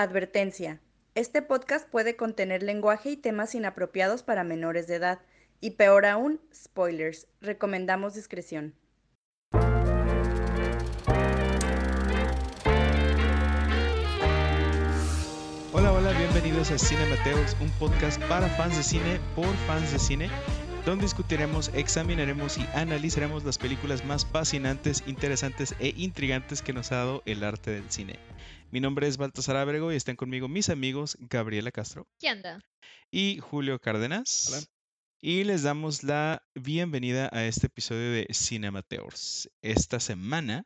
Advertencia. 0.00 0.80
Este 1.16 1.42
podcast 1.42 1.88
puede 1.90 2.14
contener 2.14 2.62
lenguaje 2.62 3.10
y 3.10 3.16
temas 3.16 3.56
inapropiados 3.56 4.22
para 4.22 4.44
menores 4.44 4.86
de 4.86 4.94
edad. 4.94 5.18
Y 5.60 5.72
peor 5.72 6.06
aún, 6.06 6.40
spoilers. 6.54 7.26
Recomendamos 7.40 8.14
discreción. 8.14 8.76
Hola, 15.72 15.92
hola, 15.92 16.12
bienvenidos 16.12 16.70
a 16.70 16.78
Cinemateurs, 16.78 17.56
un 17.60 17.70
podcast 17.72 18.22
para 18.28 18.48
fans 18.50 18.76
de 18.76 18.84
cine 18.84 19.20
por 19.34 19.52
fans 19.66 19.92
de 19.92 19.98
cine, 19.98 20.30
donde 20.84 21.04
discutiremos, 21.04 21.70
examinaremos 21.74 22.58
y 22.58 22.62
analizaremos 22.74 23.44
las 23.44 23.58
películas 23.58 24.04
más 24.04 24.26
fascinantes, 24.26 25.04
interesantes 25.06 25.74
e 25.78 25.94
intrigantes 25.96 26.62
que 26.62 26.72
nos 26.72 26.92
ha 26.92 26.96
dado 26.96 27.22
el 27.26 27.44
arte 27.44 27.70
del 27.70 27.90
cine. 27.90 28.18
Mi 28.70 28.80
nombre 28.80 29.06
es 29.06 29.16
Baltasar 29.16 29.56
Abrego 29.56 29.92
y 29.92 29.96
están 29.96 30.16
conmigo 30.16 30.48
mis 30.48 30.68
amigos 30.68 31.16
Gabriela 31.20 31.70
Castro 31.72 32.06
¿Qué 32.18 32.28
anda? 32.28 32.60
y 33.10 33.38
Julio 33.40 33.78
Cárdenas. 33.80 34.68
Y 35.20 35.44
les 35.44 35.62
damos 35.62 36.04
la 36.04 36.42
bienvenida 36.54 37.28
a 37.32 37.44
este 37.44 37.66
episodio 37.66 38.12
de 38.12 38.28
Cinemateurs. 38.30 39.50
Esta 39.62 40.00
semana 40.00 40.64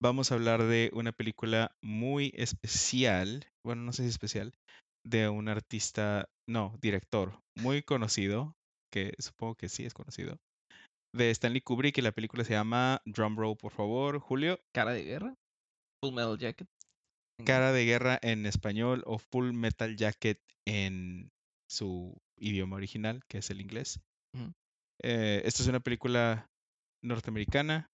vamos 0.00 0.30
a 0.30 0.36
hablar 0.36 0.62
de 0.64 0.90
una 0.92 1.12
película 1.12 1.76
muy 1.82 2.32
especial, 2.36 3.46
bueno, 3.64 3.82
no 3.82 3.92
sé 3.92 4.04
si 4.04 4.08
especial, 4.08 4.54
de 5.04 5.28
un 5.28 5.48
artista, 5.48 6.28
no, 6.46 6.78
director 6.80 7.42
muy 7.56 7.82
conocido, 7.82 8.56
que 8.92 9.14
supongo 9.18 9.54
que 9.54 9.68
sí 9.68 9.84
es 9.84 9.94
conocido, 9.94 10.36
de 11.14 11.30
Stanley 11.30 11.60
Kubrick 11.60 11.98
y 11.98 12.02
la 12.02 12.12
película 12.12 12.44
se 12.44 12.52
llama 12.52 13.02
Drumroll, 13.04 13.56
por 13.56 13.72
favor, 13.72 14.20
Julio. 14.20 14.60
Cara 14.72 14.92
de 14.92 15.04
guerra. 15.04 15.34
Full 16.02 16.14
Metal 16.14 16.38
Jacket. 16.38 16.68
Cara 17.44 17.72
de 17.72 17.84
guerra 17.84 18.18
en 18.22 18.46
español 18.46 19.02
o 19.06 19.18
Full 19.18 19.52
Metal 19.52 19.96
Jacket 19.96 20.40
en 20.66 21.28
su 21.70 22.16
idioma 22.38 22.76
original, 22.76 23.20
que 23.28 23.36
es 23.38 23.50
el 23.50 23.60
inglés. 23.60 23.98
Eh, 25.02 25.42
esta 25.44 25.62
es 25.62 25.68
una 25.68 25.80
película 25.80 26.46
norteamericana 27.02 27.90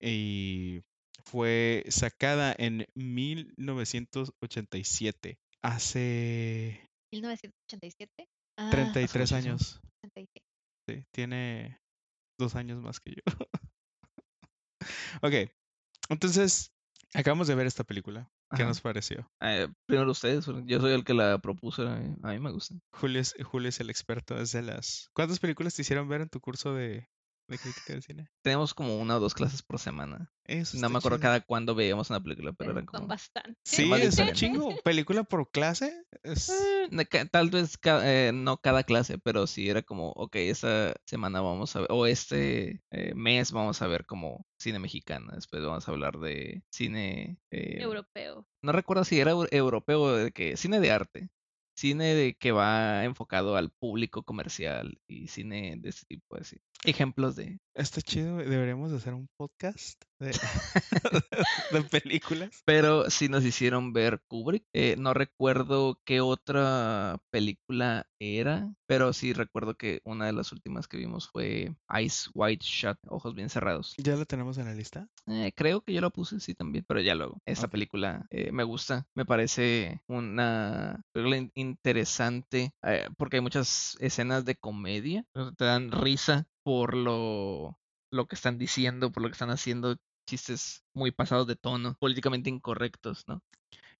y 0.00 0.82
fue 1.24 1.84
sacada 1.88 2.54
en 2.58 2.86
1987, 2.96 5.38
hace 5.62 6.84
1987. 7.12 8.26
Ah, 8.66 8.70
33 8.70 9.32
muchísimo. 9.32 9.52
años. 9.52 9.80
87. 10.04 10.46
Sí, 10.88 11.04
tiene 11.12 11.80
dos 12.38 12.54
años 12.56 12.80
más 12.82 13.00
que 13.00 13.12
yo. 13.12 13.22
ok, 15.22 15.34
entonces 16.08 16.72
acabamos 17.14 17.46
de 17.48 17.54
ver 17.54 17.66
esta 17.66 17.84
película. 17.84 18.30
¿Qué 18.54 18.62
Ajá. 18.62 18.66
nos 18.68 18.80
pareció? 18.82 19.30
Eh, 19.40 19.66
primero 19.86 20.10
ustedes, 20.10 20.44
yo 20.66 20.80
soy 20.80 20.92
el 20.92 21.04
que 21.04 21.14
la 21.14 21.38
propuso. 21.38 21.84
eh, 21.96 22.16
A 22.22 22.32
mí 22.32 22.38
me 22.38 22.50
gusta. 22.52 22.74
Julio 22.92 23.20
es, 23.20 23.34
Julio 23.44 23.70
es 23.70 23.80
el 23.80 23.88
experto, 23.88 24.36
es 24.38 24.52
de 24.52 24.60
las... 24.60 25.08
¿Cuántas 25.14 25.38
películas 25.38 25.74
te 25.74 25.80
hicieron 25.82 26.06
ver 26.08 26.20
en 26.20 26.28
tu 26.28 26.38
curso 26.40 26.74
de, 26.74 27.08
de 27.48 27.58
crítica 27.58 27.92
de 27.94 28.02
cine? 28.02 28.28
Tenemos 28.42 28.72
como 28.74 28.96
una 28.98 29.16
o 29.16 29.20
dos 29.20 29.34
clases 29.34 29.62
por 29.62 29.78
semana. 29.78 30.32
Eso 30.44 30.76
No 30.78 30.88
me 30.88 30.98
acuerdo 30.98 31.18
chido. 31.18 31.22
cada 31.22 31.40
cuándo 31.40 31.74
veíamos 31.74 32.10
una 32.10 32.20
película, 32.20 32.52
pero 32.52 32.72
eran 32.72 32.86
como. 32.86 33.06
bastante. 33.06 33.54
Sí, 33.64 33.90
es 33.92 34.18
un 34.18 34.32
chingo. 34.32 34.74
¿Película 34.82 35.22
por 35.22 35.50
clase? 35.50 36.04
Es... 36.22 36.50
Eh, 36.50 36.88
tal 37.30 37.50
vez 37.50 37.78
eh, 37.84 38.32
no 38.34 38.56
cada 38.58 38.82
clase, 38.84 39.18
pero 39.18 39.46
sí 39.46 39.68
era 39.68 39.82
como, 39.82 40.10
ok, 40.10 40.36
esta 40.36 40.94
semana 41.06 41.40
vamos 41.40 41.74
a 41.76 41.80
ver, 41.80 41.88
o 41.92 42.06
este 42.06 42.82
eh, 42.90 43.12
mes 43.14 43.52
vamos 43.52 43.82
a 43.82 43.86
ver 43.86 44.04
como 44.06 44.46
cine 44.58 44.78
mexicano, 44.78 45.32
después 45.34 45.62
vamos 45.64 45.86
a 45.86 45.90
hablar 45.90 46.18
de 46.18 46.62
cine 46.72 47.38
Europeo. 47.50 48.46
no 48.62 48.72
recuerdo 48.72 49.04
si 49.04 49.20
era 49.20 49.32
eu- 49.32 49.48
europeo 49.50 50.02
o 50.02 50.12
de 50.16 50.32
que 50.32 50.56
cine 50.56 50.80
de 50.80 50.90
arte, 50.90 51.30
cine 51.76 52.14
de 52.14 52.34
que 52.34 52.52
va 52.52 53.04
enfocado 53.04 53.56
al 53.56 53.70
público 53.70 54.22
comercial 54.24 55.00
y 55.06 55.28
cine 55.28 55.76
de 55.78 55.88
este 55.88 56.04
tipo 56.06 56.36
así. 56.36 56.58
Ejemplos 56.84 57.36
de 57.36 57.58
Está 57.74 58.02
chido, 58.02 58.36
deberíamos 58.36 58.90
de 58.90 58.98
hacer 58.98 59.14
un 59.14 59.28
podcast 59.38 60.02
de, 60.18 60.30
de 61.72 61.82
películas. 61.84 62.62
pero 62.66 63.08
sí 63.08 63.28
nos 63.30 63.44
hicieron 63.44 63.92
ver 63.94 64.20
Kubrick. 64.28 64.64
Eh, 64.74 64.96
no 64.98 65.14
recuerdo 65.14 65.98
qué 66.04 66.20
otra 66.20 67.18
película 67.30 68.06
era, 68.18 68.74
pero 68.86 69.12
sí 69.14 69.32
recuerdo 69.32 69.74
que 69.76 70.00
una 70.04 70.26
de 70.26 70.32
las 70.34 70.52
últimas 70.52 70.86
que 70.86 70.98
vimos 70.98 71.28
fue 71.30 71.74
Eyes 71.88 72.28
Wide 72.34 72.58
Shut, 72.60 72.98
Ojos 73.08 73.34
Bien 73.34 73.48
Cerrados. 73.48 73.94
¿Ya 73.96 74.16
lo 74.16 74.26
tenemos 74.26 74.58
en 74.58 74.66
la 74.66 74.74
lista? 74.74 75.08
Eh, 75.26 75.52
creo 75.56 75.80
que 75.80 75.94
yo 75.94 76.00
la 76.02 76.10
puse, 76.10 76.40
sí, 76.40 76.54
también, 76.54 76.84
pero 76.86 77.00
ya 77.00 77.14
luego. 77.14 77.40
Esta 77.46 77.68
película 77.68 78.26
eh, 78.30 78.52
me 78.52 78.64
gusta, 78.64 79.06
me 79.14 79.24
parece 79.24 80.02
una 80.08 81.00
película 81.12 81.36
in- 81.38 81.52
interesante 81.54 82.74
eh, 82.82 83.08
porque 83.16 83.36
hay 83.38 83.40
muchas 83.42 83.96
escenas 84.00 84.44
de 84.44 84.56
comedia, 84.56 85.24
te 85.56 85.64
dan 85.64 85.90
risa 85.90 86.46
por 86.64 86.96
lo, 86.96 87.78
lo 88.12 88.26
que 88.26 88.34
están 88.34 88.58
diciendo, 88.58 89.10
por 89.10 89.22
lo 89.22 89.28
que 89.28 89.34
están 89.34 89.50
haciendo, 89.50 89.96
chistes 90.28 90.82
muy 90.94 91.10
pasados 91.10 91.46
de 91.46 91.56
tono, 91.56 91.96
políticamente 91.98 92.50
incorrectos, 92.50 93.24
¿no? 93.26 93.40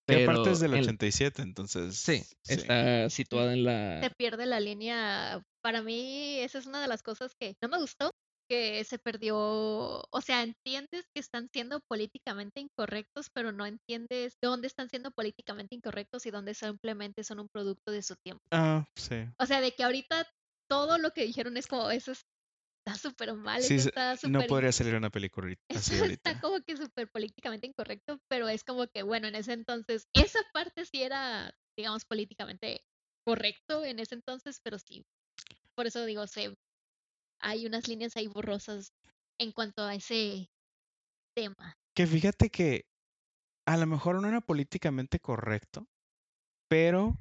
Que 0.06 0.24
aparte 0.24 0.50
es 0.50 0.60
del 0.60 0.74
el- 0.74 0.80
87, 0.80 1.42
entonces... 1.42 1.96
Sí, 1.96 2.24
está 2.48 3.08
situada 3.08 3.52
en 3.52 3.64
la... 3.64 4.00
Se 4.02 4.10
pierde 4.10 4.46
la 4.46 4.58
línea. 4.58 5.40
Para 5.62 5.82
mí, 5.82 6.38
esa 6.38 6.58
es 6.58 6.66
una 6.66 6.82
de 6.82 6.88
las 6.88 7.02
cosas 7.02 7.32
que 7.38 7.54
no 7.62 7.68
me 7.68 7.78
gustó. 7.78 8.10
Que 8.50 8.82
se 8.84 8.98
perdió. 8.98 9.36
O 9.38 10.20
sea, 10.20 10.42
entiendes 10.42 11.06
que 11.14 11.20
están 11.20 11.48
siendo 11.52 11.80
políticamente 11.88 12.60
incorrectos, 12.60 13.28
pero 13.32 13.52
no 13.52 13.64
entiendes 13.64 14.34
dónde 14.42 14.66
están 14.66 14.90
siendo 14.90 15.12
políticamente 15.12 15.76
incorrectos 15.76 16.26
y 16.26 16.32
dónde 16.32 16.52
simplemente 16.54 17.22
son 17.22 17.38
un 17.38 17.48
producto 17.48 17.92
de 17.92 18.02
su 18.02 18.16
tiempo. 18.16 18.42
Ah, 18.50 18.84
sí. 18.96 19.24
O 19.38 19.46
sea, 19.46 19.60
de 19.60 19.72
que 19.72 19.84
ahorita 19.84 20.26
todo 20.68 20.98
lo 20.98 21.12
que 21.12 21.24
dijeron 21.24 21.56
es 21.56 21.66
como, 21.68 21.90
eso 21.90 22.12
está 22.84 22.98
súper 22.98 23.34
mal, 23.34 23.62
Sí, 23.62 23.76
está 23.76 24.16
no 24.28 24.42
podría 24.46 24.72
salir 24.72 24.94
una 24.94 25.10
película 25.10 25.46
ahorita- 25.46 25.62
así 25.78 25.98
ahorita. 25.98 26.30
está 26.30 26.40
como 26.40 26.60
que 26.62 26.76
súper 26.76 27.08
políticamente 27.10 27.66
incorrecto, 27.66 28.18
pero 28.28 28.48
es 28.48 28.64
como 28.64 28.86
que, 28.88 29.02
bueno, 29.02 29.28
en 29.28 29.36
ese 29.36 29.52
entonces, 29.52 30.08
esa 30.12 30.40
parte 30.52 30.84
sí 30.84 31.02
era, 31.02 31.54
digamos, 31.76 32.04
políticamente 32.04 32.84
correcto 33.24 33.84
en 33.84 34.00
ese 34.00 34.16
entonces, 34.16 34.60
pero 34.62 34.78
sí, 34.78 35.04
por 35.76 35.86
eso 35.86 36.04
digo, 36.04 36.26
se, 36.26 36.56
hay 37.40 37.66
unas 37.66 37.86
líneas 37.86 38.16
ahí 38.16 38.26
borrosas 38.26 38.92
en 39.38 39.52
cuanto 39.52 39.82
a 39.84 39.94
ese 39.94 40.50
tema. 41.36 41.76
Que 41.94 42.06
fíjate 42.06 42.50
que 42.50 42.86
a 43.66 43.76
lo 43.76 43.86
mejor 43.86 44.20
no 44.20 44.28
era 44.28 44.40
políticamente 44.40 45.20
correcto, 45.20 45.86
pero 46.68 47.16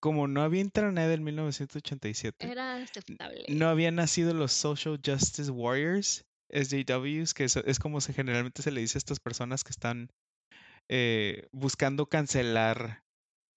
como 0.00 0.28
no 0.28 0.42
había 0.42 0.60
internet 0.60 1.10
en 1.10 1.24
1987, 1.24 2.50
Era 2.50 2.76
aceptable. 2.76 3.44
no 3.48 3.68
habían 3.68 3.96
nacido 3.96 4.32
los 4.34 4.52
Social 4.52 5.00
Justice 5.04 5.50
Warriors, 5.50 6.24
SJWs, 6.50 7.34
que 7.34 7.44
es, 7.44 7.56
es 7.56 7.78
como 7.78 8.00
se 8.00 8.12
generalmente 8.12 8.62
se 8.62 8.70
le 8.70 8.80
dice 8.80 8.96
a 8.96 9.00
estas 9.00 9.20
personas 9.20 9.64
que 9.64 9.70
están 9.70 10.10
eh, 10.88 11.48
buscando 11.52 12.06
cancelar 12.08 13.02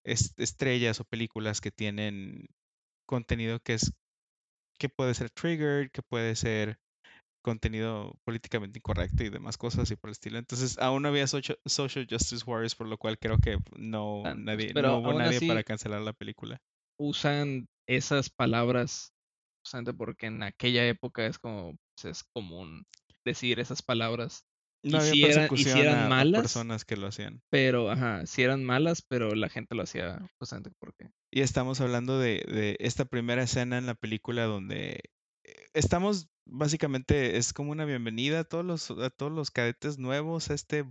es- 0.04 0.34
estrellas 0.36 1.00
o 1.00 1.04
películas 1.04 1.60
que 1.60 1.70
tienen 1.70 2.48
contenido 3.06 3.60
que 3.60 3.74
es 3.74 3.92
que 4.78 4.88
puede 4.88 5.14
ser 5.14 5.30
triggered, 5.30 5.90
que 5.90 6.02
puede 6.02 6.34
ser 6.34 6.78
contenido 7.42 8.14
políticamente 8.24 8.78
incorrecto 8.78 9.24
y 9.24 9.30
demás 9.30 9.58
cosas 9.58 9.90
y 9.90 9.96
por 9.96 10.08
el 10.08 10.12
estilo. 10.12 10.38
Entonces, 10.38 10.78
aún 10.78 11.02
no 11.02 11.08
había 11.08 11.26
socio- 11.26 11.58
social 11.66 12.06
justice 12.08 12.44
warriors, 12.46 12.74
por 12.74 12.88
lo 12.88 12.98
cual 12.98 13.18
creo 13.18 13.38
que 13.38 13.58
no 13.76 14.22
Tantos, 14.24 14.44
nadie, 14.44 14.72
pero 14.74 14.88
no 14.88 14.98
hubo 14.98 15.12
nadie 15.14 15.40
para 15.40 15.62
cancelar 15.64 16.00
la 16.02 16.12
película. 16.12 16.60
usan 16.98 17.68
esas 17.86 18.30
palabras 18.30 19.12
justamente 19.64 19.92
porque 19.92 20.26
en 20.26 20.42
aquella 20.42 20.86
época 20.86 21.26
es 21.26 21.38
como 21.38 21.76
pues, 21.96 22.04
es 22.18 22.24
común 22.32 22.84
decir 23.24 23.60
esas 23.60 23.82
palabras 23.82 24.44
No 24.84 24.98
Y 24.98 25.00
si 25.00 25.20
y 25.24 25.64
si 25.64 25.80
eran 25.80 25.98
a- 25.98 26.06
a, 26.06 26.08
malas, 26.08 26.42
personas 26.42 26.84
que 26.84 26.96
lo 26.96 27.06
hacían. 27.08 27.40
pero 27.50 27.90
ajá 27.90 28.26
sí 28.26 28.42
eran 28.42 28.64
malas 28.64 29.02
pero 29.02 29.34
la 29.34 29.48
gente 29.48 29.74
lo 29.74 29.82
hacía 29.82 30.20
justamente 30.38 30.70
porque 30.78 31.10
Y 31.30 31.40
estamos 31.40 31.80
hablando 31.80 32.18
de, 32.18 32.44
de 32.46 32.76
esta 32.78 33.04
primera 33.04 33.42
escena 33.42 33.78
en 33.78 33.86
la 33.86 33.94
película 33.94 34.44
donde 34.44 35.00
estamos 35.74 36.28
básicamente 36.44 37.36
es 37.36 37.52
como 37.52 37.72
una 37.72 37.84
bienvenida 37.84 38.40
a 38.40 38.44
todos 38.44 38.64
los 38.64 38.90
a 38.90 39.10
todos 39.10 39.32
los 39.32 39.50
cadetes 39.50 39.98
nuevos 39.98 40.50
a 40.50 40.54
este 40.54 40.84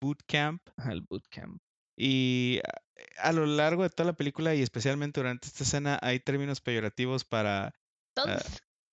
bootcamp 0.00 0.62
el 0.90 1.02
bootcamp 1.02 1.60
y 1.96 2.60
a, 2.64 3.28
a 3.28 3.32
lo 3.32 3.46
largo 3.46 3.82
de 3.82 3.90
toda 3.90 4.08
la 4.08 4.16
película 4.16 4.54
y 4.54 4.62
especialmente 4.62 5.20
durante 5.20 5.48
esta 5.48 5.64
escena 5.64 5.98
hay 6.02 6.20
términos 6.20 6.60
peyorativos 6.60 7.24
para 7.24 7.74
Todos, 8.14 8.42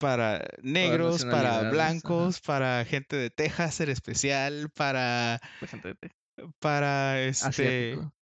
para 0.03 0.45
negros, 0.61 1.23
para 1.23 1.59
ajá. 1.61 1.69
blancos, 1.69 2.41
para 2.41 2.83
gente 2.83 3.15
de 3.15 3.29
Texas 3.29 3.79
en 3.79 3.89
especial, 3.89 4.69
para 4.75 5.39
la 5.61 5.67
gente 5.67 5.87
de 5.89 5.95
Texas, 5.95 6.19
para 6.59 7.21
este 7.21 7.47
asiático. 7.47 8.13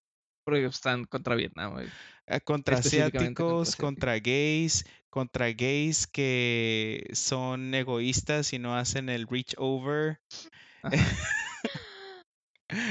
Porque 0.45 0.65
están 0.65 1.06
contra 1.06 1.36
Vietnam 1.36 1.80
eh, 2.27 2.42
contra 2.42 2.77
asiáticos. 2.77 3.75
contra 3.75 4.19
gays, 4.19 4.86
contra 5.12 5.52
gays 5.52 6.08
que 6.08 7.08
son 7.13 7.74
egoístas 7.75 8.54
y 8.54 8.60
no 8.60 8.75
hacen 8.75 9.10
el 9.10 9.28
reach 9.28 9.54
over. 9.58 10.19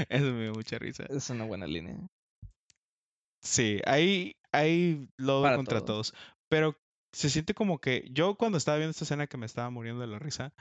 Eso 0.08 0.24
me 0.32 0.42
dio 0.44 0.52
mucha 0.52 0.78
risa. 0.78 1.04
es 1.08 1.30
una 1.30 1.44
buena 1.44 1.66
línea 1.66 1.96
Sí, 3.42 3.80
hay, 3.86 4.36
hay 4.52 5.08
lodo 5.16 5.44
Para 5.44 5.56
contra 5.56 5.78
todo. 5.78 5.86
todos. 5.86 6.14
Pero 6.50 6.76
se 7.12 7.30
siente 7.30 7.54
como 7.54 7.78
que 7.80 8.06
yo 8.12 8.34
cuando 8.36 8.58
estaba 8.58 8.76
viendo 8.76 8.90
esta 8.90 9.04
escena 9.04 9.26
que 9.26 9.38
me 9.38 9.46
estaba 9.46 9.70
muriendo 9.70 10.02
de 10.02 10.08
la 10.08 10.18
risa, 10.18 10.52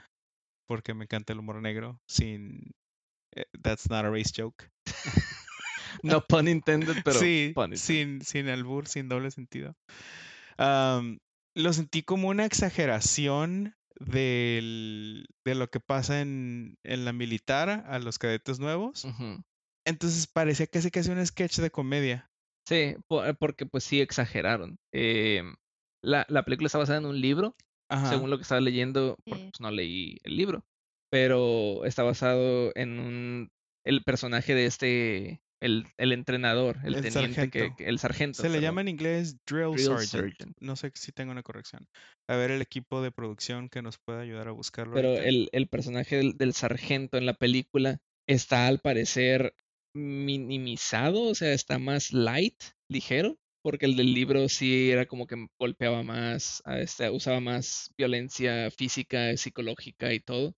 porque 0.66 0.94
me 0.94 1.04
encanta 1.04 1.34
el 1.34 1.40
humor 1.40 1.60
negro, 1.60 2.00
sin... 2.08 2.72
eh, 3.36 3.44
That's 3.62 3.90
not 3.90 4.06
a 4.06 4.10
race 4.10 4.32
joke. 4.34 4.70
No 6.02 6.24
pun 6.24 6.48
intended, 6.48 7.02
pero 7.04 7.18
sí, 7.24 7.52
pun 7.54 7.74
intended. 7.74 7.78
sin, 7.78 8.22
sin 8.22 8.48
albur, 8.48 8.88
sin 8.88 9.08
doble 9.08 9.30
sentido. 9.30 9.74
Am, 10.56 11.18
lo 11.54 11.72
sentí 11.72 12.02
como 12.02 12.28
una 12.28 12.44
exageración 12.44 13.74
del- 13.98 15.26
de 15.44 15.54
lo 15.54 15.68
que 15.70 15.80
pasa 15.80 16.20
en, 16.20 16.78
en 16.84 17.04
la 17.04 17.12
militar 17.12 17.68
a 17.86 17.98
los 17.98 18.18
cadetes 18.18 18.58
nuevos. 18.58 19.06
Entonces 19.84 20.26
parecía 20.26 20.66
casi 20.66 20.90
casi 20.90 21.10
un 21.10 21.24
sketch 21.24 21.58
de 21.58 21.70
comedia. 21.70 22.30
Sí, 22.68 22.76
eh, 22.76 23.34
porque 23.38 23.66
pues 23.66 23.84
sí 23.84 24.00
exageraron. 24.00 24.78
Em, 24.92 25.56
la, 26.02 26.24
la 26.28 26.44
película 26.44 26.66
está 26.66 26.78
basada 26.78 26.98
en 26.98 27.06
un 27.06 27.20
libro, 27.20 27.56
Ajá. 27.88 28.10
según 28.10 28.30
lo 28.30 28.36
que 28.36 28.42
estaba 28.42 28.60
leyendo, 28.60 29.16
porque, 29.24 29.50
pues 29.50 29.60
no 29.60 29.70
leí 29.70 30.18
el 30.22 30.36
libro, 30.36 30.64
pero 31.10 31.84
está 31.84 32.02
basado 32.02 32.72
en 32.74 32.98
un 33.00 33.48
el 33.84 34.02
personaje 34.04 34.54
de 34.54 34.66
este 34.66 35.42
el, 35.60 35.86
el 35.98 36.12
entrenador, 36.12 36.78
el, 36.84 36.94
El 36.96 37.02
teniente 37.02 37.50
que, 37.50 37.58
sargento. 37.58 37.76
que- 37.76 37.84
el 37.84 37.98
sargento. 37.98 38.42
Se 38.42 38.48
le 38.48 38.60
llama 38.60 38.80
en 38.80 38.88
inglés 38.88 39.36
drill, 39.46 39.72
Drill 39.72 39.78
sergeant. 39.86 40.08
sergeant. 40.10 40.56
No 40.60 40.74
sé 40.76 40.90
si 40.94 41.12
tengo 41.12 41.32
una 41.32 41.42
corrección. 41.42 41.86
A 42.28 42.36
ver 42.36 42.50
el 42.50 42.62
equipo 42.62 43.02
de 43.02 43.12
producción 43.12 43.68
que 43.68 43.82
nos 43.82 43.98
pueda 43.98 44.20
ayudar 44.20 44.48
a 44.48 44.52
buscarlo. 44.52 44.94
Pero 44.94 45.14
el, 45.16 45.48
el 45.52 45.68
personaje 45.68 46.16
del, 46.16 46.36
del 46.36 46.54
sargento 46.54 47.18
en 47.18 47.26
la 47.26 47.34
película 47.34 47.98
está 48.26 48.66
al 48.66 48.78
parecer 48.78 49.54
minimizado, 49.94 51.22
o 51.22 51.34
sea, 51.34 51.52
está 51.52 51.78
más 51.78 52.12
light, 52.12 52.54
ligero, 52.88 53.36
porque 53.62 53.86
el 53.86 53.96
del 53.96 54.14
libro 54.14 54.48
sí 54.48 54.90
era 54.90 55.06
como 55.06 55.26
que 55.26 55.46
golpeaba 55.58 56.02
más, 56.02 56.62
este, 56.66 57.10
usaba 57.10 57.40
más 57.40 57.92
violencia 57.98 58.70
física, 58.70 59.36
psicológica 59.36 60.12
y 60.14 60.20
todo. 60.20 60.54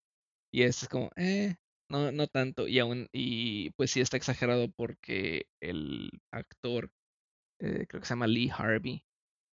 Y 0.53 0.63
este 0.63 0.85
es 0.85 0.89
como, 0.91 1.11
eh, 1.17 1.57
no, 1.93 2.13
no 2.13 2.27
tanto. 2.29 2.69
Y 2.69 2.79
aún, 2.79 3.09
y 3.13 3.71
pues 3.73 3.91
sí 3.91 4.01
está 4.01 4.17
exagerado 4.17 4.71
porque 4.71 5.47
el 5.61 6.11
actor, 6.33 6.91
eh, 7.61 7.87
creo 7.89 8.01
que 8.01 8.07
se 8.07 8.13
llama 8.15 8.27
Lee 8.29 8.51
Harvey, 8.57 9.05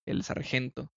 el 0.07 0.23
sargento, 0.23 0.91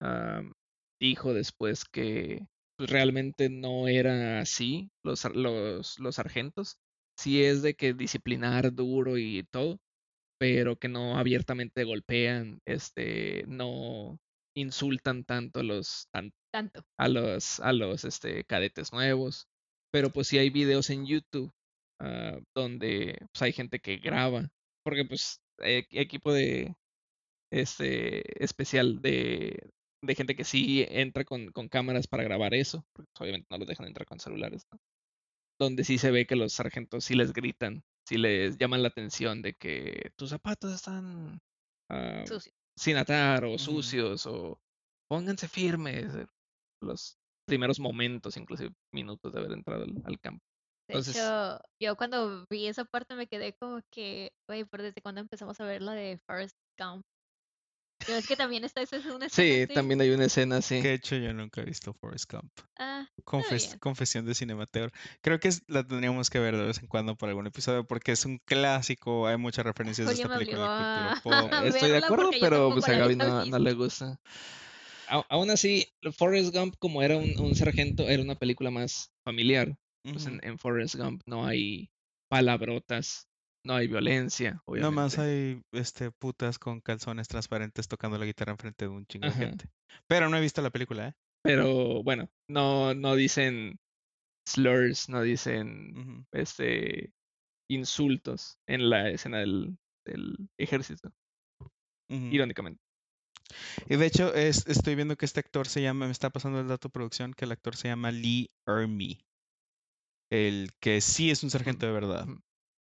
am, 0.00 0.54
dijo 1.00 1.34
después 1.34 1.84
que 1.84 2.46
pues, 2.78 2.90
realmente 2.90 3.50
no 3.50 3.88
era 3.88 4.40
así 4.40 4.90
los, 5.04 5.24
los, 5.34 5.98
los 6.00 6.16
sargentos. 6.16 6.78
Sí 7.18 7.44
es 7.44 7.62
de 7.62 7.74
que 7.74 7.94
disciplinar 7.94 8.74
duro 8.74 9.18
y 9.18 9.44
todo, 9.50 9.80
pero 10.38 10.76
que 10.76 10.88
no 10.88 11.18
abiertamente 11.18 11.84
golpean, 11.84 12.60
este, 12.66 13.44
no 13.48 14.18
insultan 14.56 15.24
tanto 15.24 15.60
a 15.60 15.64
los, 15.64 16.08
tan- 16.12 16.32
Tanto. 16.52 16.82
a 16.98 17.08
los, 17.08 17.60
a 17.60 17.72
los 17.72 18.04
este, 18.04 18.44
cadetes 18.44 18.92
nuevos. 18.92 19.48
Pero 19.92 20.10
pues 20.10 20.28
sí 20.28 20.38
hay 20.38 20.50
videos 20.50 20.90
en 20.90 21.06
YouTube 21.06 21.52
ah, 22.00 22.38
donde 22.54 23.18
pues, 23.32 23.42
hay 23.42 23.52
gente 23.52 23.80
que 23.80 23.96
graba. 23.96 24.48
Porque 24.84 25.04
pues 25.04 25.40
e- 25.58 25.86
equipo 25.90 26.32
de 26.32 26.74
este 27.50 28.42
especial 28.44 29.00
de, 29.00 29.70
de 30.02 30.14
gente 30.14 30.36
que 30.36 30.44
sí 30.44 30.84
entra 30.88 31.24
con, 31.24 31.50
con 31.52 31.68
cámaras 31.68 32.06
para 32.06 32.24
grabar 32.24 32.54
eso. 32.54 32.84
Porque 32.92 33.10
pues, 33.12 33.22
obviamente 33.22 33.46
no 33.50 33.58
los 33.58 33.68
dejan 33.68 33.86
entrar 33.86 34.06
con 34.06 34.20
celulares, 34.20 34.66
¿no? 34.72 34.78
Donde 35.58 35.84
sí 35.84 35.98
se 35.98 36.10
ve 36.10 36.26
que 36.26 36.36
los 36.36 36.52
sargentos 36.52 37.04
sí 37.04 37.14
les 37.14 37.32
gritan, 37.32 37.82
sí 38.06 38.18
les 38.18 38.58
llaman 38.58 38.82
la 38.82 38.88
atención 38.88 39.40
de 39.42 39.54
que 39.54 40.10
tus 40.16 40.30
zapatos 40.30 40.74
están 40.74 41.38
ah, 41.90 42.24
sin 42.76 42.96
atar 42.98 43.44
o 43.46 43.56
sucios 43.58 44.26
o 44.26 44.60
pónganse 45.08 45.48
firmes. 45.48 46.14
eh, 46.14 46.26
Los 46.82 47.18
primeros 47.46 47.80
momentos, 47.80 48.36
inclusive 48.36 48.72
minutos 48.92 49.32
de 49.32 49.38
haber 49.40 49.52
entrado 49.52 49.84
al, 49.84 49.94
al 50.04 50.20
campo. 50.20 50.44
De 50.88 50.98
hecho, 51.00 51.60
yo 51.80 51.96
cuando 51.96 52.44
vi 52.48 52.66
esa 52.68 52.84
parte 52.84 53.16
me 53.16 53.26
quedé 53.26 53.54
como 53.54 53.80
que, 53.90 54.32
güey, 54.48 54.64
pero 54.64 54.84
desde 54.84 55.00
cuando 55.02 55.20
empezamos 55.20 55.60
a 55.60 55.64
ver 55.64 55.82
la 55.82 55.92
de 55.94 56.20
Forrest 56.26 56.56
Gump. 56.78 57.02
Pero 58.06 58.18
es 58.18 58.26
que 58.28 58.36
también 58.36 58.62
esta 58.62 58.82
esa 58.82 58.96
es 58.96 59.06
una 59.06 59.28
Sí, 59.28 59.42
escena 59.42 59.64
así. 59.64 59.74
también 59.74 60.00
hay 60.02 60.10
una 60.10 60.26
escena 60.26 60.58
así. 60.58 60.80
Que 60.82 60.88
de 60.88 60.94
hecho 60.94 61.16
yo 61.16 61.32
nunca 61.32 61.62
he 61.62 61.64
visto 61.64 61.92
Forrest 61.94 62.30
Gump. 62.30 62.52
Ah, 62.78 63.08
Confes- 63.24 63.66
bien. 63.68 63.78
confesión 63.80 64.26
de 64.26 64.34
Cinemateur. 64.34 64.92
Creo 65.22 65.40
que 65.40 65.48
es- 65.48 65.62
la 65.66 65.82
tendríamos 65.82 66.28
que 66.30 66.38
ver 66.38 66.56
de 66.56 66.66
vez 66.66 66.78
en 66.78 66.86
cuando 66.88 67.16
por 67.16 67.30
algún 67.30 67.46
episodio 67.48 67.84
porque 67.84 68.12
es 68.12 68.24
un 68.26 68.38
clásico. 68.44 69.26
Hay 69.26 69.38
muchas 69.38 69.64
referencias 69.64 70.06
de 70.06 70.14
esta 70.14 70.28
película 70.38 71.12
a 71.24 71.66
Estoy 71.66 71.90
de 71.90 71.98
acuerdo, 71.98 72.30
pero 72.38 72.70
pues 72.70 72.86
a 72.88 72.92
Gaby 72.92 73.16
no 73.16 73.58
le 73.58 73.72
gusta. 73.72 74.20
Aún 75.08 75.50
así, 75.50 75.86
Forrest 76.16 76.54
Gump, 76.54 76.74
como 76.78 77.02
era 77.02 77.16
un, 77.16 77.38
un 77.38 77.54
sargento, 77.54 78.08
era 78.08 78.22
una 78.22 78.34
película 78.36 78.70
más 78.70 79.12
familiar. 79.24 79.76
Pues 80.04 80.26
en, 80.26 80.40
en 80.44 80.58
Forrest 80.58 80.94
Gump 80.94 81.22
no 81.26 81.44
hay 81.46 81.90
palabrotas, 82.30 83.28
no 83.64 83.74
hay 83.74 83.88
violencia, 83.88 84.62
obviamente. 84.64 84.94
Nomás 84.94 85.18
hay 85.18 85.62
este, 85.72 86.12
putas 86.12 86.58
con 86.58 86.80
calzones 86.80 87.26
transparentes 87.26 87.88
tocando 87.88 88.16
la 88.16 88.26
guitarra 88.26 88.52
enfrente 88.52 88.84
de 88.84 88.90
un 88.90 89.04
chingo 89.06 89.26
de 89.26 89.34
gente. 89.34 89.70
Pero 90.06 90.28
no 90.28 90.36
he 90.36 90.40
visto 90.40 90.62
la 90.62 90.70
película, 90.70 91.08
¿eh? 91.08 91.12
Pero 91.42 92.02
bueno, 92.04 92.28
no, 92.48 92.94
no 92.94 93.16
dicen 93.16 93.78
slurs, 94.46 95.08
no 95.08 95.22
dicen 95.22 96.24
este 96.32 97.12
insultos 97.68 98.60
en 98.68 98.88
la 98.88 99.10
escena 99.10 99.38
del, 99.38 99.76
del 100.04 100.36
ejército, 100.56 101.12
irónicamente. 102.08 102.80
Y 103.88 103.96
de 103.96 104.06
hecho, 104.06 104.34
es, 104.34 104.66
estoy 104.66 104.94
viendo 104.94 105.16
que 105.16 105.26
este 105.26 105.40
actor 105.40 105.68
se 105.68 105.82
llama, 105.82 106.06
me 106.06 106.12
está 106.12 106.30
pasando 106.30 106.60
el 106.60 106.68
dato 106.68 106.88
de 106.88 106.92
producción, 106.92 107.34
que 107.34 107.44
el 107.44 107.52
actor 107.52 107.76
se 107.76 107.88
llama 107.88 108.10
Lee 108.10 108.50
Ermey. 108.66 109.24
El 110.30 110.72
que 110.80 111.00
sí 111.00 111.30
es 111.30 111.42
un 111.42 111.50
sargento 111.50 111.86
de 111.86 111.92
verdad. 111.92 112.26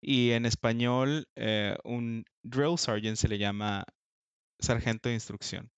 Y 0.02 0.32
en 0.32 0.46
español, 0.46 1.28
eh, 1.36 1.78
un 1.84 2.26
drill 2.44 2.78
sergeant 2.78 3.18
se 3.18 3.28
le 3.28 3.38
llama 3.38 3.86
sargento 4.60 5.10
de 5.10 5.16
instrucción. 5.16 5.72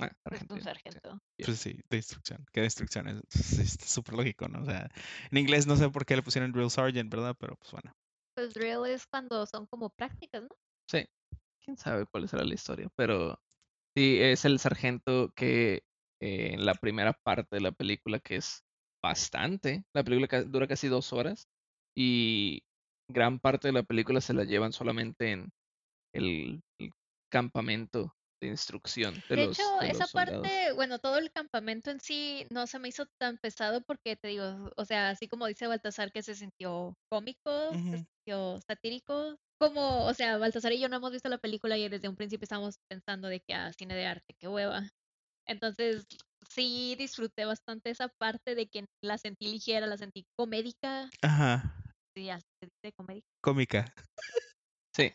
Ah, 0.00 0.10
sargento, 0.24 0.54
un 0.54 0.62
sargento. 0.62 1.22
Pues 1.44 1.58
sí, 1.58 1.78
de 1.90 1.96
instrucción. 1.96 2.46
¿Qué 2.52 2.60
de 2.60 2.66
instrucción? 2.66 3.22
Es 3.30 3.76
súper 3.84 4.14
lógico, 4.14 4.48
¿no? 4.48 4.62
O 4.62 4.64
sea, 4.64 4.88
en 5.30 5.38
inglés 5.38 5.66
no 5.66 5.76
sé 5.76 5.88
por 5.90 6.06
qué 6.06 6.16
le 6.16 6.22
pusieron 6.22 6.52
drill 6.52 6.70
sergeant, 6.70 7.10
¿verdad? 7.10 7.36
Pero 7.38 7.56
pues 7.56 7.72
bueno. 7.72 7.94
Pues 8.34 8.54
drill 8.54 8.86
es 8.86 9.06
cuando 9.06 9.44
son 9.46 9.66
como 9.66 9.90
prácticas, 9.90 10.42
¿no? 10.42 10.56
Sí, 10.86 11.06
quién 11.60 11.76
sabe 11.76 12.06
cuál 12.06 12.28
será 12.28 12.44
la 12.44 12.54
historia, 12.54 12.88
pero 12.96 13.38
sí, 13.96 14.18
es 14.20 14.44
el 14.44 14.58
sargento 14.58 15.32
que 15.34 15.82
eh, 16.20 16.54
en 16.54 16.64
la 16.66 16.74
primera 16.74 17.12
parte 17.12 17.56
de 17.56 17.62
la 17.62 17.72
película, 17.72 18.20
que 18.20 18.36
es 18.36 18.64
bastante, 19.02 19.84
la 19.94 20.04
película 20.04 20.42
dura 20.44 20.68
casi 20.68 20.88
dos 20.88 21.12
horas 21.12 21.48
y 21.96 22.62
gran 23.08 23.40
parte 23.40 23.68
de 23.68 23.72
la 23.72 23.82
película 23.82 24.20
se 24.20 24.34
la 24.34 24.44
llevan 24.44 24.72
solamente 24.72 25.32
en 25.32 25.50
el, 26.14 26.62
el 26.78 26.92
campamento 27.30 28.14
de 28.40 28.48
instrucción 28.48 29.22
de, 29.28 29.36
De 29.36 29.42
los, 29.46 29.58
hecho, 29.58 29.62
de 29.80 29.88
esa 29.90 30.04
los 30.04 30.12
parte, 30.12 30.72
bueno, 30.72 30.98
todo 30.98 31.18
el 31.18 31.30
campamento 31.32 31.90
en 31.90 32.00
sí 32.00 32.46
no 32.50 32.66
se 32.66 32.78
me 32.78 32.88
hizo 32.88 33.06
tan 33.18 33.38
pesado 33.38 33.82
porque 33.82 34.16
te 34.16 34.28
digo, 34.28 34.70
o 34.76 34.84
sea, 34.84 35.10
así 35.10 35.28
como 35.28 35.46
dice 35.46 35.66
Baltasar 35.66 36.12
que 36.12 36.22
se 36.22 36.34
sintió 36.34 36.94
cómico, 37.08 37.70
Ujú. 37.70 38.06
Satírico, 38.66 39.36
como, 39.58 40.06
o 40.06 40.14
sea, 40.14 40.38
Baltasar 40.38 40.72
y 40.72 40.80
yo 40.80 40.88
no 40.88 40.96
hemos 40.96 41.12
visto 41.12 41.28
la 41.28 41.38
película 41.38 41.76
y 41.76 41.88
desde 41.88 42.08
un 42.08 42.16
principio 42.16 42.44
estábamos 42.44 42.76
pensando 42.88 43.28
de 43.28 43.40
que, 43.40 43.54
ah, 43.54 43.72
cine 43.76 43.94
de 43.94 44.06
arte, 44.06 44.34
qué 44.38 44.48
hueva. 44.48 44.88
Entonces, 45.46 46.06
sí 46.48 46.94
disfruté 46.96 47.44
bastante 47.44 47.90
esa 47.90 48.08
parte 48.08 48.54
de 48.54 48.68
que 48.68 48.86
la 49.02 49.18
sentí 49.18 49.48
ligera, 49.50 49.86
la 49.86 49.96
sentí 49.98 50.24
comédica, 50.38 51.10
Ajá. 51.22 51.74
sí, 52.16 52.24
ya 52.24 52.38
se 52.40 52.46
dice 52.82 52.92
comédica. 52.96 53.26
Cómica. 53.42 53.94
Sí, 54.96 55.12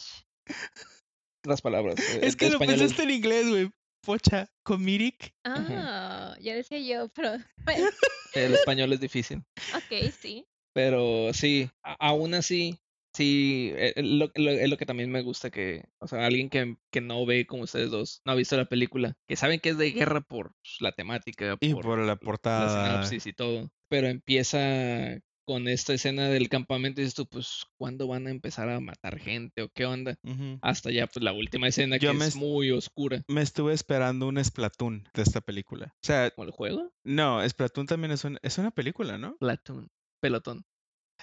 las 1.44 1.62
palabras. 1.62 2.00
eh, 2.00 2.22
Es 2.24 2.36
que 2.36 2.50
lo 2.50 2.60
pensaste 2.60 3.04
en 3.04 3.12
inglés, 3.12 3.50
güey. 3.50 3.70
Pocha, 4.02 4.48
comedic. 4.64 5.34
Ah, 5.44 6.36
ya 6.40 6.54
decía 6.56 6.80
yo, 6.80 7.10
pero, 7.10 7.32
bueno, 7.66 7.88
el 8.34 8.54
español 8.54 8.94
es 8.94 9.00
difícil. 9.00 9.44
ok, 9.74 10.12
sí. 10.20 10.46
Pero 10.74 11.34
sí, 11.34 11.70
aún 11.82 12.34
así, 12.34 12.78
sí, 13.16 13.72
eh, 13.76 13.94
eh, 13.96 14.04
lo, 14.04 14.30
es 14.36 14.70
lo 14.70 14.78
que 14.78 14.86
también 14.86 15.12
me 15.12 15.22
gusta 15.22 15.50
que, 15.50 15.86
o 16.00 16.08
sea, 16.08 16.26
alguien 16.26 16.50
que, 16.50 16.78
que 16.92 17.02
no 17.02 17.26
ve 17.26 17.46
como 17.48 17.64
ustedes 17.64 17.90
dos, 17.92 18.22
no 18.26 18.32
ha 18.34 18.36
visto 18.36 18.58
la 18.58 18.66
película, 18.66 19.14
que 19.28 19.36
saben 19.36 19.60
que 19.60 19.70
es 19.70 19.78
de 19.78 19.92
guerra 19.92 20.22
por 20.22 20.54
la 20.80 20.92
temática, 20.92 21.58
Y 21.60 21.74
por 21.74 21.84
por 21.84 22.00
la 22.00 22.06
la 22.06 22.16
portada. 22.18 22.94
sinopsis 23.04 23.26
y 23.28 23.34
todo, 23.34 23.70
pero 23.90 24.08
empieza 24.08 25.20
con 25.48 25.68
esta 25.68 25.94
escena 25.94 26.28
del 26.30 26.50
campamento 26.50 27.02
y 27.02 27.04
dices 27.04 27.16
tú, 27.16 27.28
pues, 27.28 27.66
¿cuándo 27.78 28.08
van 28.08 28.26
a 28.26 28.32
empezar 28.32 28.68
a 28.70 28.80
matar 28.80 29.20
gente 29.20 29.62
o 29.62 29.70
qué 29.70 29.86
onda? 29.86 30.16
Hasta 30.62 30.90
ya, 30.92 31.06
pues, 31.06 31.24
la 31.24 31.34
última 31.34 31.68
escena 31.68 31.98
Yo 31.98 32.12
que 32.12 32.18
es 32.18 32.36
muy 32.36 32.72
oscura, 32.72 33.22
Me 33.28 33.42
estuve 33.42 33.74
esperando 33.74 34.28
un 34.28 34.44
Splatoon 34.44 35.08
de 35.14 35.22
esta 35.22 35.42
película. 35.42 35.94
O 35.96 36.06
sea, 36.06 36.32
como 36.32 36.46
el 36.46 36.52
juego, 36.52 36.92
no, 37.04 37.48
Splatoon 37.48 37.86
también 37.86 38.12
es, 38.12 38.24
un- 38.24 38.40
es 38.42 38.58
una 38.58 38.72
película, 38.72 39.18
¿no? 39.20 39.38
Platoon, 39.38 39.88
pelotón. 40.20 40.64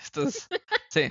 Estos, 0.05 0.49
sí, 0.91 1.03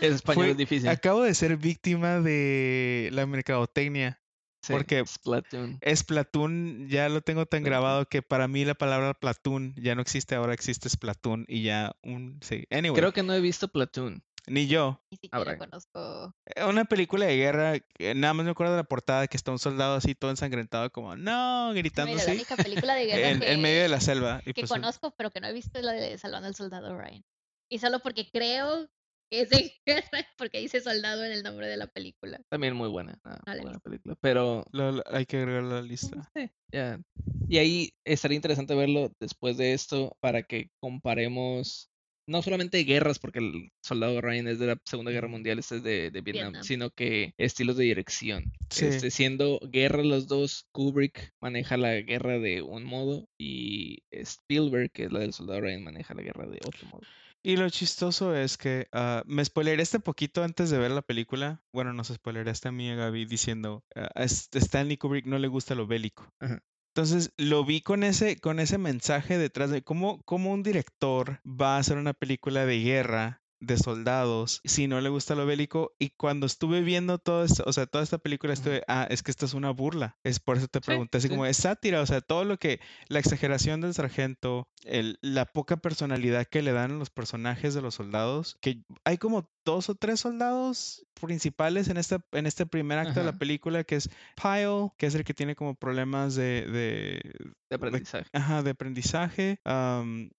En 0.00 0.12
español 0.14 0.44
Fue- 0.44 0.50
es 0.52 0.56
difícil. 0.56 0.88
Acabo 0.88 1.22
de 1.22 1.34
ser 1.34 1.56
víctima 1.56 2.20
de 2.20 3.10
la 3.12 3.26
mercadotecnia. 3.26 4.20
Sí, 4.62 4.72
porque- 4.74 5.04
Splatoon. 5.06 5.78
Splatoon 5.94 6.88
ya 6.88 7.08
lo 7.08 7.22
tengo 7.22 7.46
tan 7.46 7.60
Splatoon. 7.60 7.64
grabado 7.64 8.08
que 8.08 8.20
para 8.22 8.46
mí 8.48 8.64
la 8.64 8.74
palabra 8.74 9.14
Platoon 9.14 9.74
ya 9.76 9.94
no 9.94 10.02
existe, 10.02 10.34
ahora 10.34 10.52
existe 10.54 10.88
Splatoon 10.90 11.46
y 11.48 11.62
ya 11.62 11.96
un... 12.02 12.38
Sí. 12.42 12.64
Anyway, 12.70 12.98
Creo 12.98 13.12
que 13.12 13.22
no 13.22 13.32
he 13.32 13.40
visto 13.40 13.68
Platoon. 13.68 14.22
ni 14.46 14.66
yo. 14.66 15.00
Ni 15.10 15.16
siquiera 15.18 15.56
conozco. 15.56 16.34
Eh, 16.46 16.64
Una 16.64 16.84
película 16.84 17.24
de 17.26 17.36
guerra, 17.36 17.74
eh, 17.98 18.14
nada 18.14 18.34
más 18.34 18.44
me 18.44 18.50
acuerdo 18.52 18.72
de 18.74 18.78
la 18.80 18.84
portada 18.84 19.26
que 19.28 19.36
está 19.38 19.50
un 19.50 19.58
soldado 19.58 19.96
así 19.96 20.14
todo 20.14 20.30
ensangrentado 20.30 20.90
como 20.90 21.16
no, 21.16 21.72
gritando 21.74 22.12
Mira, 22.12 22.24
la 22.26 22.32
única 22.32 22.56
película 22.56 22.94
de 22.94 23.04
guerra 23.06 23.30
en, 23.30 23.40
que, 23.40 23.52
en 23.52 23.62
medio 23.62 23.80
de 23.82 23.88
la 23.88 24.00
selva. 24.00 24.42
Y 24.44 24.52
que 24.52 24.62
pues, 24.62 24.70
conozco, 24.70 25.14
pero 25.16 25.30
que 25.30 25.40
no 25.40 25.46
he 25.46 25.52
visto 25.54 25.78
es 25.78 25.84
la 25.86 25.92
de 25.92 26.18
Salvando 26.18 26.48
al 26.48 26.54
Soldado 26.54 26.98
Ryan. 26.98 27.24
Y 27.70 27.78
solo 27.78 28.00
porque 28.00 28.28
creo 28.30 28.88
que 29.30 29.42
es 29.42 29.48
de 29.50 29.72
guerra, 29.86 30.10
porque 30.36 30.58
dice 30.58 30.80
soldado 30.80 31.24
en 31.24 31.30
el 31.32 31.42
nombre 31.44 31.68
de 31.68 31.76
la 31.76 31.86
película. 31.86 32.40
También 32.50 32.74
muy 32.74 32.88
buena. 32.88 33.18
ah, 33.24 33.40
buena 33.62 33.78
película. 33.78 34.16
Pero 34.20 34.64
lo- 34.72 34.92
lo- 34.92 35.04
hay 35.06 35.24
que 35.24 35.36
agregarlo 35.38 35.70
a 35.76 35.80
la 35.80 35.82
lista. 35.82 36.16
Sí, 36.36 36.50
ya. 36.72 37.00
Y 37.48 37.58
ahí 37.58 37.92
estaría 38.04 38.36
interesante 38.36 38.74
verlo 38.74 39.12
después 39.20 39.56
de 39.56 39.72
esto 39.72 40.16
para 40.20 40.42
que 40.42 40.70
comparemos 40.80 41.88
no 42.28 42.42
solamente 42.42 42.84
guerras, 42.84 43.18
porque 43.18 43.40
el 43.40 43.70
soldado 43.82 44.20
Ryan 44.20 44.46
es 44.46 44.60
de 44.60 44.66
la 44.66 44.78
Segunda 44.84 45.10
Guerra 45.10 45.26
Mundial, 45.26 45.58
este 45.58 45.76
es 45.76 45.82
de, 45.82 46.10
de 46.12 46.20
Vietnam, 46.20 46.52
Vietnam. 46.52 46.62
sino 46.62 46.90
que 46.90 47.34
estilos 47.38 47.76
de 47.76 47.84
dirección. 47.84 48.52
Sí. 48.70 48.84
Este, 48.86 49.10
siendo 49.10 49.58
guerra 49.64 50.04
los 50.04 50.28
dos, 50.28 50.66
Kubrick 50.72 51.32
maneja 51.40 51.76
la 51.76 51.94
guerra 52.02 52.38
de 52.38 52.62
un 52.62 52.84
modo 52.84 53.26
y 53.36 53.98
Spielberg, 54.12 54.92
que 54.92 55.04
es 55.06 55.12
la 55.12 55.18
del 55.20 55.32
soldado 55.32 55.60
Ryan, 55.62 55.82
maneja 55.82 56.14
la 56.14 56.22
guerra 56.22 56.46
de 56.46 56.60
otro 56.64 56.86
modo. 56.88 57.02
Y 57.42 57.56
lo 57.56 57.68
chistoso 57.70 58.34
es 58.34 58.58
que 58.58 58.88
ah, 58.92 59.22
me 59.26 59.44
spoileré 59.44 59.82
un 59.94 60.02
poquito 60.02 60.44
antes 60.44 60.68
de 60.70 60.78
ver 60.78 60.90
la 60.90 61.02
película. 61.02 61.62
Bueno, 61.72 61.92
nos 61.92 62.08
spoileraste 62.08 62.68
a 62.68 62.72
mí, 62.72 62.90
a 62.90 62.96
Gaby, 62.96 63.24
diciendo 63.24 63.82
ah, 63.94 64.08
a 64.14 64.24
Est- 64.24 64.54
Stanley 64.56 64.98
Kubrick 64.98 65.26
no 65.26 65.38
le 65.38 65.48
gusta 65.48 65.74
lo 65.74 65.86
bélico. 65.86 66.30
Ajá. 66.40 66.62
Entonces 66.94 67.32
lo 67.38 67.64
vi 67.64 67.80
con 67.80 68.02
ese, 68.02 68.36
con 68.38 68.58
ese 68.58 68.76
mensaje 68.76 69.38
detrás 69.38 69.70
de 69.70 69.82
cómo, 69.82 70.20
cómo 70.24 70.52
un 70.52 70.62
director 70.62 71.40
va 71.46 71.76
a 71.76 71.78
hacer 71.78 71.96
una 71.96 72.12
película 72.12 72.66
de 72.66 72.80
guerra 72.80 73.42
de 73.60 73.76
soldados 73.78 74.60
si 74.64 74.88
no 74.88 75.00
le 75.00 75.08
gusta 75.10 75.34
lo 75.34 75.46
bélico 75.46 75.94
y 75.98 76.10
cuando 76.10 76.46
estuve 76.46 76.80
viendo 76.82 77.18
todo 77.18 77.44
esto, 77.44 77.62
o 77.66 77.72
sea, 77.72 77.86
toda 77.86 78.02
esta 78.04 78.18
película 78.18 78.52
estuve, 78.52 78.82
ah, 78.88 79.06
es 79.10 79.22
que 79.22 79.30
esto 79.30 79.46
es 79.46 79.54
una 79.54 79.70
burla, 79.70 80.18
es 80.24 80.40
por 80.40 80.56
eso 80.56 80.68
te 80.68 80.80
Sí, 80.80 80.80
pregunté 80.80 81.18
así 81.18 81.28
sí. 81.28 81.28
como 81.28 81.46
es 81.46 81.58
sátira, 81.58 82.00
o 82.00 82.06
sea, 82.06 82.20
todo 82.20 82.44
lo 82.44 82.58
que, 82.58 82.80
la 83.08 83.18
exageración 83.18 83.80
del 83.80 83.94
sargento, 83.94 84.68
el, 84.84 85.18
la 85.22 85.46
poca 85.46 85.76
personalidad 85.78 86.46
que 86.46 86.62
le 86.62 86.72
dan 86.72 86.92
a 86.92 86.94
los 86.94 87.10
personajes 87.10 87.74
de 87.74 87.82
los 87.82 87.94
soldados, 87.94 88.56
que 88.60 88.82
hay 89.04 89.18
como 89.18 89.50
dos 89.64 89.88
o 89.88 89.94
tres 89.94 90.20
soldados 90.20 91.06
principales 91.20 91.88
en 91.88 91.96
este, 91.98 92.18
en 92.32 92.46
este 92.46 92.66
primer 92.66 92.98
acto 92.98 93.20
de 93.20 93.26
la 93.26 93.38
película, 93.38 93.84
que 93.84 93.96
es 93.96 94.08
Pyle, 94.40 94.90
que 94.96 95.06
es 95.06 95.14
el 95.14 95.24
que 95.24 95.34
tiene 95.34 95.54
como 95.54 95.74
problemas 95.74 96.34
de, 96.34 96.66
de, 96.66 97.20
De 97.68 97.76
aprendizaje. 97.76 98.28
ajá, 98.32 98.62
de 98.62 98.70
aprendizaje. 98.70 99.58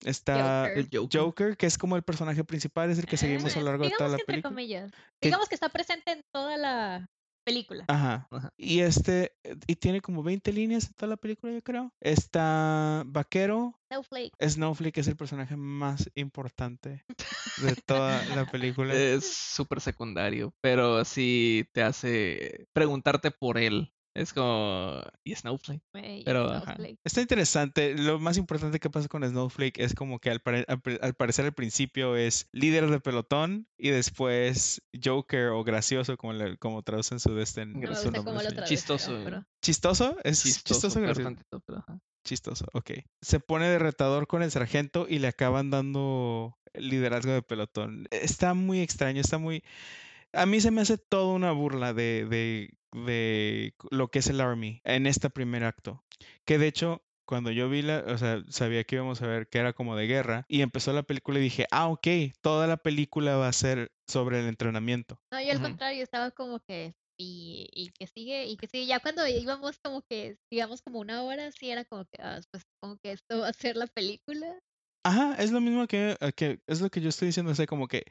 está 0.03 0.65
Joker. 0.69 0.77
El 0.77 0.89
Joker. 0.91 1.21
Joker, 1.21 1.57
que 1.57 1.65
es 1.67 1.77
como 1.77 1.95
el 1.95 2.03
personaje 2.03 2.43
principal, 2.43 2.89
es 2.89 2.97
el 2.99 3.05
que 3.05 3.17
seguimos 3.17 3.55
a 3.55 3.59
lo 3.59 3.65
largo 3.67 3.83
de 3.85 3.91
toda 3.97 4.09
la 4.09 4.17
que 4.17 4.25
película. 4.25 4.49
comillas. 4.49 4.91
Digamos 5.21 5.47
que 5.49 5.55
está 5.55 5.69
presente 5.69 6.11
en 6.11 6.23
toda 6.31 6.57
la 6.57 7.07
película. 7.51 7.86
Ajá. 7.88 8.27
Ajá. 8.31 8.53
Y 8.58 8.79
este, 8.79 9.34
eh, 9.43 9.55
y 9.67 9.75
tiene 9.75 10.01
como 10.01 10.24
20 10.24 10.51
líneas 10.53 10.88
en 10.88 10.93
toda 10.93 11.10
la 11.10 11.17
película, 11.17 11.53
yo 11.53 11.62
creo. 11.62 11.93
Está 12.00 13.03
Vaquero. 13.05 13.77
Snowflake. 13.89 14.31
Snowflake 14.41 14.98
es 15.00 15.08
el 15.08 15.17
personaje 15.17 15.55
más 15.58 16.10
importante 16.15 17.03
de 17.58 17.75
toda 17.86 18.24
la 18.36 18.46
película. 18.46 18.93
Es 19.01 19.34
súper 19.34 19.81
secundario, 19.81 20.53
pero 20.62 21.03
sí 21.03 21.67
te 21.74 21.84
hace 21.84 22.67
preguntarte 22.74 23.31
por 23.31 23.58
él. 23.58 23.93
Es 24.13 24.33
como. 24.33 25.01
¿Y 25.23 25.35
Snowflake? 25.35 25.81
Pero, 26.25 26.49
ajá. 26.51 26.75
Está 27.03 27.21
interesante. 27.21 27.95
Lo 27.97 28.19
más 28.19 28.37
importante 28.37 28.79
que 28.79 28.89
pasa 28.89 29.07
con 29.07 29.23
Snowflake 29.23 29.79
es 29.79 29.95
como 29.95 30.19
que 30.19 30.29
al, 30.29 30.41
pare- 30.41 30.65
al 30.67 31.13
parecer 31.13 31.45
al 31.45 31.53
principio 31.53 32.15
es 32.17 32.49
líder 32.51 32.89
de 32.89 32.99
pelotón 32.99 33.67
y 33.77 33.89
después 33.89 34.81
Joker 35.01 35.47
o 35.49 35.63
gracioso, 35.63 36.17
como, 36.17 36.33
le- 36.33 36.57
como 36.57 36.83
traducen 36.83 37.19
su 37.19 37.33
destino. 37.35 37.79
No 37.79 37.95
Su 37.95 38.11
nombre, 38.11 38.65
Chistoso, 38.65 39.21
pero- 39.23 39.45
¿Chistoso? 39.61 40.17
Es 40.23 40.43
Chistoso, 40.43 40.73
chistoso, 40.73 40.93
peor 40.95 41.05
gracioso. 41.05 41.29
tantito, 41.29 41.59
pero, 41.65 41.79
ajá. 41.79 41.99
Chistoso, 42.23 42.65
ok. 42.73 42.91
Se 43.21 43.39
pone 43.39 43.67
de 43.67 43.79
retador 43.79 44.27
con 44.27 44.43
el 44.43 44.51
sargento 44.51 45.07
y 45.09 45.19
le 45.19 45.27
acaban 45.27 45.69
dando 45.71 46.57
liderazgo 46.73 47.31
de 47.31 47.41
pelotón. 47.41 48.07
Está 48.11 48.53
muy 48.53 48.81
extraño, 48.81 49.21
está 49.21 49.37
muy... 49.37 49.63
A 50.33 50.45
mí 50.45 50.61
se 50.61 50.71
me 50.71 50.81
hace 50.81 50.97
toda 50.97 51.33
una 51.33 51.51
burla 51.51 51.93
de, 51.93 52.25
de, 52.29 52.77
de 52.93 53.75
lo 53.89 54.10
que 54.10 54.19
es 54.19 54.27
el 54.27 54.41
Army 54.41 54.81
en 54.83 55.07
este 55.07 55.29
primer 55.29 55.63
acto. 55.63 56.03
Que 56.45 56.57
de 56.57 56.67
hecho, 56.67 57.03
cuando 57.25 57.51
yo 57.51 57.69
vi 57.69 57.81
la, 57.81 58.03
o 58.07 58.17
sea, 58.17 58.41
sabía 58.50 58.83
que 58.83 58.95
íbamos 58.95 59.21
a 59.21 59.27
ver 59.27 59.48
que 59.48 59.60
era 59.60 59.74
como 59.74 59.95
de 59.95 60.07
guerra 60.07 60.45
y 60.48 60.62
empezó 60.62 60.93
la 60.93 61.03
película 61.03 61.39
y 61.39 61.43
dije, 61.43 61.65
ah, 61.71 61.88
ok, 61.88 62.07
toda 62.41 62.67
la 62.67 62.77
película 62.77 63.38
va 63.38 63.48
a 63.48 63.53
ser 63.53 63.91
sobre 64.07 64.39
el 64.41 64.48
entrenamiento. 64.48 65.21
No, 65.31 65.41
yo 65.41 65.51
al 65.51 65.57
Ujú. 65.57 65.63
contrario, 65.67 66.03
estaba 66.03 66.31
como 66.31 66.60
que. 66.60 66.93
Y, 67.17 67.69
y 67.71 67.91
que 67.91 68.07
sigue, 68.07 68.48
y 68.48 68.57
que 68.57 68.65
sigue. 68.67 68.88
Ya 68.88 69.00
cuando 69.00 69.27
íbamos 69.27 69.77
como 69.77 70.01
que, 70.01 70.38
digamos, 70.51 70.81
como 70.81 71.00
una 71.00 71.21
hora, 71.24 71.51
sí 71.51 71.69
era 71.69 71.86
como 71.86 72.05
que, 72.05 72.17
ah, 72.19 72.39
pues 72.51 72.63
como 72.81 72.98
que 72.98 73.12
esto 73.12 73.39
va 73.39 73.50
a 73.50 73.53
ser 73.53 73.75
la 73.77 73.86
película. 73.88 74.60
Ajá, 75.03 75.36
es 75.39 75.51
lo 75.51 75.62
mismo 75.62 75.88
que, 75.88 76.15
eh, 76.19 76.31
que 76.33 76.62
es 76.67 76.81
lo 76.81 76.89
que 76.89 77.01
yo 77.01 77.10
estoy 77.10 77.27
diciendo, 77.27 77.51
o 77.51 77.55
sea, 77.55 77.65
como 77.65 77.88
que 77.88 78.05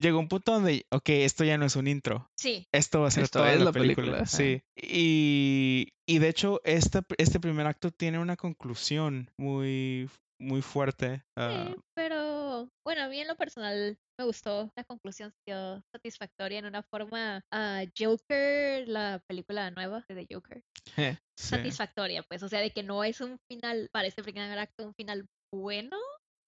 llegó 0.00 0.18
un 0.18 0.28
punto 0.28 0.52
donde, 0.52 0.86
ok, 0.90 1.08
esto 1.10 1.44
ya 1.44 1.56
no 1.58 1.66
es 1.66 1.76
un 1.76 1.86
intro. 1.86 2.28
Sí, 2.36 2.66
Esto 2.72 3.02
va 3.02 3.08
a 3.08 3.10
ser 3.10 3.24
Esto 3.24 3.40
toda 3.40 3.52
es 3.52 3.58
la, 3.58 3.66
la 3.66 3.72
película. 3.72 4.26
Sí. 4.26 4.62
Y, 4.74 5.92
y 6.06 6.18
de 6.18 6.28
hecho, 6.28 6.60
esta, 6.64 7.02
este 7.18 7.38
primer 7.38 7.66
acto 7.66 7.90
tiene 7.92 8.18
una 8.18 8.36
conclusión 8.36 9.30
muy, 9.38 10.08
muy 10.40 10.62
fuerte. 10.62 11.22
ah, 11.36 11.68
sí, 11.68 11.76
pero 11.94 12.68
bueno, 12.84 13.02
a 13.04 13.08
mí 13.08 13.20
en 13.20 13.28
lo 13.28 13.36
personal 13.36 13.98
me 14.18 14.24
gustó. 14.24 14.70
La 14.76 14.84
conclusión 14.84 15.32
sido 15.46 15.82
satisfactoria 15.94 16.58
en 16.58 16.66
una 16.66 16.82
forma. 16.82 17.42
ah, 17.52 17.84
Joker, 17.96 18.88
la 18.88 19.22
película 19.28 19.70
nueva 19.70 20.04
de 20.08 20.14
The 20.26 20.34
Joker, 20.34 20.62
Eh, 20.96 21.16
sí. 21.38 21.48
satisfactoria, 21.56 22.22
pues. 22.28 22.42
O 22.42 22.48
sea, 22.48 22.60
de 22.60 22.70
que 22.70 22.82
no 22.82 23.04
es 23.04 23.20
un 23.20 23.38
final, 23.50 23.88
para 23.92 24.08
este 24.08 24.22
primer 24.22 24.58
acto, 24.58 24.84
un 24.86 24.94
final 24.94 25.26
bueno, 25.52 25.96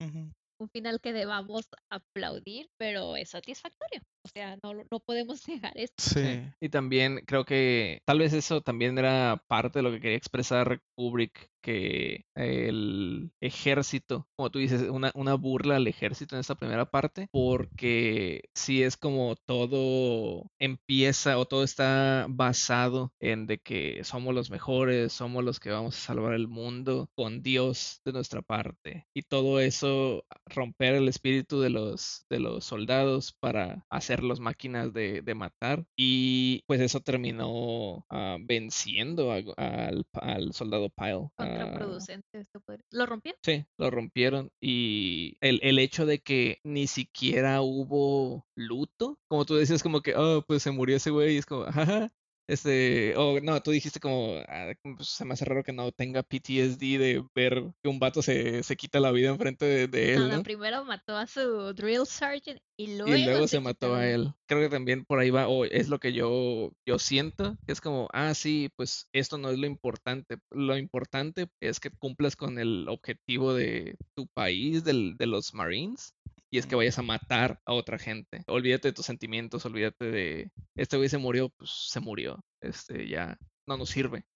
Ujú. 0.01 0.33
Un 0.63 0.71
final 0.71 1.01
que 1.01 1.13
debamos 1.13 1.69
aplaudir, 1.91 2.71
pero 2.79 3.17
es 3.17 3.31
satisfactorio. 3.31 4.03
O 4.25 4.29
sea, 4.29 4.57
no, 4.63 4.75
no 4.91 5.01
podemos 5.01 5.47
negar 5.49 5.73
esto. 5.77 6.03
Sí. 6.03 6.43
Y 6.61 6.69
también 6.69 7.23
creo 7.27 7.45
que 7.45 8.03
tal 8.05 8.19
vez 8.19 8.33
eso 8.33 8.61
también 8.61 8.99
era 8.99 9.43
parte 9.49 9.79
de 9.79 9.83
lo 9.83 9.91
que 9.91 10.01
quería 10.01 10.17
expresar 10.17 10.81
Kubrick, 10.95 11.51
que 11.63 12.27
el 12.35 13.33
ejército, 13.41 14.29
como 14.37 14.51
tú 14.51 14.59
dices, 14.59 14.83
una, 14.83 15.13
una 15.15 15.35
burla 15.35 15.77
al 15.77 15.87
ejército 15.87 16.35
en 16.35 16.41
esta 16.41 16.57
primera 16.57 16.91
parte, 16.91 17.29
porque 17.31 18.43
si 18.55 18.83
es 18.83 18.97
como 18.97 19.37
todo 19.47 20.51
empieza 20.59 21.39
o 21.39 21.47
todo 21.47 21.63
está 21.63 22.27
basado 22.29 23.13
en 23.21 23.47
de 23.47 23.59
que 23.59 24.03
somos 24.05 24.35
los 24.35 24.51
mejores, 24.51 25.13
somos 25.13 25.45
los 25.45 25.61
que 25.61 25.71
vamos 25.71 25.97
a 25.97 26.01
salvar 26.01 26.35
el 26.35 26.49
mundo 26.49 27.09
con 27.15 27.43
Dios 27.43 28.01
de 28.05 28.13
nuestra 28.13 28.43
parte. 28.43 29.07
Y 29.15 29.23
todo 29.23 29.61
eso 29.61 30.25
romper 30.47 30.95
el 30.95 31.09
espíritu 31.09 31.61
de 31.61 31.71
los, 31.71 32.27
de 32.29 32.41
los 32.41 32.65
soldados 32.65 33.33
para 33.33 33.87
hacerlos 34.13 34.41
máquinas 34.41 34.93
de, 34.93 35.23
de 35.23 35.35
matar. 35.35 35.85
Y 35.97 36.63
pues 36.67 36.81
eso 36.81 37.01
terminó 37.01 38.05
ah, 38.11 38.37
venciendo 38.41 39.33
a- 39.33 39.37
al, 39.57 40.07
al 40.13 40.53
soldado 40.53 40.91
Pyle. 40.91 41.29
Ah, 41.39 41.47
Contraproducente. 41.47 42.41
esto 42.41 42.61
¿Lo 42.91 43.07
rompió? 43.07 43.35
Sí, 43.43 43.65
lo 43.79 43.91
rompieron 43.91 44.51
y 44.61 45.37
el, 45.41 45.61
el 45.63 45.79
hecho 45.79 46.07
de 46.07 46.21
que 46.21 46.61
ni 46.65 46.87
siquiera 46.87 47.63
hubo 47.63 48.47
luto, 48.55 49.19
como 49.29 49.45
tú 49.45 49.55
decías, 49.55 49.83
como 49.83 50.01
que, 50.01 50.15
oh, 50.17 50.43
pues 50.47 50.63
se 50.63 50.71
murió 50.71 50.97
ese 50.97 51.11
güey, 51.11 51.35
y 51.35 51.39
es 51.39 51.47
como, 51.47 51.65
ajá, 51.65 52.11
este, 52.53 53.17
o 53.17 53.41
no, 53.41 53.63
tú 53.63 53.71
dijiste 53.71 53.99
como, 53.99 54.35
"Ah, 54.49 54.73
pues, 54.83 55.09
se 55.09 55.25
me 55.25 55.33
hace 55.33 55.45
raro 55.45 55.65
que 55.65 55.73
no 55.73 55.91
tenga 55.91 56.23
PTSD 56.23 56.99
de 56.99 57.25
ver 57.35 57.73
que 57.83 57.89
un 57.89 57.99
vato 57.99 58.21
se, 58.21 58.63
se 58.63 58.77
quita 58.77 59.01
la 59.01 59.11
vida 59.11 59.31
enfrente 59.31 59.89
de, 59.89 60.15
él, 60.15 60.29
no, 60.29 60.37
¿no? 60.37 60.43
primero 60.43 60.85
mató 60.85 61.17
a 61.17 61.27
su 61.27 61.73
drill 61.73 62.07
sergeant 62.07 62.61
y 62.77 62.97
luego, 62.97 63.17
Y 63.17 63.25
luego 63.25 63.49
se 63.49 63.61
mató 63.61 63.95
a 63.95 64.07
él. 64.07 64.33
Creo 64.47 64.61
que 64.61 64.69
también 64.69 65.05
por 65.05 65.19
ahí 65.19 65.31
va, 65.31 65.49
o 65.49 65.65
es 65.65 65.89
lo 65.89 65.99
que 65.99 66.13
yo, 66.13 66.73
yo 66.87 66.99
siento, 66.99 67.57
que 67.67 67.73
es 67.73 67.81
como, 67.81 68.09
ah, 68.13 68.35
sí, 68.35 68.69
pues 68.77 69.09
esto 69.13 69.39
no 69.39 69.51
es 69.51 69.59
lo 69.59 69.67
importante. 69.67 70.39
Lo 70.51 70.77
importante 70.77 71.49
es 71.61 71.81
que 71.81 71.91
cumplas 71.91 72.37
con 72.37 72.59
el 72.59 72.87
objetivo 72.89 73.55
de 73.55 73.97
tu 74.15 74.27
país, 74.29 74.85
del, 74.85 75.17
de 75.17 75.27
los 75.27 75.55
Marines, 75.55 76.15
y 76.53 76.59
es 76.59 76.67
que 76.67 76.77
vayas 76.77 76.99
a 76.99 77.03
matar 77.03 77.61
a 77.65 77.73
otra 77.73 77.99
gente. 77.99 78.45
Olvídate 78.47 78.89
de 78.89 78.93
tus 78.93 79.07
sentimientos, 79.07 79.65
olvídate 79.65 80.05
de, 80.05 80.53
este 80.77 80.99
güey 80.99 81.09
se 81.09 81.17
murió, 81.17 81.49
pues 81.49 81.71
se 81.89 81.99
murió. 81.99 82.45
Este, 82.61 83.09
ya 83.09 83.39
no 83.67 83.79
nos 83.79 83.89
sirve. 83.89 84.27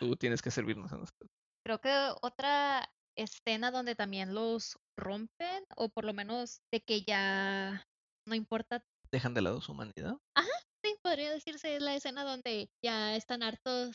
Tú 0.00 0.16
tienes 0.16 0.40
que 0.40 0.50
servirnos 0.50 0.90
a 0.92 0.96
nosotros. 0.96 1.30
Creo 1.62 1.78
que 1.78 1.90
otra 2.22 2.88
escena 3.18 3.70
donde 3.70 3.94
también 3.94 4.34
los 4.34 4.78
rompen, 4.96 5.64
o 5.76 5.90
por 5.90 6.06
lo 6.06 6.14
menos 6.14 6.62
de 6.72 6.80
que 6.80 7.02
ya 7.02 7.86
no 8.26 8.34
importa 8.34 8.82
dejan 9.12 9.34
de 9.34 9.42
lado 9.42 9.60
su 9.60 9.72
humanidad. 9.72 10.16
Sí, 10.84 10.96
podría 11.02 11.30
decirse 11.30 11.76
es 11.76 11.82
la 11.82 11.94
escena 11.94 12.24
donde 12.24 12.68
ya 12.82 13.14
están 13.14 13.42
hartos 13.42 13.94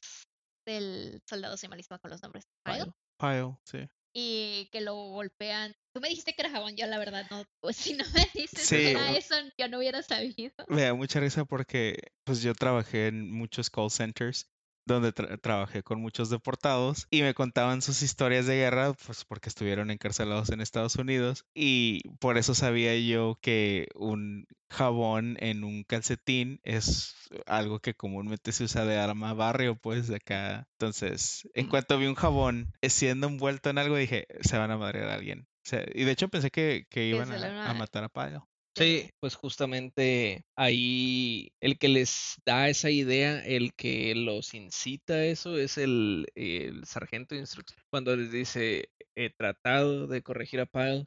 del 0.66 1.20
soldado 1.28 1.58
se 1.58 1.68
malísima 1.68 2.00
con 2.00 2.12
los 2.12 2.22
nombres. 2.22 2.46
Pyle, 2.64 2.86
Pyle. 2.86 2.94
Pile, 3.20 3.58
sí. 3.66 3.90
Y 4.14 4.70
que 4.72 4.82
lo 4.82 4.96
golpean. 4.96 5.76
Tú 5.94 6.02
me 6.02 6.10
dijiste 6.10 6.34
que 6.34 6.42
era 6.42 6.52
jabón, 6.52 6.76
yo 6.76 6.88
la 6.88 6.98
verdad 6.98 7.26
no. 7.30 7.44
Pues 7.60 7.76
si 7.78 7.94
no 7.94 8.04
me 8.14 8.28
dices 8.34 8.62
Sí, 8.68 8.76
que 8.76 8.92
era 8.92 9.16
eso, 9.16 9.36
yo 9.58 9.68
no 9.68 9.78
hubiera 9.80 10.02
sabido. 10.02 10.54
Me 10.68 10.84
da 10.84 10.94
mucha 10.94 11.20
risa 11.20 11.46
porque 11.46 11.98
pues 12.24 12.42
yo 12.42 12.54
trabajé 12.54 13.08
en 13.08 13.32
muchos 13.32 13.70
call 13.70 13.92
centers 13.92 14.50
donde 14.88 15.13
tra- 15.13 15.39
trabajé 15.39 15.84
con 15.84 16.01
muchos 16.01 16.29
deportados 16.29 17.08
y 17.12 17.22
me 17.22 17.34
contaban 17.34 17.82
sus 17.82 18.01
historias 18.01 18.46
de 18.48 18.56
guerra 18.56 18.94
pues 19.06 19.25
porque 19.25 19.50
estuvieron 19.50 19.91
encarcelados 19.91 20.50
en 20.50 20.62
Estados 20.62 20.96
Unidos 20.96 21.46
y 21.53 22.01
por 22.20 22.38
eso 22.38 22.56
sabía 22.56 22.98
yo 22.98 23.38
que 23.41 23.88
un 23.96 24.48
jabón 24.70 25.38
en 25.39 25.63
un 25.63 25.84
calcetín 25.84 26.60
es 26.63 27.15
algo 27.46 27.79
que 27.79 27.94
comúnmente 27.94 28.51
se 28.51 28.63
usa 28.65 28.86
de 28.86 28.98
arma 28.98 29.34
barrio 29.34 29.75
pues 29.75 30.08
de 30.08 30.15
acá. 30.17 30.67
Entonces, 30.79 31.48
en 31.53 31.67
Mm. 31.67 31.70
cuanto 31.70 31.98
vi 31.98 32.06
un 32.08 32.15
jabón 32.15 32.74
siendo 32.82 33.27
envuelto 33.27 33.70
en 33.70 33.77
algo 33.77 33.96
dije, 33.96 34.27
se 34.41 34.58
van 34.58 34.72
a 34.72 34.77
madrear 34.77 35.10
a 35.10 35.13
alguien. 35.15 35.48
O 35.65 35.70
sea, 35.70 35.84
y 35.94 36.03
de 36.06 36.12
hecho 36.12 36.29
pensé 36.29 36.50
que, 36.50 36.86
que 36.89 37.06
iban 37.08 37.29
a, 37.32 37.36
a 37.70 37.74
matar 37.74 38.03
a 38.06 38.10
Pyle. 38.10 38.39
Sí, 38.77 39.10
pues 39.19 39.34
justamente 39.36 40.43
ahí 40.55 41.50
el 41.62 41.79
que 41.79 41.88
les 41.88 42.36
da 42.46 42.69
esa 42.69 42.91
idea, 42.91 43.43
el 43.43 43.74
que 43.74 44.13
los 44.13 44.53
incita 44.53 45.15
a 45.15 45.25
eso 45.25 45.57
es 45.57 45.79
el, 45.79 46.27
el 46.36 46.86
sargento 46.86 47.34
de 47.34 47.41
instrucción. 47.41 47.81
Cuando 47.89 48.15
les 48.15 48.31
dice, 48.31 48.89
he 49.15 49.31
tratado 49.31 50.05
de 50.05 50.22
corregir 50.22 50.60
a 50.60 50.67
Pyle 50.67 51.05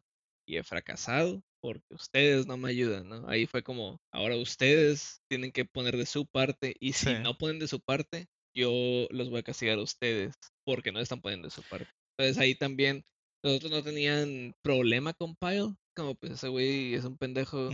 y 0.49 0.57
he 0.57 0.65
fracasado 0.65 1.43
porque 1.63 1.95
ustedes 1.95 2.47
no 2.47 2.57
me 2.57 2.71
ayudan, 2.71 3.09
¿no? 3.09 3.29
Ahí 3.29 3.47
fue 3.47 3.63
como, 3.63 3.99
ahora 4.13 4.37
ustedes 4.37 5.21
tienen 5.29 5.53
que 5.53 5.65
poner 5.65 5.97
de 5.97 6.07
su 6.07 6.27
parte 6.27 6.75
y 6.81 6.95
si 6.95 7.15
Sí. 7.15 7.15
no 7.15 7.39
ponen 7.39 7.61
de 7.61 7.69
su 7.69 7.81
parte, 7.81 8.27
yo 8.53 9.07
los 9.11 9.31
voy 9.31 9.41
a 9.41 9.43
castigar 9.45 9.79
a 9.79 9.83
ustedes 9.83 10.35
porque 10.65 10.91
no 10.91 10.99
están 10.99 11.21
poniendo 11.21 11.47
de 11.47 11.53
su 11.53 11.63
parte. 11.63 11.91
Entonces 12.19 12.39
ahí 12.43 12.57
también 12.57 13.05
los 13.45 13.57
otros 13.57 13.71
no 13.71 13.83
tenían 13.83 14.55
problema 14.63 15.13
con 15.15 15.37
Pyle, 15.37 15.75
como 16.01 16.15
pues 16.15 16.33
ese 16.33 16.49
güey 16.49 16.95
es 16.95 17.05
un 17.05 17.17
pendejo 17.17 17.71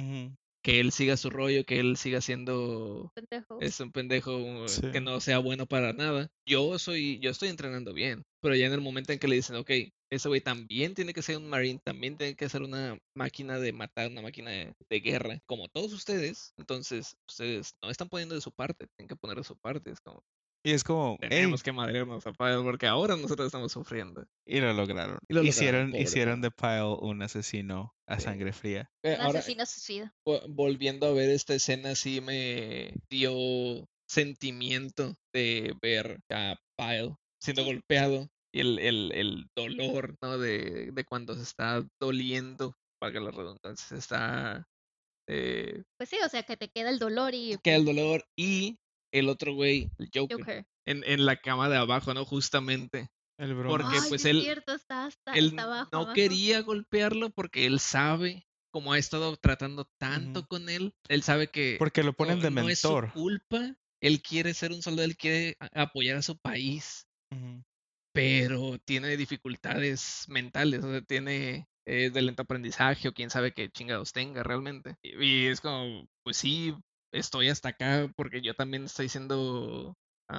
que 0.62 0.80
él 0.80 0.90
siga 0.90 1.16
su 1.16 1.30
rollo, 1.30 1.64
que 1.64 1.78
él 1.78 1.96
siga 1.96 2.20
siendo 2.20 3.12
Pendejo. 3.14 3.58
es 3.60 3.78
un 3.78 3.92
pendejo 3.92 4.66
Sí. 4.68 4.80
que 4.92 5.00
no 5.00 5.20
sea 5.20 5.38
bueno 5.38 5.66
para 5.66 5.92
nada. 5.92 6.28
Yo 6.44 6.76
soy, 6.80 7.20
yo 7.20 7.30
estoy 7.30 7.50
entrenando 7.50 7.92
bien, 7.92 8.24
pero 8.42 8.56
ya 8.56 8.66
en 8.66 8.72
el 8.72 8.80
momento 8.80 9.12
en 9.12 9.20
que 9.20 9.28
le 9.28 9.36
dicen, 9.36 9.54
ok, 9.56 9.70
ese 10.10 10.28
güey 10.28 10.40
también 10.40 10.94
tiene 10.94 11.12
que 11.12 11.22
ser 11.22 11.36
un 11.36 11.48
marine, 11.48 11.80
también 11.84 12.16
tiene 12.16 12.34
que 12.34 12.48
ser 12.48 12.62
una 12.62 12.98
máquina 13.16 13.58
de 13.60 13.72
matar, 13.72 14.10
una 14.10 14.22
máquina 14.22 14.50
de, 14.50 14.72
de 14.90 15.00
guerra, 15.00 15.38
como 15.46 15.68
todos 15.68 15.92
ustedes, 15.92 16.52
entonces 16.58 17.16
ustedes 17.28 17.74
no 17.82 17.90
están 17.90 18.08
poniendo 18.08 18.34
de 18.34 18.40
su 18.40 18.50
parte, 18.50 18.86
tienen 18.96 19.08
que 19.08 19.16
poner 19.16 19.36
de 19.36 19.44
su 19.44 19.56
parte, 19.56 19.90
es 19.92 20.00
como, 20.00 20.20
Y 20.66 20.72
es 20.72 20.82
como, 20.82 21.16
tenemos 21.20 21.62
que 21.62 21.70
madrearnos 21.70 22.26
a 22.26 22.32
Pyle 22.32 22.60
porque 22.64 22.88
ahora 22.88 23.14
nosotros 23.16 23.46
estamos 23.46 23.70
sufriendo. 23.70 24.26
y 24.44 24.58
lo 24.58 24.72
lograron. 24.72 25.18
Y 25.28 25.34
lo 25.34 25.42
lograron, 25.42 25.48
hicieron 25.48 25.90
pobre 25.92 26.02
hicieron 26.02 26.40
Pyle. 26.40 26.42
de 26.42 26.50
Pyle 26.50 26.96
un 27.08 27.22
asesino 27.22 27.94
a 28.08 28.18
Sí. 28.18 28.24
sangre 28.24 28.52
fría. 28.52 28.90
Eh, 29.04 29.14
Un 29.14 29.20
ahora, 29.26 29.38
asesino 29.38 29.64
suicida. 29.64 30.12
vo- 30.26 30.42
volviendo 30.48 31.06
a 31.06 31.12
ver 31.12 31.30
esta 31.30 31.54
escena, 31.54 31.94
sí 31.94 32.20
me 32.20 32.94
dio 33.08 33.86
sentimiento 34.08 35.14
de 35.32 35.72
ver 35.80 36.18
a 36.32 36.56
Pyle 36.76 37.14
siendo 37.40 37.62
Sí. 37.62 37.68
golpeado 37.72 38.28
y 38.52 38.60
el, 38.60 38.78
el, 38.80 39.12
el 39.12 39.46
dolor, 39.54 40.16
¿no? 40.20 40.36
De, 40.38 40.90
de 40.90 41.04
cuando 41.04 41.36
se 41.36 41.42
está 41.42 41.86
doliendo, 42.00 42.74
valga 43.00 43.20
la 43.20 43.30
redundancia, 43.30 43.86
se 43.86 43.98
está... 43.98 44.66
Eh, 45.28 45.82
Pues 45.98 46.08
sí, 46.08 46.16
o 46.24 46.28
sea, 46.28 46.42
que 46.42 46.56
te 46.56 46.68
queda 46.68 46.90
el 46.90 46.98
dolor 46.98 47.34
y 47.34 47.56
queda 47.62 47.76
el 47.76 47.84
dolor 47.84 48.24
y 48.36 48.78
el 49.12 49.28
otro 49.28 49.54
güey, 49.54 49.90
el 49.98 50.10
Joker, 50.14 50.38
Joker. 50.38 50.66
En, 50.86 51.02
en 51.04 51.26
la 51.26 51.36
cama 51.36 51.68
de 51.68 51.76
abajo, 51.76 52.14
¿no? 52.14 52.24
Justamente. 52.24 53.08
El 53.38 53.54
broma. 53.54 53.78
Porque, 53.84 53.98
Ay, 53.98 54.08
pues, 54.08 54.24
es 54.24 54.30
él- 54.30 54.42
cierto, 54.42 54.72
está, 54.74 55.06
está, 55.08 55.32
él 55.34 55.46
está 55.48 55.62
abajo, 55.64 55.90
no 55.92 55.98
abajo. 55.98 56.14
quería 56.14 56.60
golpearlo 56.62 57.30
porque 57.30 57.66
él 57.66 57.80
sabe, 57.80 58.46
como 58.72 58.92
ha 58.92 58.98
estado 58.98 59.36
tratando 59.36 59.88
tanto 59.98 60.46
con 60.46 60.68
él, 60.68 60.94
él 61.08 61.22
sabe 61.22 61.48
que 61.48 61.76
Porque 61.78 62.02
lo 62.02 62.12
ponen 62.14 62.38
no, 62.38 62.44
de 62.44 62.50
no 62.50 62.68
es 62.68 62.78
su 62.80 62.88
mentor. 62.88 63.12
culpa. 63.12 63.74
Él 64.00 64.22
quiere 64.22 64.54
ser 64.54 64.72
un 64.72 64.82
soldado, 64.82 65.04
él 65.04 65.16
quiere 65.16 65.56
apoyar 65.72 66.16
a 66.18 66.22
su 66.22 66.38
país, 66.38 67.06
pero 68.12 68.78
tiene 68.78 69.16
dificultades 69.16 70.24
mentales, 70.28 70.82
o 70.84 70.90
sea, 70.90 71.02
tiene 71.02 71.66
eh, 71.86 72.10
de 72.10 72.22
lento 72.22 72.42
aprendizaje 72.42 73.08
o 73.08 73.12
quién 73.12 73.30
sabe 73.30 73.52
qué 73.52 73.68
chingados 73.70 74.12
tenga 74.12 74.42
realmente. 74.42 74.96
Y, 75.02 75.22
y 75.24 75.46
es 75.46 75.60
como, 75.60 76.06
pues 76.24 76.36
sí, 76.36 76.74
estoy 77.12 77.48
hasta 77.48 77.70
acá 77.70 78.10
porque 78.16 78.40
yo 78.42 78.54
también 78.54 78.84
estoy 78.84 79.08
siendo... 79.08 79.94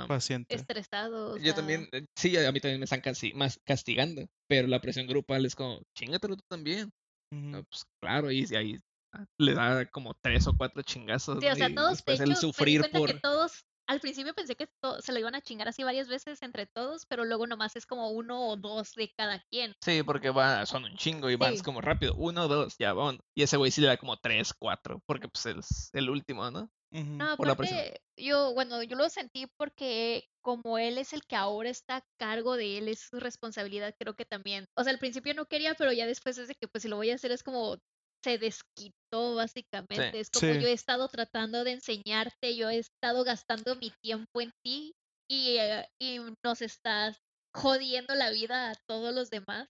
Paciente. 0.08 0.54
Estresado. 0.54 1.36
o 1.36 1.38
yo 1.38 1.44
sea, 1.46 1.56
también, 1.56 1.88
eh, 1.94 2.06
sí, 2.14 2.36
a 2.36 2.52
mí 2.52 2.60
también 2.60 2.80
me 2.82 2.84
están 2.84 3.00
casi, 3.00 3.34
más 3.34 3.58
castigando, 3.64 4.28
pero 4.50 4.68
la 4.68 4.82
presión 4.82 5.08
grupal 5.08 5.46
es 5.46 5.56
como, 5.56 5.82
chingatelo 5.96 6.36
tú 6.36 6.44
también. 6.50 6.90
No, 7.32 7.60
Ujú. 7.60 7.68
pues 7.70 7.86
claro, 8.02 8.30
y 8.30 8.44
ahí 8.54 8.78
ah, 9.14 9.26
le 9.38 9.54
da 9.54 9.86
como 9.86 10.14
tres 10.16 10.46
o 10.48 10.58
cuatro 10.58 10.82
chingazos. 10.84 11.40
Sí, 11.40 11.48
o 11.48 11.56
sea, 11.56 11.74
todos, 11.74 12.04
de 12.04 12.14
hecho, 12.14 12.24
el 12.24 12.30
me 12.30 12.36
di 12.36 12.42
sufrir 12.42 12.92
por... 12.92 13.14
que 13.14 13.20
todos, 13.22 13.64
al 13.88 14.00
principio 14.00 14.34
pensé 14.34 14.56
que 14.56 14.68
se 15.00 15.12
lo 15.14 15.20
iban 15.20 15.36
a 15.36 15.42
chingar 15.42 15.68
así 15.68 15.84
varias 15.84 16.08
veces 16.08 16.42
entre 16.42 16.66
todos, 16.68 17.06
pero 17.06 17.26
luego 17.26 17.48
nomás 17.48 17.76
es 17.76 17.86
como 17.86 18.12
uno 18.12 18.50
o 18.50 18.58
dos 18.58 18.94
de 18.96 19.12
cada 19.18 19.40
quien. 19.50 19.74
Sí, 19.84 20.04
porque 20.04 20.30
va, 20.30 20.66
son 20.66 20.86
un 20.86 20.96
chingo 20.98 21.30
y 21.30 21.36
van 21.36 21.56
Sí. 21.56 21.64
como 21.64 21.82
rápido. 21.82 22.14
Uno, 22.16 22.48
dos, 22.48 22.76
ya 22.78 22.94
van. 22.94 23.20
Y 23.36 23.44
ese 23.44 23.58
güey 23.58 23.72
sí 23.72 23.82
le 23.82 23.88
da 23.88 23.98
como 23.98 24.18
tres, 24.18 24.54
cuatro, 24.54 25.02
porque 25.06 25.28
pues 25.30 25.46
es 25.46 25.90
el 25.94 26.10
último, 26.10 26.50
¿no? 26.52 26.70
No, 26.92 27.36
Por 27.36 27.48
la 27.48 27.56
presión. 27.56 27.80
aparte, 27.80 28.02
yo, 28.18 28.54
bueno, 28.54 28.82
yo 28.84 28.96
lo 28.96 29.10
sentí 29.10 29.46
porque 29.58 30.30
como 30.42 30.78
él 30.78 30.98
es 30.98 31.12
el 31.14 31.22
que 31.26 31.36
ahora 31.36 31.70
está 31.70 31.98
a 31.98 32.06
cargo 32.18 32.56
de 32.56 32.78
él, 32.78 32.88
es 32.88 33.00
su 33.10 33.20
responsabilidad, 33.20 33.94
creo 34.00 34.16
que 34.16 34.26
también. 34.26 34.68
O 34.76 34.84
sea, 34.84 34.94
al 34.94 35.00
principio 35.00 35.34
no 35.34 35.46
quería, 35.48 35.76
pero 35.76 35.92
ya 35.92 36.06
después 36.06 36.38
es 36.38 36.48
de 36.48 36.56
que 36.56 36.68
pues 36.68 36.84
si 36.84 36.88
lo 36.88 36.96
voy 36.96 37.12
a 37.12 37.16
hacer 37.16 37.32
es 37.32 37.44
como 37.44 37.78
se 38.24 38.38
desquitó 38.38 39.36
básicamente. 39.36 40.20
Es 40.20 40.30
como 40.30 40.54
Sí. 40.54 40.60
yo 40.60 40.68
he 40.68 40.74
estado 40.74 41.08
tratando 41.08 41.64
de 41.64 41.72
enseñarte, 41.74 42.56
yo 42.56 42.70
he 42.70 42.78
estado 42.80 43.24
gastando 43.24 43.76
mi 43.76 43.92
tiempo 44.02 44.42
en 44.42 44.52
ti 44.64 44.94
y, 45.30 45.58
eh, 45.58 45.88
y 46.00 46.20
nos 46.44 46.62
estás 46.62 47.20
jodiendo 47.54 48.16
la 48.16 48.30
vida 48.32 48.72
a 48.72 48.76
todos 48.88 49.14
los 49.14 49.30
demás. 49.30 49.68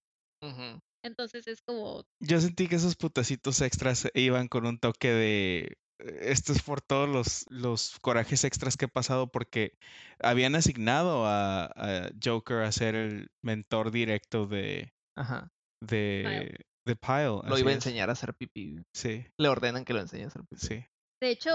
Entonces 1.04 1.48
es 1.48 1.62
como, 1.62 2.04
Yo 2.20 2.42
sentí 2.42 2.68
que 2.68 2.76
esos 2.76 2.96
putacitos 2.96 3.62
extras 3.62 4.08
iban 4.14 4.48
con 4.48 4.66
un 4.66 4.80
toque 4.80 5.10
de. 5.12 5.78
"Eh, 6.00 6.20
Esto 6.32 6.52
es 6.54 6.62
por 6.64 6.82
todos 6.82 7.08
los, 7.10 7.46
los 7.50 7.98
corajes 8.02 8.44
extras 8.44 8.78
que 8.78 8.86
he 8.86 8.90
pasado 8.90 9.28
porque 9.32 9.72
habían 10.20 10.56
asignado 10.56 11.26
a, 11.26 11.66
a 11.66 12.10
Joker 12.24 12.58
a 12.64 12.72
ser 12.72 12.96
el 12.96 13.28
mentor 13.42 13.92
directo 13.92 14.48
de, 14.48 14.94
Ajá. 15.16 15.48
de, 15.82 16.58
de 16.88 16.96
Pyle. 16.96 17.42
Lo 17.44 17.58
iba 17.60 17.70
a 17.70 17.74
es. 17.74 17.78
enseñar 17.78 18.10
a 18.10 18.14
hacer 18.14 18.34
pipí. 18.34 18.78
Sí, 18.96 19.26
Le 19.38 19.48
ordenan 19.50 19.86
que 19.86 19.94
lo 19.94 20.00
enseñe 20.00 20.24
a 20.24 20.28
hacer 20.28 20.42
pipí. 20.50 20.66
sí. 20.66 20.86
De 21.20 21.32
hecho, 21.32 21.50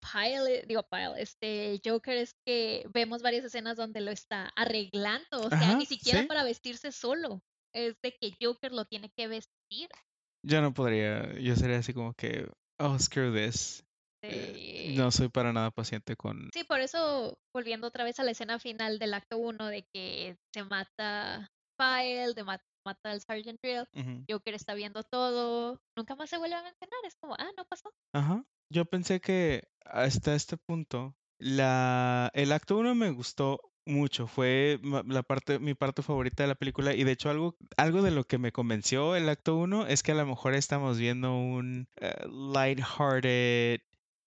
Pyle, 0.00 0.64
digo 0.66 0.82
Pyle, 0.90 1.14
este 1.16 1.80
Joker 1.84 2.16
es 2.18 2.34
que 2.46 2.86
vemos 2.92 3.22
varias 3.22 3.44
escenas 3.44 3.76
donde 3.76 4.00
lo 4.02 4.10
está 4.10 4.50
arreglando, 4.54 5.40
o 5.40 5.48
sea, 5.48 5.58
Ajá, 5.58 5.76
ni 5.76 5.86
siquiera 5.86 6.20
sí. 6.20 6.26
para 6.26 6.44
vestirse 6.44 6.92
solo, 6.92 7.40
es 7.74 7.94
de 8.02 8.12
que 8.20 8.34
Joker 8.40 8.72
lo 8.72 8.84
tiene 8.84 9.10
que 9.16 9.28
vestir. 9.28 9.88
Yo 10.44 10.60
no 10.60 10.74
podría. 10.74 11.38
Yo 11.40 11.56
sería 11.56 11.78
así 11.78 11.92
como 11.94 12.12
que. 12.14 12.48
Oh, 12.78 12.98
screw 12.98 13.34
this. 13.34 13.82
Eh, 14.22 14.90
Eh, 14.92 14.94
No 14.96 15.10
soy 15.10 15.28
para 15.30 15.52
nada 15.54 15.70
paciente 15.70 16.14
con. 16.14 16.50
Sí, 16.52 16.62
por 16.64 16.80
eso, 16.80 17.38
volviendo 17.54 17.86
otra 17.86 18.04
vez 18.04 18.20
a 18.20 18.24
la 18.24 18.32
escena 18.32 18.58
final 18.58 18.98
del 18.98 19.14
acto 19.14 19.38
1 19.38 19.68
de 19.68 19.86
que 19.92 20.36
se 20.54 20.64
mata 20.64 21.50
Pyle, 21.78 22.34
de 22.34 22.42
mata 22.86 23.10
al 23.10 23.20
Sergeant 23.20 23.60
Drill, 23.60 23.86
Ujú. 23.94 24.24
Joker 24.30 24.54
está 24.54 24.74
viendo 24.74 25.02
todo, 25.02 25.80
nunca 25.96 26.14
más 26.16 26.30
se 26.30 26.38
vuelve 26.38 26.54
a 26.56 26.62
mencionar, 26.62 26.98
es 27.06 27.16
como, 27.20 27.34
ah, 27.38 27.50
no 27.56 27.64
pasó. 27.66 27.90
Ajá. 28.14 28.44
Yo 28.72 28.84
pensé 28.86 29.20
que 29.20 29.68
hasta 29.84 30.34
este 30.34 30.56
punto, 30.56 31.14
la, 31.38 32.30
el 32.34 32.50
acto 32.52 32.78
uno 32.78 32.94
me 32.94 33.10
gustó 33.10 33.60
mucho. 33.84 34.26
Fue 34.26 34.80
la 35.06 35.22
parte, 35.22 35.58
mi 35.60 35.74
parte 35.74 36.02
favorita 36.02 36.42
de 36.42 36.48
la 36.48 36.54
película. 36.56 36.92
Y 36.94 37.04
de 37.04 37.12
hecho, 37.12 37.30
algo, 37.30 37.56
algo 37.76 38.02
de 38.02 38.10
lo 38.10 38.24
que 38.24 38.38
me 38.38 38.50
convenció 38.50 39.14
el 39.14 39.28
acto 39.28 39.54
uno 39.56 39.86
es 39.86 40.02
que 40.02 40.10
a 40.12 40.16
lo 40.16 40.26
mejor 40.26 40.54
estamos 40.54 40.98
viendo 40.98 41.36
un 41.36 41.86
eh, 42.00 42.14
lighthearted 42.26 43.80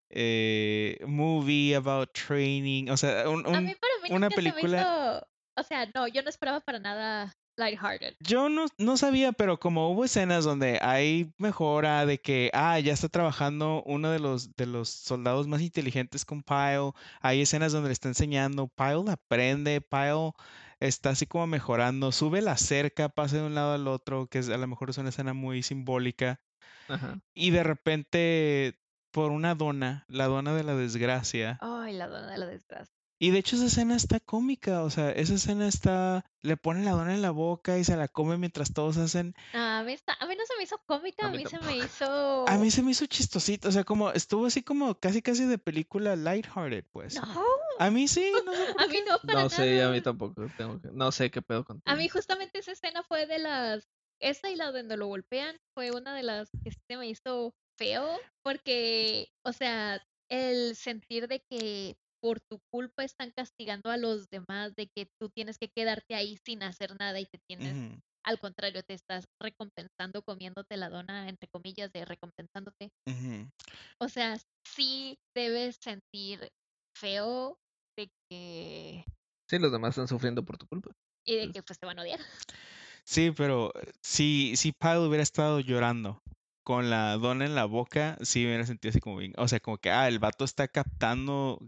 eh, 0.10 1.00
movie 1.08 1.76
about 1.76 2.12
training. 2.13 2.89
O 2.89 2.98
sea, 2.98 3.28
un, 3.30 3.46
a 3.46 3.50
un- 3.50 3.65
mí 3.65 3.76
para 3.76 3.93
mí 4.04 4.10
una 4.15 4.30
nunca 4.30 4.36
se 4.36 4.41
me 4.41 4.52
película- 4.54 4.82
hizo, 4.82 5.28
o 5.56 5.63
sea, 5.63 5.89
no, 5.96 6.08
yo 6.08 6.22
no 6.22 6.30
esperaba 6.30 6.60
para 6.60 6.80
nada 6.80 7.34
lighthearted. 7.58 8.15
Yo 8.20 8.50
no, 8.50 8.65
no 8.78 8.98
sabía, 8.98 9.32
pero 9.32 9.60
como 9.60 9.91
hubo 9.91 10.06
escenas 10.06 10.43
donde 10.46 10.80
hay 10.82 11.34
mejora 11.38 12.06
de 12.06 12.20
que, 12.20 12.50
ah, 12.54 12.80
ya 12.80 12.93
está 12.93 13.10
trabajando 13.10 13.84
uno 13.86 14.12
de 14.12 14.20
los, 14.20 14.56
de 14.56 14.65
los 14.65 14.89
soldados 14.89 15.48
más 15.48 15.62
inteligentes 15.62 16.26
con 16.26 16.43
Pyle, 16.43 16.91
hay 17.22 17.41
escenas 17.41 17.72
donde 17.72 17.89
le 17.89 17.93
está 17.93 18.08
enseñando, 18.08 18.67
Pyle 18.67 19.12
aprende, 19.12 19.82
Pyle 19.82 20.32
está 20.80 21.12
así 21.12 21.26
como 21.26 21.48
mejorando, 21.48 22.12
sube 22.12 22.41
la 22.41 22.58
cerca, 22.58 23.10
pasa 23.10 23.38
de 23.38 23.43
un 23.43 23.56
lado 23.56 23.74
al 23.74 23.88
otro, 23.88 24.28
que 24.28 24.39
es, 24.39 24.50
a 24.50 24.58
lo 24.58 24.67
mejor 24.67 24.89
es 24.89 24.98
una 24.98 25.10
escena 25.10 25.34
muy 25.34 25.63
simbólica, 25.63 26.39
Ajá. 26.88 27.20
y 27.34 27.50
de 27.50 27.63
repente 27.63 28.80
por 29.12 29.32
una 29.32 29.56
dona, 29.56 30.06
la 30.08 30.28
dona 30.28 30.54
de 30.54 30.63
la 30.63 30.76
desgracia. 30.76 31.58
Ay, 31.62 31.93
la 31.93 32.08
dona 32.08 32.32
de 32.32 32.38
la 32.38 32.46
desgracia. 32.46 32.96
Y 33.19 33.32
de 33.32 33.39
hecho 33.39 33.56
esa 33.56 33.65
escena 33.65 33.95
está 33.95 34.19
cómica, 34.19 34.84
o 34.84 34.89
sea, 34.91 35.10
esa 35.12 35.34
escena 35.34 35.67
está, 35.67 36.23
le 36.41 36.56
pone 36.56 36.84
la 36.84 36.91
dona 36.91 37.15
en 37.15 37.23
la 37.23 37.32
boca 37.32 37.77
y 37.80 37.84
se 37.84 37.95
la 37.97 38.08
come 38.08 38.38
mientras 38.38 38.73
todos 38.73 38.97
hacen... 38.97 39.34
A 39.53 39.82
mí, 39.84 39.93
está- 39.93 40.15
a 40.19 40.27
mí 40.27 40.36
no 40.36 40.45
se 40.45 40.56
me 40.58 40.63
hizo 40.63 40.77
cómica, 40.86 41.25
A 41.25 41.30
a 41.30 41.32
mí 41.32 41.43
se 41.45 41.58
me 41.60 41.77
hizo... 41.77 42.47
A 42.47 42.58
mí 42.58 42.69
se 42.69 42.84
me 42.84 42.91
hizo 42.91 43.08
chistosito, 43.08 43.69
o 43.69 43.71
sea, 43.71 43.84
como 43.84 44.12
estuvo 44.12 44.45
así 44.45 44.62
como 44.62 44.99
casi 44.99 45.23
casi 45.23 45.45
de 45.45 45.58
película 45.58 46.15
lighthearted, 46.15 46.86
pues. 46.91 47.15
No, 47.15 47.43
A 47.80 47.89
mí 47.89 48.08
sí, 48.08 48.32
no 48.45 48.53
sé 48.53 48.65
por 48.73 48.82
a 48.84 48.88
mí 48.88 48.99
no 49.10 49.17
para 49.19 49.43
No 49.43 49.49
sé, 49.49 49.82
a 49.82 49.89
mí 49.89 50.01
tampoco. 50.01 50.45
Tengo 50.56 50.80
que- 50.80 50.89
no 50.91 51.12
sé 51.12 51.32
qué 51.32 51.41
pedo 51.41 51.65
contigo. 51.65 51.91
A 51.91 51.95
mí 51.95 52.08
justamente 52.10 52.60
esa 52.60 52.71
escena 52.73 53.01
fue 53.03 53.25
de 53.25 53.39
las... 53.39 53.88
Esa 54.19 54.49
y 54.51 54.56
la 54.56 54.71
donde 54.71 54.95
lo 54.97 55.08
golpean 55.08 55.60
fue 55.73 55.89
una 55.91 56.13
de 56.15 56.21
las 56.23 56.49
que 56.63 56.71
se 56.71 56.97
me 56.97 57.08
hizo 57.08 57.56
feo 57.77 58.19
porque, 58.43 59.30
o 59.43 59.53
sea, 59.53 60.01
el 60.30 60.75
sentir 60.75 61.27
de 61.27 61.39
que 61.41 61.97
por 62.28 62.42
tu 62.42 62.60
culpa 62.70 63.06
están 63.06 63.32
castigando 63.32 63.90
a 63.90 63.96
los 63.96 64.30
demás, 64.30 64.76
de 64.76 64.90
que 64.94 65.08
tú 65.18 65.30
tienes 65.30 65.58
que 65.58 65.70
quedarte 65.70 66.13
ahí 66.13 66.38
sin 66.46 66.62
hacer 66.62 66.94
nada 67.00 67.22
y 67.22 67.26
te 67.26 67.40
tienes, 67.48 67.98
al 68.22 68.38
contrario, 68.38 68.84
te 68.84 68.96
estás 68.96 69.24
recompensando 69.42 70.22
comiéndote 70.24 70.76
la 70.76 70.90
dona, 70.90 71.30
entre 71.30 71.48
comillas, 71.48 71.90
de 71.94 72.04
recompensándote. 72.04 72.92
O 74.02 74.10
sea, 74.10 74.38
sí 74.76 75.18
debes 75.34 75.78
sentir 75.82 76.50
feo 76.98 77.58
de 77.98 78.10
que... 78.30 79.06
Sí, 79.50 79.58
los 79.58 79.72
demás 79.72 79.92
están 79.92 80.10
sufriendo 80.10 80.44
por 80.44 80.58
tu 80.58 80.68
culpa. 80.68 80.92
Y 81.26 81.38
de 81.38 81.52
que 81.54 81.63
pues 81.63 81.80
te 81.80 81.86
van 81.86 82.00
a 82.00 82.02
odiar. 82.02 82.20
Sí, 83.06 83.32
pero 83.32 83.72
eh, 83.74 83.94
si, 84.04 84.58
si 84.58 84.74
Pyle 84.74 85.08
hubiera 85.08 85.24
estado 85.24 85.62
llorando 85.62 86.22
con 86.66 86.90
la 86.90 87.16
dona 87.16 87.46
en 87.46 87.56
la 87.56 87.63
boca, 87.63 88.18
sí 88.22 88.42
me 88.42 88.48
hubiera 88.48 88.66
sentido 88.66 88.90
así 88.90 89.00
como 89.00 89.16
bien, 89.16 89.34
o 89.38 89.48
sea, 89.48 89.62
como 89.62 89.78
que, 89.78 89.92
ah, 89.92 90.10
el 90.10 90.20
vato 90.20 90.44
está 90.44 90.68
captando 90.68 91.62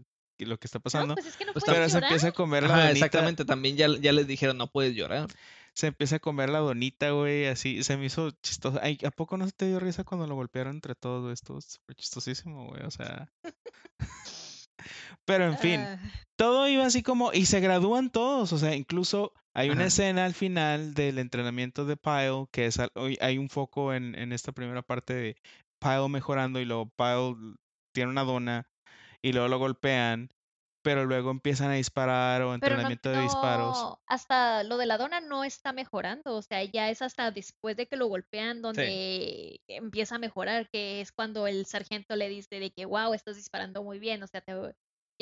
lo 0.46 0.58
que 0.58 0.66
está 0.66 0.78
No, 0.78 0.82
pasando, 0.82 1.14
pues 1.14 1.26
es 1.26 1.36
que 1.36 1.44
no 1.44 1.52
Pues 1.52 1.64
pero 1.64 1.88
se 1.88 1.94
llorar. 1.94 2.02
empieza 2.02 2.28
a 2.28 2.32
comer 2.32 2.64
la 2.64 2.74
Ajá, 2.74 2.80
donita, 2.80 2.90
exactamente. 2.92 3.44
También 3.44 3.76
ya, 3.76 3.88
ya 3.98 4.12
les 4.12 4.26
dijeron, 4.26 4.56
no 4.58 4.70
puedes 4.70 4.94
llorar. 4.94 5.30
se 5.74 5.86
empieza 5.88 6.16
a 6.16 6.18
comer 6.20 6.50
la 6.50 6.58
donita, 6.60 7.10
güey, 7.10 7.46
así, 7.46 7.82
se 7.84 7.96
me 7.96 8.06
hizo 8.06 8.30
chistoso. 8.42 8.78
Ay, 8.82 8.98
¿a 9.04 9.10
poco 9.10 9.36
no 9.36 9.46
se 9.46 9.52
te 9.52 9.66
dio 9.66 9.80
risa 9.80 10.04
cuando 10.04 10.26
lo 10.26 10.34
golpearon 10.34 10.76
entre 10.76 10.94
todos? 10.94 11.32
Estuvo 11.32 11.60
súper 11.60 11.96
chistosísimo, 11.96 12.66
güey, 12.68 12.82
o 12.84 12.90
sea... 12.90 13.32
Pero 15.24 15.44
en 15.44 15.58
fin, 15.58 15.80
Ah, 15.80 15.98
todo 16.36 16.68
iba 16.68 16.86
así 16.86 17.02
como, 17.02 17.32
y 17.32 17.46
se 17.46 17.60
gradúan 17.60 18.10
todos, 18.10 18.52
o 18.52 18.58
sea, 18.58 18.74
incluso 18.74 19.32
hay 19.54 19.70
una 19.70 19.84
Ajá. 19.84 19.88
escena 19.88 20.24
al 20.24 20.34
final 20.34 20.94
del 20.94 21.18
entrenamiento 21.18 21.84
de 21.84 21.96
Pyle, 21.96 22.46
que 22.50 22.66
es, 22.66 22.78
hay 23.20 23.38
un 23.38 23.48
foco 23.50 23.92
en, 23.94 24.14
en 24.14 24.32
esta 24.32 24.52
primera 24.52 24.82
parte 24.82 25.14
de 25.14 25.36
Pyle 25.78 26.08
mejorando 26.08 26.60
y 26.60 26.64
luego 26.64 26.90
Pyle 26.90 27.56
tiene 27.92 28.10
una 28.10 28.24
dona 28.24 28.68
y 29.22 29.32
luego 29.32 29.48
lo 29.48 29.58
golpean, 29.58 30.30
pero 30.82 31.04
luego 31.04 31.30
empiezan 31.30 31.70
a 31.70 31.74
disparar 31.74 32.42
o 32.42 32.48
no, 32.48 32.54
entrenamiento 32.54 33.10
de 33.10 33.22
disparos. 33.22 33.76
no, 33.78 34.00
hasta 34.06 34.62
lo 34.64 34.76
de 34.78 34.86
la 34.86 34.98
dona 34.98 35.20
no 35.20 35.44
está 35.44 35.72
mejorando, 35.72 36.34
o 36.36 36.42
sea, 36.42 36.64
ya 36.64 36.90
es 36.90 37.02
hasta 37.02 37.30
después 37.30 37.76
de 37.76 37.86
que 37.86 37.96
lo 37.96 38.06
golpean 38.06 38.62
donde 38.62 39.60
empieza 39.68 40.16
a 40.16 40.18
mejorar, 40.18 40.68
que 40.70 41.00
es 41.00 41.12
cuando 41.12 41.46
el 41.46 41.66
sargento 41.66 42.16
le 42.16 42.28
dice 42.28 42.60
de 42.60 42.70
que, 42.70 42.86
wow, 42.86 43.12
estás 43.12 43.36
disparando 43.36 43.82
muy 43.82 43.98
bien, 43.98 44.22
o 44.22 44.26
sea, 44.26 44.40
te, 44.40 44.54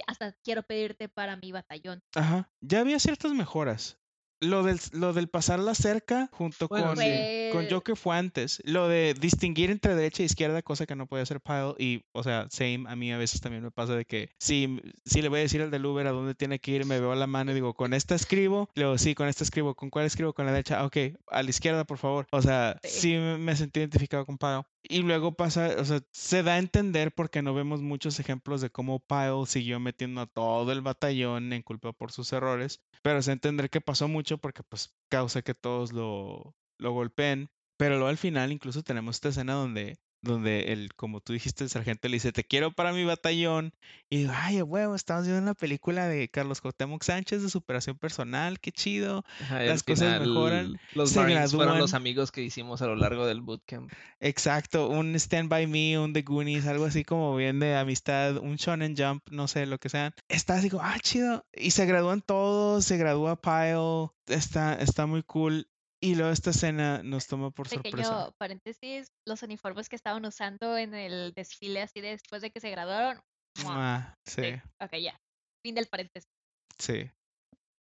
hasta 0.07 0.33
quiero 0.45 0.63
pedirte 0.63 1.09
para 1.09 1.37
mi 1.37 1.53
batallón. 1.53 2.01
Ajá, 2.15 2.51
ya 2.61 2.81
había 2.81 2.99
ciertas 2.99 3.33
mejoras. 3.33 3.99
Lo 4.41 4.63
del, 4.63 4.79
lo 4.93 5.13
del 5.13 5.29
pasar 5.29 5.59
la 5.59 5.75
cerca 5.75 6.29
junto 6.33 6.69
Bueno, 6.69 6.89
con, 6.89 6.99
sí. 6.99 7.11
con 7.53 7.63
Fue- 7.65 7.71
Joker 7.73 7.97
fue 7.97 8.17
antes. 8.17 8.63
Lo 8.65 8.87
de 8.89 9.15
distinguir 9.19 9.71
entre 9.71 9.95
derecha 9.97 10.23
e 10.23 10.27
izquierda, 10.27 10.63
cosa 10.63 10.87
que 10.87 10.95
no 10.95 11.07
puede 11.07 11.25
hacer 11.25 11.41
Pyle. 11.41 11.75
Y, 11.79 12.05
o 12.13 12.23
sea, 12.23 12.47
same, 12.51 12.85
a 12.87 12.95
mí 12.95 13.13
a 13.13 13.19
veces 13.19 13.41
también 13.41 13.65
me 13.65 13.71
pasa 13.73 13.95
de 13.97 14.05
que 14.05 14.31
si, 14.39 14.81
si 15.05 15.23
le 15.23 15.29
voy 15.29 15.41
a 15.41 15.43
decir 15.43 15.61
al 15.63 15.71
del 15.73 15.85
Uber 15.85 16.07
a 16.07 16.13
dónde 16.13 16.35
tiene 16.37 16.61
que 16.61 16.71
ir, 16.71 16.85
me 16.87 17.01
veo 17.01 17.15
la 17.17 17.27
mano 17.27 17.51
y 17.51 17.55
digo, 17.55 17.75
con 17.75 17.95
esta 17.95 18.15
escribo. 18.15 18.71
Luego, 18.77 18.97
sí, 18.99 19.15
con 19.15 19.27
esta 19.29 19.43
escribo. 19.45 19.75
¿Con 19.75 19.91
cuál 19.91 20.07
escribo? 20.07 20.33
Con 20.33 20.47
la 20.47 20.53
derecha. 20.53 20.81
Ah, 20.81 20.87
Ok, 20.87 20.97
a 21.31 21.43
la 21.43 21.51
izquierda, 21.51 21.85
por 21.85 21.99
favor. 21.99 22.27
O 22.31 22.41
sea, 22.41 22.79
Sí. 22.85 23.01
sí 23.01 23.13
me 23.17 23.39
me 23.39 23.57
sentí 23.57 23.81
identificado 23.81 24.25
con 24.25 24.39
Pyle. 24.39 24.63
Y 24.83 25.03
luego 25.03 25.33
pasa, 25.37 25.75
o 25.79 25.85
sea, 25.85 26.01
se 26.13 26.43
da 26.43 26.55
a 26.55 26.59
entender 26.59 27.13
porque 27.13 27.43
no 27.43 27.53
vemos 27.53 27.83
muchos 27.83 28.21
ejemplos 28.21 28.61
de 28.61 28.71
cómo 28.71 29.01
Pyle 29.01 29.47
siguió 29.47 29.81
metiendo 29.81 30.21
a 30.21 30.27
todo 30.27 30.73
el 30.73 30.81
batallón 30.83 31.53
en 31.53 31.63
culpa 31.63 31.93
por 31.93 32.13
sus 32.13 32.33
errores. 32.33 32.81
Pero 33.03 33.21
se 33.23 33.33
entender 33.33 33.71
que 33.71 33.81
pasó 33.81 34.09
mucho 34.09 34.39
porque 34.39 34.63
pues 34.63 34.97
causa 35.11 35.43
que 35.43 35.55
todos 35.55 35.93
lo, 35.93 36.55
lo 36.79 36.93
golpeen. 36.93 37.51
Pero 37.77 37.95
luego 37.97 38.09
al 38.09 38.17
final 38.19 38.53
incluso 38.53 38.83
tenemos 38.83 39.17
esta 39.17 39.29
escena 39.29 39.55
donde, 39.55 39.99
donde 40.21 40.73
el, 40.73 40.95
como 40.95 41.21
tú 41.21 41.33
dijiste, 41.33 41.65
el 41.65 41.71
sargento 41.71 42.09
le 42.09 42.15
dice, 42.15 42.33
te 42.33 42.45
quiero 42.45 42.73
para 42.73 42.93
mi 42.93 43.05
batallón. 43.05 43.73
Y 44.11 44.19
digo, 44.19 44.33
ay, 44.35 44.63
huevo, 44.63 44.95
estamos 44.95 45.25
viendo 45.25 45.43
una 45.43 45.55
película 45.55 46.09
de 46.09 46.29
Carlos 46.29 46.61
Cuauhtémoc 46.61 47.03
Sánchez 47.03 47.43
de 47.43 47.51
superación 47.51 47.97
personal, 47.99 48.59
qué 48.61 48.73
chido. 48.73 49.25
Ajá, 49.41 49.63
Las 49.63 49.83
cosas 49.83 50.15
final, 50.15 50.29
mejoran, 50.29 50.81
Los 50.95 51.11
se 51.11 51.49
fueron 51.49 51.79
los 51.79 51.95
amigos 51.95 52.33
que 52.33 52.43
hicimos 52.43 52.83
a 52.83 52.87
lo 52.87 52.97
largo 52.97 53.27
del 53.27 53.41
bootcamp. 53.41 53.91
Exacto, 54.21 54.89
un 54.89 55.15
Stand 55.15 55.49
By 55.49 55.67
Me, 55.67 55.99
un 55.99 56.13
The 56.13 56.23
Goonies, 56.23 56.67
algo 56.67 56.87
así 56.87 57.05
como 57.05 57.37
bien 57.37 57.61
de 57.61 57.77
amistad, 57.77 58.39
un 58.39 58.57
Shonen 58.57 58.97
Jump, 58.97 59.23
no 59.31 59.47
sé, 59.49 59.67
lo 59.67 59.79
que 59.79 59.89
sean. 59.89 60.13
Está 60.29 60.55
así 60.55 60.71
como, 60.71 60.83
ah, 60.83 60.99
chido. 61.01 61.45
Y 61.53 61.71
se 61.71 61.87
gradúan 61.87 62.23
todos, 62.23 62.85
se 62.85 62.97
gradúa 62.97 63.41
Pyle, 63.41 64.11
está, 64.27 64.75
está 64.75 65.07
muy 65.07 65.23
cool. 65.23 65.69
Y 66.01 66.15
luego 66.15 66.31
esta 66.31 66.51
escena 66.51 67.03
nos 67.03 67.27
toma 67.27 67.51
por 67.51 67.69
sorpresa. 67.69 67.97
Pequeño 67.97 68.33
paréntesis, 68.39 69.09
los 69.27 69.43
uniformes 69.43 69.89
que 69.89 69.97
estaban 69.97 70.25
usando 70.25 70.77
en 70.77 70.95
el 70.95 71.33
desfile 71.35 71.83
así 71.83 72.01
de 72.01 72.11
después 72.11 72.41
de 72.41 72.51
que 72.51 72.61
se 72.61 72.71
graduaron. 72.71 73.21
Ah, 73.67 74.15
sí, 74.25 74.43
Sí, 74.43 74.61
ok, 74.81 74.95
ya. 75.03 75.19
Fin 75.65 75.75
del 75.75 75.87
paréntesis. 75.87 76.31
sí, 76.79 77.11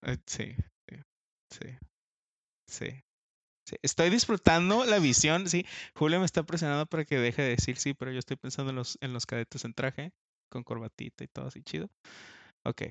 eh, 0.03 0.17
sí, 0.25 0.56
sí, 0.89 0.97
sí, 1.51 1.77
sí. 2.67 3.01
sí. 3.67 3.75
Estoy 3.84 4.10
disfrutando 4.10 4.84
la 4.86 4.97
visión, 4.97 5.47
sí. 5.47 5.65
Julio 5.93 6.19
me 6.19 6.25
está 6.25 6.41
presionando 6.43 6.88
para 6.88 7.06
que 7.06 7.19
deje 7.19 7.43
de 7.43 7.49
decir 7.49 7.77
sí, 7.77 7.93
pero 7.93 8.12
yo 8.12 8.17
estoy 8.19 8.38
pensando 8.38 8.71
en 8.71 8.77
los, 8.77 8.97
en 9.01 9.13
los 9.13 9.27
cadetes 9.27 9.63
en 9.63 9.73
traje, 9.75 10.12
con 10.49 10.63
corbatita 10.63 11.23
y 11.23 11.27
todo 11.27 11.47
así 11.47 11.62
chido. 11.62 11.88
Ok. 12.65 12.82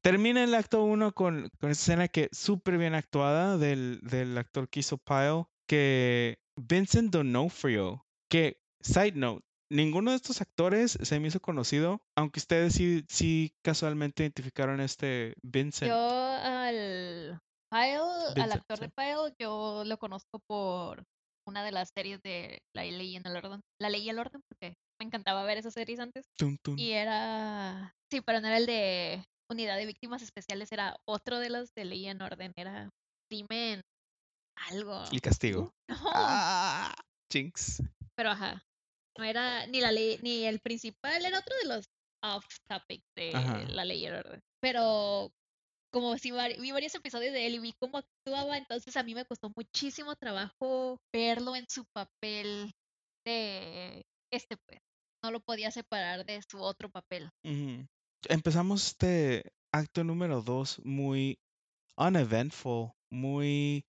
Termina 0.00 0.42
el 0.42 0.54
acto 0.54 0.82
1 0.84 1.12
con, 1.12 1.50
con 1.60 1.70
esta 1.70 1.82
escena 1.82 2.08
que 2.08 2.28
súper 2.32 2.78
bien 2.78 2.94
actuada 2.94 3.58
del, 3.58 4.00
del 4.02 4.36
actor 4.38 4.68
que 4.68 4.80
hizo 4.80 4.98
Pyle, 4.98 5.44
que 5.68 6.38
Vincent 6.56 7.12
D'Onofrio, 7.12 8.04
que, 8.28 8.60
side 8.80 9.12
note, 9.12 9.44
ninguno 9.70 10.10
de 10.10 10.16
estos 10.16 10.40
actores 10.40 10.98
se 11.00 11.20
me 11.20 11.28
hizo 11.28 11.40
conocido, 11.40 12.02
aunque 12.16 12.40
ustedes 12.40 12.74
sí, 12.74 13.04
sí 13.08 13.54
casualmente 13.62 14.22
identificaron 14.22 14.80
a 14.80 14.84
este 14.84 15.34
Vincent. 15.42 15.90
Yo 15.90 15.96
al 15.98 17.40
Pyle, 17.70 18.42
al 18.42 18.52
actor 18.52 18.78
de. 18.78 18.90
Pyle, 18.90 19.34
yo 19.38 19.82
lo 19.86 19.98
conozco 19.98 20.40
por 20.46 21.04
una 21.46 21.64
de 21.64 21.72
las 21.72 21.90
series 21.94 22.20
de 22.22 22.62
La 22.74 22.84
Ley 22.84 23.14
y 23.14 23.16
el 23.16 23.36
Orden. 23.36 23.60
La 23.80 23.88
Ley 23.88 24.02
y 24.02 24.10
el 24.10 24.18
Orden, 24.18 24.42
porque 24.48 24.76
me 25.00 25.06
encantaba 25.06 25.42
ver 25.44 25.58
esas 25.58 25.72
series 25.72 25.98
antes. 25.98 26.26
Y 26.76 26.90
era. 26.92 27.94
Sí, 28.10 28.20
pero 28.20 28.40
no 28.40 28.48
era 28.48 28.58
el 28.58 28.66
de 28.66 29.24
Unidad 29.52 29.76
de 29.76 29.86
Víctimas 29.86 30.22
Especiales, 30.22 30.72
era 30.72 30.96
otro 31.06 31.38
de 31.38 31.50
los 31.50 31.72
de 31.74 31.84
Ley 31.84 32.06
en 32.08 32.20
Orden. 32.22 32.52
Era 32.56 32.88
Crimen. 33.30 33.80
Algo. 34.70 35.04
El 35.12 35.20
castigo. 35.20 35.70
No, 35.88 35.96
Ah, 36.14 36.94
Jinx. 37.32 37.82
pero 38.16 38.30
ajá. 38.30 38.62
No 39.18 39.24
era 39.24 39.66
ni 39.66 39.80
la 39.80 39.92
ley, 39.92 40.18
ni 40.22 40.44
el 40.44 40.58
principal, 40.60 41.24
era 41.24 41.38
otro 41.38 41.54
de 41.62 41.68
los 41.68 41.84
off 42.24 42.46
topic 42.68 43.02
de 43.16 43.32
Ajá. 43.34 43.58
la 43.68 43.84
ley 43.84 44.04
el 44.06 44.14
orden. 44.14 44.40
Pero 44.62 45.30
como 45.92 46.16
si 46.16 46.30
vi 46.30 46.70
varios 46.72 46.94
episodios 46.94 47.32
de 47.34 47.46
él 47.46 47.54
y 47.56 47.58
vi 47.58 47.74
cómo 47.78 47.98
actuaba, 47.98 48.56
entonces 48.56 48.96
a 48.96 49.02
mí 49.02 49.14
me 49.14 49.26
costó 49.26 49.50
muchísimo 49.54 50.14
trabajo 50.16 50.96
verlo 51.14 51.54
en 51.56 51.66
su 51.68 51.84
papel 51.94 52.70
de 53.26 54.02
este 54.32 54.56
pues. 54.66 54.80
No 55.22 55.30
lo 55.30 55.40
podía 55.40 55.70
separar 55.70 56.24
de 56.24 56.40
su 56.50 56.58
otro 56.60 56.88
papel. 56.88 57.28
Empezamos 58.28 58.86
este 58.86 59.52
acto 59.72 60.04
número 60.04 60.42
2 60.42 60.82
muy 60.84 61.38
uneventful, 61.96 62.92
muy 63.10 63.86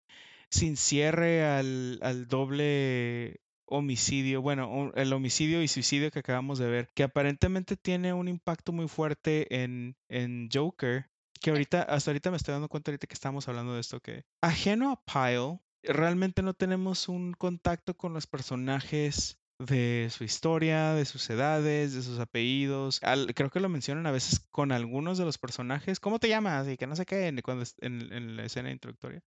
sin 0.49 0.77
cierre 0.77 1.45
al, 1.45 1.99
al 2.01 2.27
doble 2.27 3.41
homicidio, 3.65 4.41
bueno, 4.41 4.91
el 4.95 5.13
homicidio 5.13 5.63
y 5.63 5.67
suicidio 5.67 6.11
que 6.11 6.19
acabamos 6.19 6.59
de 6.59 6.67
ver, 6.67 6.89
que 6.93 7.03
aparentemente 7.03 7.75
tiene 7.75 8.13
un 8.13 8.27
impacto 8.27 8.71
muy 8.71 8.87
fuerte 8.87 9.63
en, 9.63 9.95
en 10.09 10.49
Joker, 10.53 11.09
que 11.41 11.49
ahorita, 11.49 11.81
hasta 11.83 12.11
ahorita 12.11 12.29
me 12.31 12.37
estoy 12.37 12.53
dando 12.53 12.69
cuenta 12.69 12.91
ahorita 12.91 13.07
que 13.07 13.13
estamos 13.13 13.47
hablando 13.47 13.73
de 13.73 13.81
esto, 13.81 13.99
que 13.99 14.25
ajeno 14.41 14.91
a 14.91 15.03
Pyle, 15.03 15.59
realmente 15.81 16.41
no 16.41 16.53
tenemos 16.53 17.09
un 17.09 17.33
contacto 17.33 17.95
con 17.97 18.13
los 18.13 18.27
personajes 18.27 19.39
de 19.65 20.09
su 20.11 20.23
historia, 20.23 20.93
de 20.93 21.05
sus 21.05 21.29
edades, 21.29 21.93
de 21.93 22.01
sus 22.01 22.19
apellidos. 22.19 22.99
Al- 23.03 23.33
creo 23.35 23.49
que 23.49 23.59
lo 23.59 23.69
mencionan 23.69 24.05
a 24.07 24.11
veces 24.11 24.39
con 24.51 24.71
algunos 24.71 25.17
de 25.17 25.25
los 25.25 25.37
personajes. 25.37 25.99
¿Cómo 25.99 26.19
te 26.19 26.29
llamas? 26.29 26.67
Y 26.67 26.77
que 26.77 26.87
no 26.87 26.95
sé 26.95 27.05
qué 27.05 27.27
en, 27.27 27.41
cuando, 27.41 27.65
en, 27.81 28.13
en 28.13 28.35
la 28.37 28.45
escena 28.45 28.71
introductoria. 28.71 29.21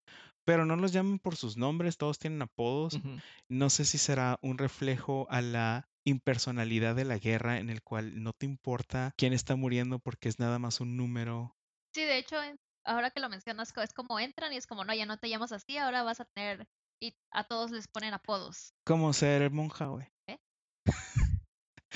Pero 0.44 0.64
no 0.64 0.76
los 0.76 0.92
llaman 0.92 1.18
por 1.18 1.36
sus 1.36 1.56
nombres, 1.56 1.96
todos 1.96 2.18
tienen 2.18 2.42
apodos. 2.42 3.00
No 3.48 3.70
sé 3.70 3.84
si 3.84 3.98
será 3.98 4.38
un 4.42 4.58
reflejo 4.58 5.26
a 5.30 5.40
la 5.40 5.88
impersonalidad 6.04 6.94
de 6.94 7.04
la 7.04 7.18
guerra 7.18 7.58
en 7.58 7.68
el 7.68 7.82
cual 7.82 8.22
no 8.22 8.32
te 8.32 8.46
importa 8.46 9.12
quién 9.16 9.32
está 9.32 9.56
muriendo 9.56 9.98
porque 9.98 10.28
es 10.28 10.38
nada 10.38 10.58
más 10.58 10.80
un 10.80 10.96
número. 10.96 11.56
Sí, 11.92 12.02
de 12.02 12.18
hecho, 12.18 12.36
ahora 12.84 13.10
que 13.10 13.20
lo 13.20 13.28
mencionas, 13.28 13.72
es 13.76 13.92
como 13.92 14.20
entran 14.20 14.52
y 14.52 14.56
es 14.56 14.66
como, 14.66 14.84
no, 14.84 14.94
ya 14.94 15.06
no 15.06 15.18
te 15.18 15.28
llamas 15.28 15.52
así, 15.52 15.76
ahora 15.78 16.02
vas 16.02 16.20
a 16.20 16.24
tener, 16.26 16.68
y 17.00 17.16
a 17.30 17.44
todos 17.44 17.70
les 17.70 17.88
ponen 17.88 18.14
apodos. 18.14 18.74
Como 18.84 19.12
ser 19.12 19.50
monja, 19.50 19.86
güey. 19.86 20.06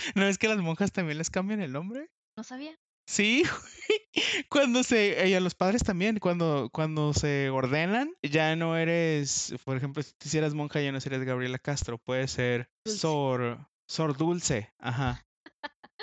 ¿No 0.14 0.26
es 0.26 0.38
que 0.38 0.48
las 0.48 0.58
monjas 0.58 0.92
también 0.92 1.18
les 1.18 1.30
cambian 1.30 1.60
el 1.60 1.72
nombre? 1.72 2.10
No 2.36 2.44
sabía. 2.44 2.78
Sí, 3.06 3.42
güey. 3.42 4.46
Cuando 4.48 4.82
se, 4.84 5.28
y 5.28 5.34
a 5.34 5.40
los 5.40 5.54
padres 5.54 5.82
también, 5.82 6.18
cuando, 6.18 6.70
cuando 6.72 7.12
se 7.12 7.50
ordenan, 7.50 8.12
ya 8.22 8.54
no 8.56 8.76
eres, 8.76 9.54
por 9.64 9.76
ejemplo, 9.76 10.02
si 10.02 10.12
tú 10.12 10.28
hicieras 10.28 10.54
monja, 10.54 10.80
ya 10.80 10.92
no 10.92 11.00
serías 11.00 11.22
Gabriela 11.22 11.58
Castro, 11.58 11.98
puede 11.98 12.28
ser 12.28 12.70
Dulce. 12.84 13.00
Sor, 13.00 13.68
Sor 13.88 14.16
Dulce, 14.16 14.72
ajá. 14.78 15.26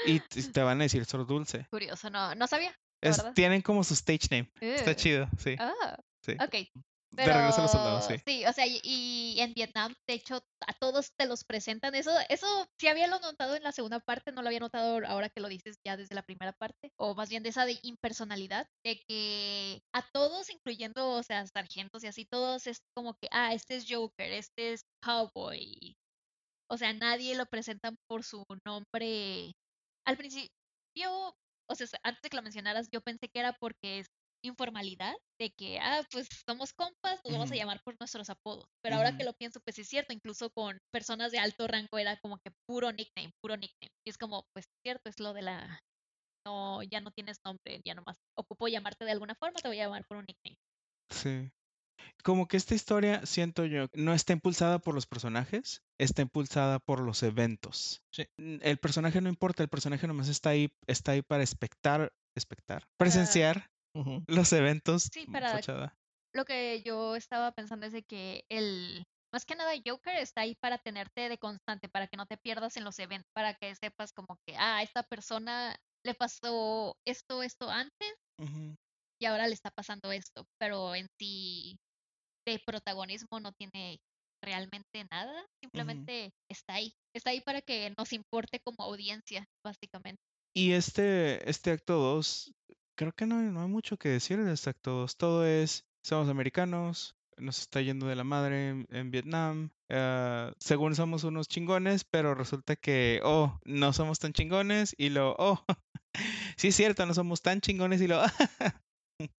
Y 0.05 0.19
te 0.19 0.61
van 0.61 0.79
a 0.79 0.83
decir 0.83 1.05
Sor 1.05 1.25
Dulce. 1.25 1.67
Curioso, 1.69 2.09
no, 2.09 2.35
no 2.35 2.47
sabía. 2.47 2.77
Es, 3.01 3.23
tienen 3.33 3.61
como 3.61 3.83
su 3.83 3.93
stage 3.93 4.27
name. 4.31 4.51
Está 4.59 4.95
chido, 4.95 5.29
sí. 5.37 5.55
Ah, 5.59 5.97
sí. 6.21 6.33
ok. 6.33 6.83
De 7.11 7.25
regreso 7.25 7.59
a 7.59 7.63
los 7.63 7.71
soldados, 7.71 8.05
Pero 8.07 8.21
sí. 8.25 8.45
o 8.45 8.53
sea, 8.53 8.67
y, 8.67 8.79
y 8.83 9.39
en 9.39 9.53
Vietnam, 9.53 9.93
de 10.07 10.13
hecho, 10.15 10.41
a 10.67 10.73
todos 10.73 11.11
te 11.17 11.25
los 11.25 11.43
presentan. 11.45 11.95
Eso, 11.95 12.11
eso 12.29 12.67
sí 12.79 12.87
había 12.87 13.07
lo 13.07 13.19
notado 13.19 13.55
en 13.55 13.63
la 13.63 13.71
segunda 13.71 13.99
parte, 13.99 14.31
no 14.31 14.41
lo 14.41 14.49
había 14.49 14.59
notado 14.59 15.05
ahora 15.07 15.29
que 15.29 15.39
lo 15.41 15.47
dices 15.47 15.77
ya 15.85 15.97
desde 15.97 16.15
la 16.15 16.23
primera 16.23 16.53
parte, 16.53 16.91
o 16.97 17.15
más 17.15 17.29
bien 17.29 17.43
de 17.43 17.49
esa 17.49 17.65
de 17.65 17.79
impersonalidad, 17.81 18.67
de 18.83 19.01
que 19.07 19.81
a 19.93 20.01
todos, 20.11 20.49
incluyendo, 20.49 21.09
o 21.11 21.23
sea, 21.23 21.45
sargentos 21.47 22.03
y 22.03 22.07
así, 22.07 22.25
todos 22.25 22.67
es 22.67 22.79
como 22.95 23.13
que, 23.15 23.27
ah, 23.31 23.53
este 23.53 23.77
es 23.77 23.85
Joker, 23.89 24.31
este 24.31 24.73
es 24.73 24.81
Cowboy. 25.01 25.95
O 26.69 26.77
sea, 26.77 26.93
nadie 26.93 27.35
lo 27.35 27.45
presentan 27.45 27.95
por 28.07 28.23
su 28.23 28.43
nombre. 28.65 29.53
Al 30.05 30.17
principio, 30.17 30.49
o 31.69 31.75
sea, 31.75 31.87
antes 32.03 32.21
de 32.23 32.29
que 32.29 32.37
lo 32.37 32.43
mencionaras, 32.43 32.89
yo 32.91 33.01
pensé 33.01 33.29
que 33.29 33.39
era 33.39 33.53
porque 33.53 33.99
es 33.99 34.07
informalidad, 34.43 35.15
de 35.39 35.51
que, 35.51 35.79
ah, 35.79 36.01
pues 36.11 36.27
somos 36.47 36.73
compas, 36.73 37.19
nos 37.23 37.33
vamos 37.33 37.51
a 37.51 37.55
llamar 37.55 37.81
por 37.83 37.95
nuestros 37.99 38.29
apodos. 38.29 38.65
Pero 38.81 38.95
ahora 38.95 39.17
que 39.17 39.23
lo 39.23 39.33
pienso, 39.33 39.59
pues 39.61 39.77
es 39.79 39.87
cierto, 39.87 40.13
incluso 40.13 40.49
con 40.51 40.77
personas 40.91 41.31
de 41.31 41.39
alto 41.39 41.67
rango 41.67 41.97
era 41.97 42.17
como 42.17 42.37
que 42.39 42.51
puro 42.67 42.91
nickname, 42.91 43.31
puro 43.41 43.57
nickname. 43.57 43.91
Y 44.05 44.09
es 44.09 44.17
como, 44.17 44.45
pues 44.53 44.65
cierto, 44.83 45.09
es 45.09 45.19
lo 45.19 45.33
de 45.33 45.41
la, 45.41 45.79
no, 46.45 46.81
ya 46.83 47.01
no 47.01 47.11
tienes 47.11 47.39
nombre, 47.45 47.81
ya 47.85 47.93
nomás 47.93 48.17
ocupo 48.37 48.67
llamarte 48.67 49.05
de 49.05 49.11
alguna 49.11 49.35
forma, 49.35 49.59
te 49.59 49.67
voy 49.67 49.79
a 49.79 49.85
llamar 49.85 50.05
por 50.07 50.17
un 50.17 50.25
nickname. 50.27 50.57
Sí. 51.09 51.51
Como 52.23 52.47
que 52.47 52.57
esta 52.57 52.75
historia, 52.75 53.25
siento 53.25 53.65
yo, 53.65 53.87
no 53.93 54.13
está 54.13 54.33
impulsada 54.33 54.79
por 54.79 54.95
los 54.95 55.05
personajes, 55.07 55.83
está 55.99 56.21
impulsada 56.21 56.79
por 56.79 57.01
los 57.01 57.23
eventos. 57.23 58.01
Sí. 58.11 58.25
El 58.37 58.77
personaje 58.77 59.21
no 59.21 59.29
importa, 59.29 59.63
el 59.63 59.69
personaje 59.69 60.07
nomás 60.07 60.27
está 60.29 60.49
ahí, 60.51 60.71
está 60.87 61.13
ahí 61.13 61.21
para 61.21 61.43
espectar, 61.43 62.11
espectar, 62.35 62.87
Para- 62.97 63.11
los 64.27 64.53
eventos. 64.53 65.09
Sí, 65.13 65.25
mm, 65.27 65.31
para- 65.31 65.49
fachada. 65.51 65.93
Lo 66.33 66.45
que 66.45 66.81
yo 66.83 67.15
estaba 67.15 67.51
pensando 67.51 67.85
es 67.87 67.93
de 67.93 68.03
que 68.03 68.43
el, 68.49 69.05
más 69.33 69.45
que 69.45 69.55
nada 69.55 69.71
Joker 69.83 70.15
está 70.17 70.41
ahí 70.41 70.55
para 70.55 70.77
tenerte 70.77 71.29
de 71.29 71.37
constante, 71.37 71.89
para 71.89 72.07
que 72.07 72.17
no 72.17 72.25
te 72.25 72.37
pierdas 72.37 72.77
en 72.77 72.83
los 72.83 72.99
eventos, 72.99 73.29
para 73.33 73.53
que 73.55 73.73
sepas 73.75 74.13
como 74.13 74.37
que, 74.45 74.55
ah, 74.57 74.83
esta 74.83 75.03
persona 75.03 75.75
le 76.05 76.13
pasó 76.13 76.95
esto, 77.05 77.41
esto 77.43 77.69
antes 77.69 78.13
y 79.19 79.25
ahora 79.25 79.47
le 79.47 79.53
está 79.53 79.71
pasando 79.71 80.11
esto, 80.11 80.45
pero 80.59 80.93
en 80.95 81.07
sí 81.19 81.77
de 82.45 82.59
protagonismo 82.65 83.39
no 83.39 83.51
tiene 83.53 83.99
realmente 84.43 85.05
nada, 85.11 85.45
simplemente 85.61 86.31
está 86.49 86.75
ahí, 86.75 86.93
está 87.15 87.31
ahí 87.31 87.41
para 87.41 87.61
que 87.61 87.93
nos 87.97 88.13
importe 88.13 88.59
como 88.63 88.83
audiencia, 88.83 89.45
básicamente. 89.65 90.21
Y 90.55 90.73
este, 90.73 91.49
este 91.49 91.71
acto 91.71 91.95
2, 91.95 92.53
creo 92.97 93.13
que 93.13 93.25
no 93.25 93.41
no 93.41 93.61
hay 93.61 93.69
mucho 93.69 93.97
que 93.97 94.09
decir 94.09 94.43
de 94.43 94.55
2. 94.83 95.17
Todo 95.17 95.45
es, 95.45 95.85
somos 96.03 96.27
americanos, 96.27 97.15
nos 97.37 97.59
está 97.59 97.81
yendo 97.81 98.07
de 98.07 98.15
la 98.15 98.23
madre 98.25 98.85
en, 98.89 99.11
Vietnam. 99.11 99.71
ah, 99.89 100.51
según 100.59 100.95
somos 100.95 101.23
unos 101.23 101.47
chingones, 101.47 102.03
pero 102.03 102.35
resulta 102.35 102.75
que, 102.75 103.21
oh, 103.23 103.59
no 103.63 103.93
somos 103.93 104.19
tan 104.19 104.33
chingones. 104.33 104.95
Y 104.97 105.09
lo, 105.09 105.35
oh, 105.37 105.63
sí 106.57 106.69
es 106.69 106.75
cierto, 106.75 107.05
no 107.05 107.13
somos 107.13 107.41
tan 107.41 107.61
chingones. 107.61 108.01
Y 108.01 108.07
lo, 108.07 108.21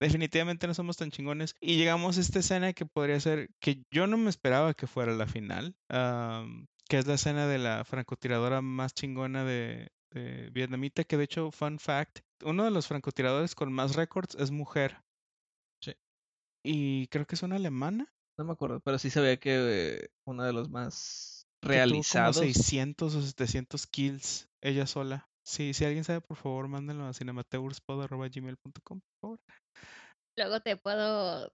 definitivamente 0.00 0.66
no 0.66 0.74
somos 0.74 0.96
tan 0.96 1.10
chingones. 1.10 1.54
Y 1.60 1.76
llegamos 1.76 2.18
a 2.18 2.20
esta 2.20 2.40
escena 2.40 2.72
que 2.72 2.86
podría 2.86 3.20
ser, 3.20 3.48
que 3.60 3.82
yo 3.90 4.06
no 4.06 4.16
me 4.16 4.30
esperaba 4.30 4.74
que 4.74 4.86
fuera 4.86 5.12
la 5.12 5.26
final. 5.26 5.76
am, 5.88 6.66
que 6.88 6.98
es 6.98 7.06
la 7.06 7.14
escena 7.14 7.46
de 7.46 7.58
la 7.58 7.84
francotiradora 7.84 8.60
más 8.60 8.92
chingona 8.92 9.44
de, 9.44 9.88
de 10.14 10.50
vietnamita, 10.50 11.04
que 11.04 11.16
de 11.16 11.24
hecho, 11.24 11.50
fun 11.50 11.78
fact, 11.78 12.20
uno 12.44 12.64
de 12.64 12.70
los 12.70 12.86
francotiradores 12.86 13.54
con 13.54 13.72
más 13.72 13.96
récords 13.96 14.34
es 14.36 14.50
mujer. 14.50 15.02
Sí. 15.82 15.94
Y 16.64 17.08
creo 17.08 17.26
que 17.26 17.34
es 17.34 17.42
una 17.42 17.56
alemana. 17.56 18.12
No 18.38 18.44
me 18.44 18.52
acuerdo, 18.52 18.80
pero 18.80 18.98
sí 18.98 19.10
se 19.10 19.20
ve 19.20 19.38
que 19.38 19.54
eh, 19.54 20.08
uno 20.26 20.44
de 20.44 20.52
los 20.52 20.70
más 20.70 21.46
tuvo 21.60 21.72
como 21.72 21.74
realizados. 21.74 22.36
600 22.38 23.14
o 23.14 23.22
700 23.22 23.86
kills 23.86 24.48
ella 24.62 24.86
sola. 24.86 25.28
Sí, 25.46 25.74
si 25.74 25.84
alguien 25.84 26.04
sabe, 26.04 26.20
por 26.20 26.36
favor, 26.36 26.68
mándenlo 26.68 27.06
a 27.06 27.12
cinemataurspod.gmail.com, 27.12 29.00
por 29.00 29.20
favor. 29.20 29.38
Luego 30.38 30.60
te 30.60 30.76
puedo 30.76 31.52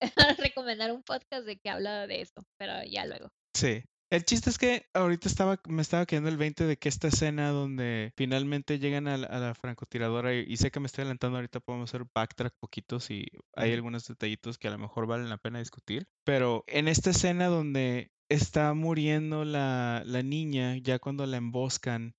recomendar 0.38 0.92
un 0.92 1.02
podcast 1.02 1.44
de 1.44 1.58
que 1.58 1.68
habla 1.68 2.06
de 2.06 2.20
eso, 2.20 2.44
pero 2.58 2.84
ya 2.88 3.06
luego. 3.06 3.28
Sí. 3.56 3.82
El 4.14 4.24
chiste 4.24 4.48
es 4.48 4.58
que 4.58 4.86
ahorita 4.94 5.28
estaba, 5.28 5.58
me 5.66 5.82
estaba 5.82 6.06
quedando 6.06 6.28
el 6.28 6.36
20 6.36 6.66
de 6.66 6.76
que 6.76 6.88
esta 6.88 7.08
escena 7.08 7.48
donde 7.48 8.12
finalmente 8.16 8.78
llegan 8.78 9.08
a 9.08 9.16
la, 9.16 9.26
a 9.26 9.40
la 9.40 9.54
francotiradora 9.56 10.32
y, 10.32 10.44
y 10.46 10.56
sé 10.56 10.70
que 10.70 10.78
me 10.78 10.86
estoy 10.86 11.02
adelantando 11.02 11.38
ahorita, 11.38 11.58
podemos 11.58 11.90
hacer 11.90 12.06
backtrack 12.14 12.54
poquitos 12.60 13.10
y 13.10 13.26
hay 13.56 13.72
algunos 13.72 14.06
detallitos 14.06 14.56
que 14.56 14.68
a 14.68 14.70
lo 14.70 14.78
mejor 14.78 15.08
valen 15.08 15.28
la 15.28 15.38
pena 15.38 15.58
discutir. 15.58 16.06
Pero 16.22 16.62
en 16.68 16.86
esta 16.86 17.10
escena 17.10 17.48
donde 17.48 18.12
está 18.28 18.72
muriendo 18.74 19.44
la, 19.44 20.04
la 20.06 20.22
niña, 20.22 20.76
ya 20.76 21.00
cuando 21.00 21.26
la 21.26 21.38
emboscan, 21.38 22.14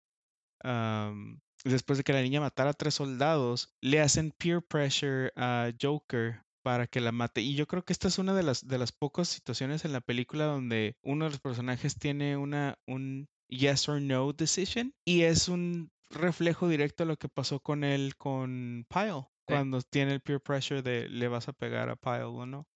después 1.63 1.97
de 1.97 2.03
que 2.03 2.12
la 2.12 2.23
niña 2.23 2.41
matara 2.41 2.71
a 2.71 2.73
tres 2.73 2.95
soldados, 2.95 3.73
le 3.79 4.01
hacen 4.01 4.31
peer 4.31 4.62
pressure 4.62 5.31
a 5.38 5.71
Joker 5.81 6.44
para 6.65 6.88
que 6.88 6.99
la 6.99 7.12
mate. 7.12 7.41
Y 7.41 7.54
yo 7.54 7.67
creo 7.67 7.86
que 7.86 7.93
esta 7.93 8.08
es 8.08 8.17
una 8.17 8.34
de 8.34 8.41
las, 8.41 8.67
de 8.67 8.80
las 8.80 8.91
pocas 8.91 9.28
situaciones 9.28 9.86
en 9.86 9.93
la 9.93 10.01
película 10.01 10.45
donde 10.45 10.97
uno 11.04 11.25
de 11.25 11.30
los 11.30 11.39
personajes 11.39 11.99
tiene 11.99 12.38
una, 12.38 12.80
un 12.88 13.30
yes 13.47 13.88
or 13.88 14.01
no 14.01 14.34
decision 14.34 14.91
y 15.06 15.21
es 15.21 15.47
un 15.47 15.91
reflejo 16.10 16.67
directo 16.67 17.04
a 17.04 17.06
lo 17.06 17.17
que 17.17 17.30
pasó 17.30 17.60
con 17.60 17.84
él 17.84 18.15
con 18.17 18.88
Pyle. 18.89 19.28
Sí. 19.47 19.54
Cuando 19.54 19.80
tiene 19.84 20.13
el 20.13 20.21
peer 20.21 20.41
pressure 20.41 20.82
de 20.82 21.08
le 21.08 21.28
vas 21.28 21.47
a 21.49 21.54
pegar 21.54 21.89
a 21.89 21.97
Pyle 21.97 22.23
o 22.23 22.47
no. 22.47 22.67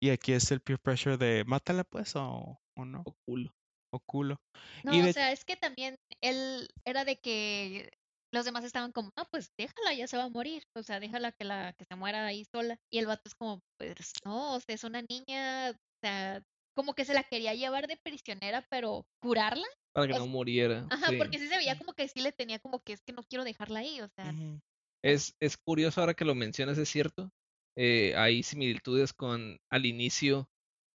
Y 0.00 0.10
aquí 0.10 0.32
es 0.32 0.50
el 0.50 0.58
peer 0.58 0.80
pressure 0.80 1.16
de 1.16 1.44
mátala 1.44 1.84
pues 1.84 2.16
o, 2.16 2.60
o 2.74 2.84
no. 2.84 3.02
O 3.06 3.14
culo. 3.24 3.54
O 3.92 4.00
culo. 4.00 4.40
No, 4.82 4.92
Y 4.92 5.02
o 5.02 5.12
sea, 5.12 5.30
es 5.30 5.44
que 5.44 5.54
también 5.54 6.00
él 6.20 6.68
era 6.84 7.04
de 7.04 7.20
que 7.20 7.92
los 8.36 8.44
demás 8.44 8.64
estaban 8.64 8.92
como, 8.92 9.10
no, 9.16 9.26
pues 9.30 9.52
déjala, 9.58 9.94
ya 9.94 10.06
se 10.06 10.16
va 10.16 10.24
a 10.24 10.28
morir, 10.28 10.64
o 10.74 10.82
sea, 10.82 11.00
déjala 11.00 11.32
que 11.32 11.44
la 11.44 11.72
que 11.74 11.84
se 11.84 11.96
muera 11.96 12.26
ahí 12.26 12.44
sola. 12.44 12.78
Y 12.90 12.98
el 12.98 13.06
vato 13.06 13.22
es 13.26 13.34
como, 13.34 13.60
pues 13.78 14.12
no, 14.24 14.54
o 14.54 14.60
sea, 14.60 14.74
es 14.74 14.84
una 14.84 15.02
niña, 15.02 15.70
o 15.70 15.74
sea, 16.02 16.42
como 16.74 16.94
que 16.94 17.04
se 17.04 17.14
la 17.14 17.24
quería 17.24 17.54
llevar 17.54 17.86
de 17.88 17.96
prisionera, 18.02 18.66
pero 18.70 19.06
curarla. 19.20 19.66
Para 19.92 20.06
que 20.08 20.14
O 20.14 20.18
no 20.18 20.26
muriera. 20.26 20.86
Ajá, 20.90 21.06
sí. 21.08 21.18
porque 21.18 21.38
sí 21.38 21.48
se 21.48 21.56
veía 21.56 21.76
como 21.78 21.94
que 21.94 22.08
sí 22.08 22.20
le 22.20 22.32
tenía 22.32 22.58
como 22.58 22.80
que 22.80 22.92
es 22.92 23.02
que 23.02 23.12
no 23.12 23.22
quiero 23.22 23.44
dejarla 23.44 23.80
ahí, 23.80 24.00
o 24.00 24.08
sea, 24.08 24.30
Ujú. 24.30 24.60
Es, 25.02 25.34
es 25.40 25.56
curioso 25.56 26.00
ahora 26.00 26.14
que 26.14 26.24
lo 26.24 26.34
mencionas, 26.34 26.78
es 26.78 26.88
cierto. 26.88 27.30
Eh, 27.76 28.14
hay 28.16 28.42
similitudes 28.42 29.12
con 29.12 29.58
al 29.70 29.86
inicio 29.86 30.48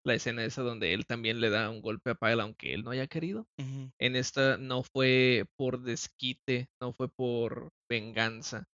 la 0.05 0.15
escena 0.15 0.45
esa 0.45 0.63
donde 0.63 0.95
él 0.95 1.07
también 1.07 1.41
le 1.41 1.51
da 1.51 1.71
un 1.71 1.83
golpe 1.83 2.11
a 2.11 2.15
Pyle 2.15 2.41
aunque 2.43 2.75
él 2.75 2.85
no 2.85 2.91
haya 2.91 3.07
querido. 3.07 3.47
En 3.99 4.17
esta 4.17 4.57
no 4.57 4.83
fue 4.83 5.45
por 5.57 5.83
desquite, 5.83 6.69
no 6.81 6.93
fue 6.93 7.09
por 7.09 7.71
venganza, 7.89 8.65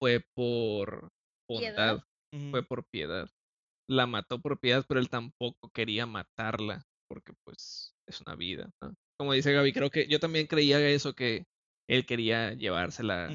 fue 0.00 0.24
por 0.34 1.08
Piedad. 1.48 1.96
bondad, 1.96 2.04
fue 2.50 2.62
por 2.62 2.84
piedad. 2.86 3.28
La 3.88 4.06
mató 4.06 4.40
por 4.40 4.60
piedad, 4.60 4.84
pero 4.88 5.00
él 5.00 5.08
tampoco 5.08 5.70
quería 5.72 6.06
matarla, 6.06 6.82
porque 7.08 7.32
pues 7.44 7.94
es 8.06 8.20
una 8.20 8.34
vida, 8.36 8.70
¿no? 8.82 8.94
Como 9.18 9.32
dice 9.32 9.52
Gaby, 9.52 9.72
creo 9.72 9.90
que 9.90 10.06
yo 10.08 10.20
también 10.20 10.46
creía 10.46 10.80
eso, 10.88 11.14
que 11.14 11.46
él 11.88 12.06
quería 12.06 12.52
llevársela 12.52 13.30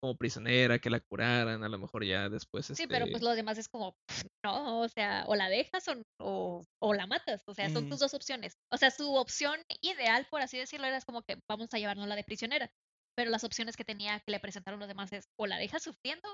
como 0.00 0.16
prisionera, 0.16 0.78
que 0.78 0.90
la 0.90 1.00
curaran, 1.00 1.62
a 1.62 1.68
lo 1.68 1.78
mejor 1.78 2.04
ya 2.04 2.28
después 2.28 2.66
sí, 2.66 2.86
pero 2.86 3.06
pues 3.06 3.16
este, 3.16 3.24
los 3.24 3.36
demás 3.36 3.58
es 3.58 3.68
como, 3.68 3.96
no, 4.44 4.80
o 4.80 4.88
sea, 4.88 5.24
o 5.26 5.34
la 5.34 5.48
dejas 5.48 5.86
o, 5.88 6.02
o, 6.20 6.64
o 6.80 6.94
la 6.94 7.06
matas, 7.06 7.42
o 7.46 7.54
sea, 7.54 7.68
son 7.68 7.88
tus 7.88 7.98
dos 7.98 8.14
opciones. 8.14 8.54
O 8.72 8.76
sea, 8.76 8.90
su 8.90 9.14
opción 9.14 9.60
ideal, 9.82 10.26
por 10.30 10.40
así 10.40 10.56
decirlo, 10.58 10.86
era 10.86 11.00
como 11.02 11.22
que 11.22 11.38
vamos 11.48 11.68
a 11.72 11.78
llevárnosla 11.78 12.16
de 12.16 12.24
prisionera, 12.24 12.70
pero 13.16 13.30
las 13.30 13.44
opciones 13.44 13.76
que 13.76 13.84
tenía 13.84 14.20
que 14.20 14.30
le 14.30 14.40
presentaron 14.40 14.80
los 14.80 14.88
demás 14.88 15.12
es 15.12 15.28
o 15.36 15.46
la 15.46 15.58
dejas 15.58 15.82
sufriendo 15.82 16.28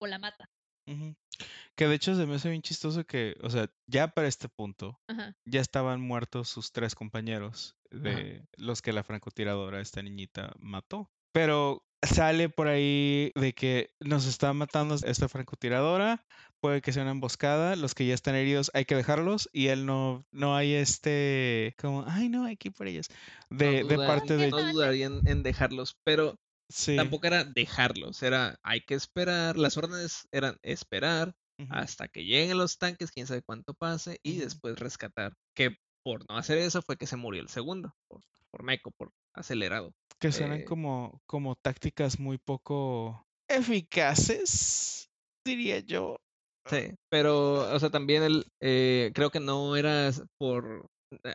o 0.00 0.06
la 0.06 0.18
mata. 0.18 0.50
Que 1.76 1.86
de 1.86 1.94
hecho 1.94 2.16
se 2.16 2.26
me 2.26 2.34
hace 2.34 2.48
bien 2.50 2.62
chistoso 2.62 3.04
que, 3.04 3.36
o 3.42 3.50
sea, 3.50 3.70
ya 3.86 4.08
para 4.08 4.26
este 4.26 4.48
punto, 4.48 4.98
Ajá. 5.06 5.34
ya 5.44 5.60
estaban 5.60 6.00
muertos 6.00 6.48
sus 6.48 6.72
tres 6.72 6.94
compañeros 6.94 7.76
Ajá. 7.92 8.00
de 8.02 8.48
los 8.56 8.82
que 8.82 8.92
la 8.92 9.04
francotiradora, 9.04 9.80
esta 9.80 10.02
niñita, 10.02 10.52
mató. 10.58 11.10
Pero 11.32 11.82
sale 12.02 12.48
por 12.48 12.68
ahí 12.68 13.30
de 13.34 13.52
que 13.52 13.90
nos 14.00 14.26
está 14.26 14.52
matando 14.52 14.94
esta 14.94 15.28
francotiradora, 15.28 16.24
puede 16.60 16.80
que 16.80 16.92
sea 16.92 17.02
una 17.02 17.12
emboscada, 17.12 17.76
los 17.76 17.94
que 17.94 18.06
ya 18.06 18.14
están 18.14 18.34
heridos 18.34 18.70
hay 18.74 18.84
que 18.84 18.96
dejarlos 18.96 19.48
y 19.52 19.68
él 19.68 19.86
no, 19.86 20.26
no 20.32 20.56
hay 20.56 20.74
este, 20.74 21.74
como, 21.78 22.04
ay 22.06 22.28
no, 22.28 22.44
hay 22.44 22.56
que 22.56 22.68
ir 22.68 22.74
por 22.74 22.86
ellos, 22.88 23.06
No, 23.50 23.58
de, 23.58 23.84
de 23.84 23.96
parte 23.98 24.36
de... 24.36 24.50
no 24.50 24.72
dudarían 24.72 25.20
en 25.26 25.42
dejarlos, 25.42 25.96
pero 26.04 26.36
Sí. 26.68 26.96
tampoco 26.96 27.26
era 27.26 27.44
dejarlos, 27.44 28.22
era 28.22 28.58
hay 28.62 28.80
que 28.82 28.94
esperar, 28.94 29.56
las 29.58 29.76
órdenes 29.76 30.28
eran 30.32 30.56
esperar 30.62 31.34
hasta 31.68 32.08
que 32.08 32.24
lleguen 32.24 32.58
los 32.58 32.78
tanques, 32.78 33.10
quién 33.12 33.26
sabe 33.26 33.42
cuánto 33.42 33.74
pase, 33.74 34.18
y 34.22 34.38
después 34.38 34.78
rescatar. 34.78 35.34
Que 35.54 35.76
por 36.02 36.24
no 36.28 36.38
hacer 36.38 36.58
eso 36.58 36.82
fue 36.82 36.96
que 36.96 37.06
se 37.06 37.16
murió 37.16 37.42
el 37.42 37.48
segundo, 37.48 37.94
por, 38.08 38.22
por 38.50 38.62
meco, 38.62 38.90
por 38.92 39.12
acelerado. 39.34 39.94
Que 40.20 40.32
suenan 40.32 40.60
Eh, 40.60 40.64
como, 40.64 41.20
como 41.26 41.56
tácticas 41.56 42.18
muy 42.20 42.38
poco 42.38 43.26
eficaces, 43.48 45.10
diría 45.44 45.80
yo. 45.80 46.16
Sí, 46.68 46.92
pero, 47.10 47.72
o 47.74 47.78
sea, 47.80 47.90
también 47.90 48.22
el, 48.22 48.46
eh, 48.60 49.10
creo 49.14 49.30
que 49.30 49.40
no 49.40 49.76
era 49.76 50.10
por, 50.38 50.86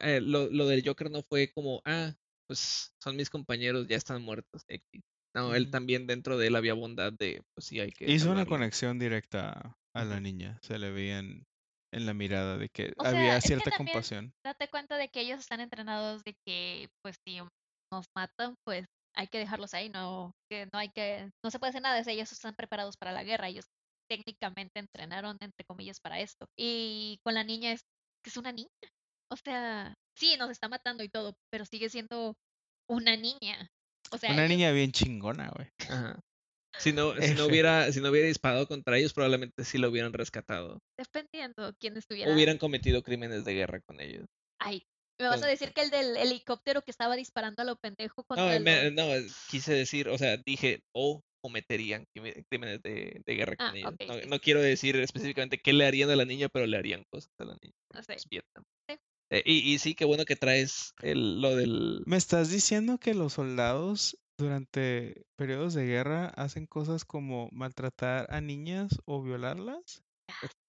eh, 0.01 0.21
lo, 0.21 0.47
lo 0.49 0.67
del 0.67 0.83
Joker 0.85 1.09
no 1.09 1.23
fue 1.23 1.51
como, 1.51 1.81
ah, 1.85 2.13
pues 2.47 2.93
son 3.01 3.15
mis 3.15 3.29
compañeros, 3.29 3.87
ya 3.87 3.97
están 3.97 4.21
muertos. 4.21 4.63
X". 4.67 5.01
No, 5.35 5.53
él 5.55 5.71
también 5.71 6.07
dentro 6.07 6.37
de 6.37 6.47
él 6.47 6.55
había 6.55 6.73
bondad 6.75 7.11
de, 7.11 7.41
pues 7.55 7.65
sí, 7.65 7.79
hay 7.79 7.91
que 7.91 8.09
Hizo 8.09 8.31
una 8.31 8.45
conexión 8.45 8.99
directa 8.99 9.75
a 9.93 10.05
la 10.05 10.21
niña. 10.21 10.59
Se 10.61 10.77
le 10.79 10.91
veía 10.91 11.19
en, 11.19 11.43
en 11.91 12.05
la 12.05 12.13
mirada 12.13 12.57
de 12.57 12.69
que 12.69 12.93
O 12.95 13.01
sea, 13.01 13.09
había 13.11 13.37
es 13.37 13.43
que 13.43 13.47
cierta 13.47 13.71
también- 13.71 13.87
compasión. 13.87 14.33
Date 14.45 14.69
cuenta 14.69 14.95
de 14.95 15.09
que 15.09 15.21
ellos 15.21 15.39
están 15.39 15.59
entrenados 15.59 16.23
de 16.23 16.35
que, 16.45 16.87
pues, 17.01 17.17
si 17.25 17.41
nos 17.95 18.05
matan, 18.15 18.55
pues 18.65 18.85
hay 19.15 19.27
que 19.27 19.39
dejarlos 19.39 19.73
ahí, 19.73 19.89
no, 19.89 20.31
que 20.49 20.67
no 20.73 20.79
hay 20.79 20.89
que, 20.89 21.29
no 21.43 21.49
se 21.51 21.57
puede 21.59 21.69
hacer 21.69 21.81
nada, 21.81 22.01
o 22.01 22.03
sea, 22.03 22.13
ellos 22.13 22.31
están 22.31 22.53
preparados 22.55 22.97
para 22.97 23.11
la 23.13 23.23
guerra, 23.23 23.47
ellos 23.47 23.65
técnicamente 24.09 24.79
entrenaron, 24.79 25.37
entre 25.39 25.65
comillas, 25.65 25.99
para 25.99 26.19
esto. 26.19 26.45
Y 26.57 27.17
con 27.23 27.33
la 27.33 27.43
niña 27.43 27.71
es 27.71 27.81
que 28.23 28.29
es 28.29 28.37
una 28.37 28.51
niña. 28.51 28.69
O 29.31 29.37
sea, 29.37 29.93
sí, 30.17 30.35
nos 30.37 30.51
está 30.51 30.67
matando 30.69 31.03
y 31.03 31.09
todo, 31.09 31.33
pero 31.51 31.65
sigue 31.65 31.89
siendo 31.89 32.35
una 32.89 33.15
niña. 33.17 33.67
O 34.11 34.17
sea, 34.17 34.31
Una 34.31 34.45
ellos- 34.45 34.57
niña 34.57 34.71
bien 34.71 34.91
chingona, 34.91 35.49
güey. 35.55 35.67
Ajá. 35.89 36.19
Si 36.77 36.91
no, 36.91 37.13
si 37.15 37.33
no 37.33 37.45
hubiera, 37.63 37.91
si 37.91 38.01
no 38.01 38.09
hubiera 38.09 38.27
disparado 38.27 38.67
contra 38.67 38.97
ellos, 38.97 39.13
probablemente 39.13 39.63
sí 39.63 39.77
lo 39.77 39.89
hubieran 39.89 40.13
rescatado. 40.13 40.77
dependiendo 40.99 41.73
quién 41.79 41.95
estuviera. 41.97 42.33
Hubieran 42.33 42.57
cometido 42.57 43.01
crímenes 43.01 43.45
de 43.45 43.53
guerra 43.53 43.79
con 43.87 43.99
ellos. 44.01 44.25
Ay, 44.59 44.83
me 45.19 45.27
vas 45.27 45.37
a 45.37 45.39
con- 45.41 45.49
decir 45.49 45.73
que 45.73 45.81
el 45.81 45.89
del 45.89 46.17
helicóptero 46.17 46.81
que 46.81 46.91
estaba 46.91 47.15
disparando 47.15 47.61
a 47.61 47.65
lo 47.65 47.75
pendejo 47.77 48.23
contra 48.23 48.45
No, 48.45 48.51
el 48.51 48.63
me- 48.63 48.91
no, 48.91 49.03
quise 49.49 49.73
decir, 49.73 50.09
o 50.09 50.17
sea, 50.17 50.37
dije, 50.45 50.81
o 50.93 51.21
cometerían 51.41 52.05
crime- 52.13 52.43
crímenes 52.49 52.81
de, 52.81 53.21
de 53.25 53.35
guerra 53.35 53.55
Ah, 53.59 53.67
con 53.69 53.77
ellos. 53.77 53.93
ok, 53.93 54.07
no, 54.07 54.13
sí, 54.15 54.27
no 54.27 54.35
sí. 54.35 54.39
quiero 54.41 54.61
decir 54.61 54.95
específicamente 54.97 55.59
qué 55.59 55.73
le 55.73 55.85
harían 55.85 56.09
a 56.09 56.15
la 56.15 56.25
niña, 56.25 56.49
pero 56.49 56.65
le 56.65 56.77
harían 56.77 57.03
cosas 57.11 57.29
a 57.39 57.45
la 57.45 57.55
niña. 57.61 57.75
No 57.93 58.01
sé. 58.03 58.13
Es 58.15 58.27
Vietnam. 58.27 58.63
Sí. 58.89 58.97
Eh, 59.31 59.43
y, 59.45 59.73
y 59.73 59.79
sí, 59.79 59.93
qué 59.95 60.05
bueno 60.05 60.25
que 60.25 60.35
traes 60.35 60.93
el, 61.01 61.41
lo 61.41 61.55
del... 61.55 62.01
¿Me 62.05 62.17
estás 62.17 62.49
diciendo 62.49 62.97
que 62.97 63.13
los 63.13 63.33
soldados 63.33 64.17
durante 64.37 65.23
periodos 65.37 65.73
de 65.75 65.85
guerra 65.85 66.27
hacen 66.29 66.65
cosas 66.65 67.05
como 67.05 67.47
maltratar 67.51 68.27
a 68.29 68.41
niñas 68.41 68.99
o 69.05 69.21
violarlas? 69.21 70.03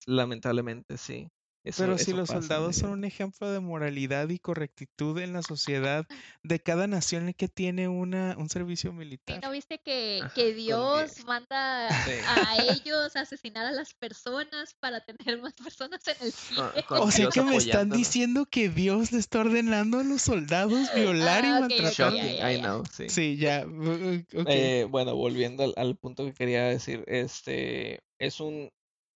Lamentablemente, 0.06 0.98
sí. 0.98 1.28
Eso, 1.66 1.82
Pero 1.82 1.98
si 1.98 2.12
eso 2.12 2.16
los 2.16 2.28
soldados 2.28 2.76
son 2.76 2.90
un 2.90 3.04
ejemplo 3.04 3.50
de 3.50 3.58
moralidad 3.58 4.28
y 4.28 4.38
correctitud 4.38 5.18
en 5.18 5.32
la 5.32 5.42
sociedad 5.42 6.06
de 6.44 6.60
cada 6.60 6.86
nación 6.86 7.32
que 7.32 7.48
tiene 7.48 7.88
una, 7.88 8.36
un 8.38 8.48
servicio 8.48 8.92
militar. 8.92 9.40
¿no 9.42 9.50
viste 9.50 9.78
que, 9.78 10.22
que 10.32 10.54
Dios 10.54 11.24
manda 11.26 11.90
Sí. 12.04 12.10
a 12.28 12.56
ellos 12.62 13.16
a 13.16 13.20
asesinar 13.22 13.66
a 13.66 13.72
las 13.72 13.94
personas 13.94 14.74
para 14.78 15.00
tener 15.00 15.42
más 15.42 15.54
personas 15.54 16.06
en 16.06 16.14
el 16.20 16.30
cielo? 16.32 16.72
Con- 16.72 16.82
con 16.82 17.08
O 17.08 17.10
sea 17.10 17.18
Dios 17.24 17.34
que 17.34 17.42
me 17.42 17.56
están 17.56 17.90
diciendo 17.90 18.46
que 18.46 18.68
Dios 18.68 19.10
le 19.10 19.18
está 19.18 19.40
ordenando 19.40 19.98
a 19.98 20.04
los 20.04 20.22
soldados 20.22 20.94
violar 20.94 21.44
y 21.44 21.48
Ah, 21.48 21.58
ok, 21.58 21.64
ok, 21.64 21.70
maltratar. 21.70 22.12
Shocking, 22.12 22.36
ya, 22.36 22.52
I 22.52 22.58
know, 22.60 22.84
sí. 22.96 23.08
Sí, 23.10 23.36
ya. 23.38 23.66
uh, 23.66 24.40
ok. 24.40 24.46
Eh, 24.48 24.86
bueno, 24.88 25.16
volviendo 25.16 25.64
al, 25.64 25.74
al 25.76 25.96
punto 25.96 26.24
que 26.24 26.32
quería 26.32 26.62
decir, 26.66 27.02
este 27.08 27.98
es 28.20 28.38
un, 28.38 28.70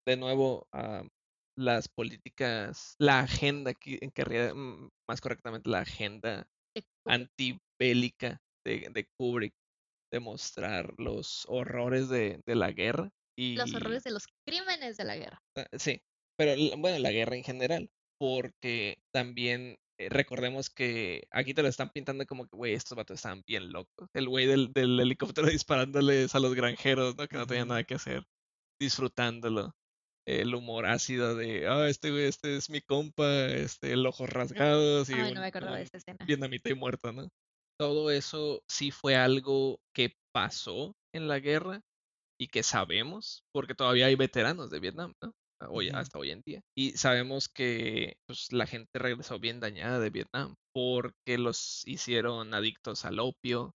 de 0.05 0.17
nuevo, 0.17 0.67
ah, 0.73 1.03
las 1.57 1.87
políticas, 1.87 2.95
la 2.99 3.21
agenda, 3.21 3.73
que 3.73 3.99
querría, 4.13 4.53
mm, 4.53 4.89
más 5.07 5.21
correctamente, 5.21 5.69
la 5.69 5.79
agenda 5.79 6.47
antibélica 7.05 8.41
de, 8.65 8.89
de 8.91 9.05
Kubrick, 9.17 9.53
de 10.11 10.19
mostrar 10.19 10.93
los 10.97 11.45
horrores 11.47 12.09
de, 12.09 12.41
de 12.45 12.55
la 12.55 12.71
guerra 12.71 13.09
y 13.37 13.55
Los 13.57 13.73
horrores 13.73 14.03
de 14.03 14.11
los 14.11 14.27
crímenes 14.45 14.97
de 14.97 15.03
la 15.05 15.15
guerra. 15.15 15.39
Ah, 15.55 15.67
Sí, 15.77 16.01
pero 16.37 16.53
bueno, 16.77 16.99
la 16.99 17.11
guerra 17.11 17.35
en 17.35 17.43
general, 17.43 17.89
porque 18.19 18.97
también 19.11 19.77
eh, 19.97 20.09
recordemos 20.09 20.69
que 20.69 21.27
aquí 21.31 21.53
te 21.53 21.61
lo 21.61 21.67
están 21.69 21.91
pintando 21.91 22.25
como 22.25 22.45
que, 22.45 22.57
güey, 22.57 22.73
estos 22.73 22.95
vatos 22.95 23.15
estaban 23.15 23.43
bien 23.47 23.71
locos. 23.71 24.09
El 24.13 24.27
güey 24.29 24.47
del, 24.47 24.71
del 24.73 24.99
helicóptero 24.99 25.47
disparándoles 25.51 26.35
a 26.35 26.39
los 26.39 26.55
granjeros, 26.55 27.15
¿no? 27.17 27.27
Que 27.27 27.37
no 27.37 27.47
tenían 27.47 27.69
nada 27.69 27.83
que 27.83 27.95
hacer, 27.95 28.23
disfrutándolo. 28.79 29.73
El 30.39 30.55
humor 30.55 30.85
ácido 30.85 31.35
de, 31.35 31.67
ah, 31.67 31.87
este 31.89 32.11
güey, 32.11 32.25
este 32.25 32.55
es 32.57 32.69
mi 32.69 32.81
compa, 32.81 33.45
este, 33.47 33.93
el 33.93 34.05
ojos 34.05 34.29
rasgados 34.29 35.09
y 35.09 35.13
Ay, 35.13 35.29
un- 35.29 35.35
no 35.35 35.41
me 35.41 35.47
acordaba 35.47 35.77
de 35.77 35.83
esa 35.83 35.97
escena. 35.97 36.25
vietnamita 36.27 36.69
y 36.69 36.75
muerto, 36.75 37.11
¿no? 37.11 37.29
Todo 37.79 38.11
eso 38.11 38.61
sí 38.67 38.91
fue 38.91 39.15
algo 39.15 39.79
que 39.93 40.13
pasó 40.33 40.93
en 41.13 41.27
la 41.27 41.39
guerra 41.39 41.81
y 42.39 42.47
que 42.47 42.63
sabemos, 42.63 43.43
porque 43.53 43.75
todavía 43.75 44.07
hay 44.07 44.15
veteranos 44.15 44.69
de 44.71 44.79
Vietnam, 44.79 45.13
¿no? 45.23 45.33
A- 45.61 45.69
Hoy, 45.69 45.89
hasta 45.89 46.17
hoy 46.19 46.31
en 46.31 46.41
día. 46.45 46.61
Y 46.75 46.91
sabemos 46.93 47.49
que 47.49 48.15
pues, 48.27 48.51
la 48.51 48.65
gente 48.67 48.89
regresó 48.99 49.39
bien 49.39 49.59
dañada 49.59 49.99
de 49.99 50.09
Vietnam 50.09 50.55
porque 50.73 51.37
los 51.37 51.83
hicieron 51.87 52.53
adictos 52.53 53.05
al 53.05 53.19
opio, 53.19 53.71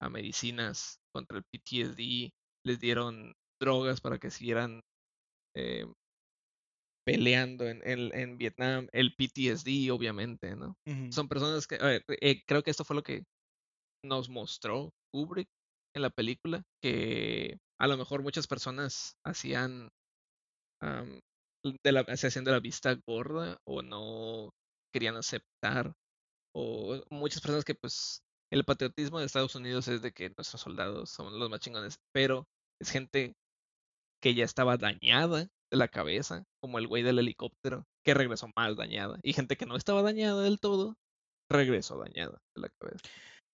a 0.00 0.08
medicinas 0.08 0.98
contra 1.12 1.38
el 1.38 1.44
PTSD, 1.50 2.30
les 2.64 2.80
dieron 2.80 3.34
drogas 3.60 4.00
para 4.00 4.18
que 4.18 4.30
siguieran 4.30 4.80
eh, 5.56 5.86
peleando 7.06 7.66
en, 7.68 7.80
en, 7.84 8.12
en 8.14 8.38
Vietnam, 8.38 8.88
el 8.92 9.14
PTSD, 9.14 9.90
obviamente, 9.92 10.56
¿no? 10.56 10.74
Son 11.12 11.28
personas 11.28 11.66
que, 11.66 11.76
a 11.76 11.86
ver, 11.86 12.04
eh, 12.20 12.42
creo 12.46 12.62
que 12.62 12.70
esto 12.70 12.84
fue 12.84 12.96
lo 12.96 13.02
que 13.02 13.22
nos 14.04 14.28
mostró 14.28 14.90
Kubrick 15.12 15.48
en 15.94 16.02
la 16.02 16.10
película, 16.10 16.62
que 16.82 17.58
a 17.80 17.86
lo 17.86 17.96
mejor 17.96 18.22
muchas 18.22 18.46
personas 18.48 19.14
hacían, 19.24 19.88
am, 20.80 21.20
de 21.84 21.92
la, 21.92 22.04
se 22.16 22.26
hacían 22.26 22.44
de 22.44 22.52
la 22.52 22.60
vista 22.60 22.96
gorda 23.06 23.56
o 23.66 23.82
no 23.82 24.50
querían 24.92 25.16
aceptar, 25.16 25.92
o 26.54 27.00
muchas 27.10 27.40
personas 27.40 27.64
que 27.64 27.74
pues 27.74 28.20
el 28.52 28.64
patriotismo 28.64 29.20
de 29.20 29.26
Estados 29.26 29.54
Unidos 29.54 29.88
es 29.88 30.02
de 30.02 30.12
que 30.12 30.30
nuestros 30.36 30.60
soldados 30.60 31.10
son 31.10 31.38
los 31.38 31.50
más 31.50 31.60
chingones, 31.60 31.96
pero 32.12 32.44
es 32.80 32.90
gente 32.90 33.34
que 34.26 34.34
ya 34.34 34.44
estaba 34.44 34.76
dañada 34.76 35.42
de 35.70 35.76
la 35.76 35.86
cabeza, 35.86 36.42
como 36.60 36.80
el 36.80 36.88
güey 36.88 37.04
del 37.04 37.20
helicóptero, 37.20 37.84
que 38.04 38.12
regresó 38.12 38.48
más 38.56 38.76
dañada, 38.76 39.20
y 39.22 39.34
gente 39.34 39.56
que 39.56 39.66
no 39.66 39.76
estaba 39.76 40.02
dañada 40.02 40.42
del 40.42 40.58
todo, 40.58 40.96
regresó 41.48 41.96
dañada 41.96 42.40
de 42.56 42.62
la 42.62 42.68
cabeza. 42.80 43.04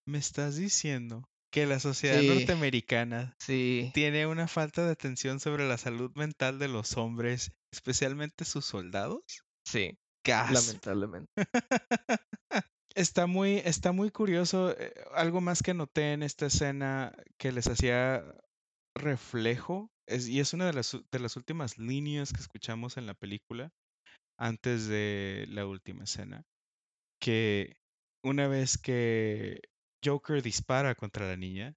Me 0.07 0.17
estás 0.17 0.57
diciendo 0.57 1.25
que 1.53 1.67
la 1.67 1.79
sociedad 1.79 2.23
Sí. 2.23 2.27
norteamericana 2.27 3.35
Sí, 3.39 3.91
tiene 3.93 4.27
una 4.27 4.49
falta 4.49 4.87
de 4.87 4.93
atención 4.93 5.41
sobre 5.41 5.69
la 5.69 5.77
salud 5.77 6.11
mental 6.15 6.59
de 6.59 6.69
los 6.69 6.97
hombres, 6.97 7.53
especialmente 7.71 8.47
sus 8.47 8.65
soldados. 8.65 9.21
sí, 9.67 9.99
Gas. 10.25 10.53
lamentablemente. 10.53 11.31
Está 12.95 13.27
muy, 13.27 13.57
está 13.65 13.93
muy 13.93 14.11
curioso. 14.11 14.75
eh, 14.79 14.95
algo 15.15 15.43
más 15.43 15.63
que 15.63 15.75
noté 15.75 16.13
en 16.15 16.23
esta 16.23 16.47
escena 16.47 17.15
que 17.39 17.53
les 17.53 17.67
hacía 17.67 18.25
reflejo, 18.95 19.91
es, 20.07 20.29
y 20.29 20.41
es 20.41 20.53
una 20.55 20.67
de 20.67 20.73
las, 20.73 20.97
de 21.11 21.19
las 21.19 21.37
últimas 21.37 21.79
líneas 21.79 22.33
que 22.33 22.41
escuchamos 22.41 22.97
en 22.97 23.07
la 23.07 23.15
película, 23.15 23.71
antes 24.39 24.87
de 24.89 25.47
la 25.49 25.67
última 25.67 26.05
escena, 26.05 26.45
que 27.21 27.77
una 28.25 28.49
vez 28.49 28.79
que 28.79 29.61
Joker 30.05 30.43
dispara 30.43 30.95
contra 30.95 31.29
la 31.29 31.37
niña, 31.37 31.75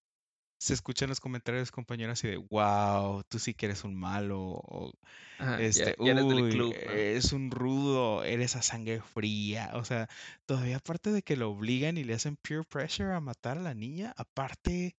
se 0.60 0.74
escuchan 0.74 1.10
los 1.10 1.20
comentarios 1.22 1.72
compañeros 1.72 2.14
así 2.20 2.28
de, 2.30 2.38
wow, 2.38 3.24
tú 3.30 3.40
sí 3.40 3.54
que 3.54 3.68
eres 3.68 3.84
un 3.84 3.96
malo, 3.96 4.42
o 4.42 4.94
Ajá, 5.38 5.62
este, 5.62 5.96
ya 6.04 6.12
eres 6.12 6.28
del 6.28 6.44
uy, 6.44 6.50
club, 6.50 6.78
¿no? 6.86 6.94
es 6.94 7.34
un 7.34 7.52
rudo, 7.52 8.24
eres 8.24 8.56
a 8.56 8.62
sangre 8.62 9.02
fría. 9.02 9.72
O 9.76 9.86
sea, 9.86 10.08
todavía 10.46 10.78
aparte 10.78 11.12
de 11.12 11.22
que 11.24 11.38
lo 11.38 11.52
obligan 11.52 11.98
y 11.98 12.04
le 12.04 12.14
hacen 12.14 12.38
peer 12.38 12.66
pressure 12.66 13.14
a 13.14 13.20
matar 13.22 13.58
a 13.58 13.62
la 13.62 13.74
niña, 13.74 14.14
aparte 14.18 14.96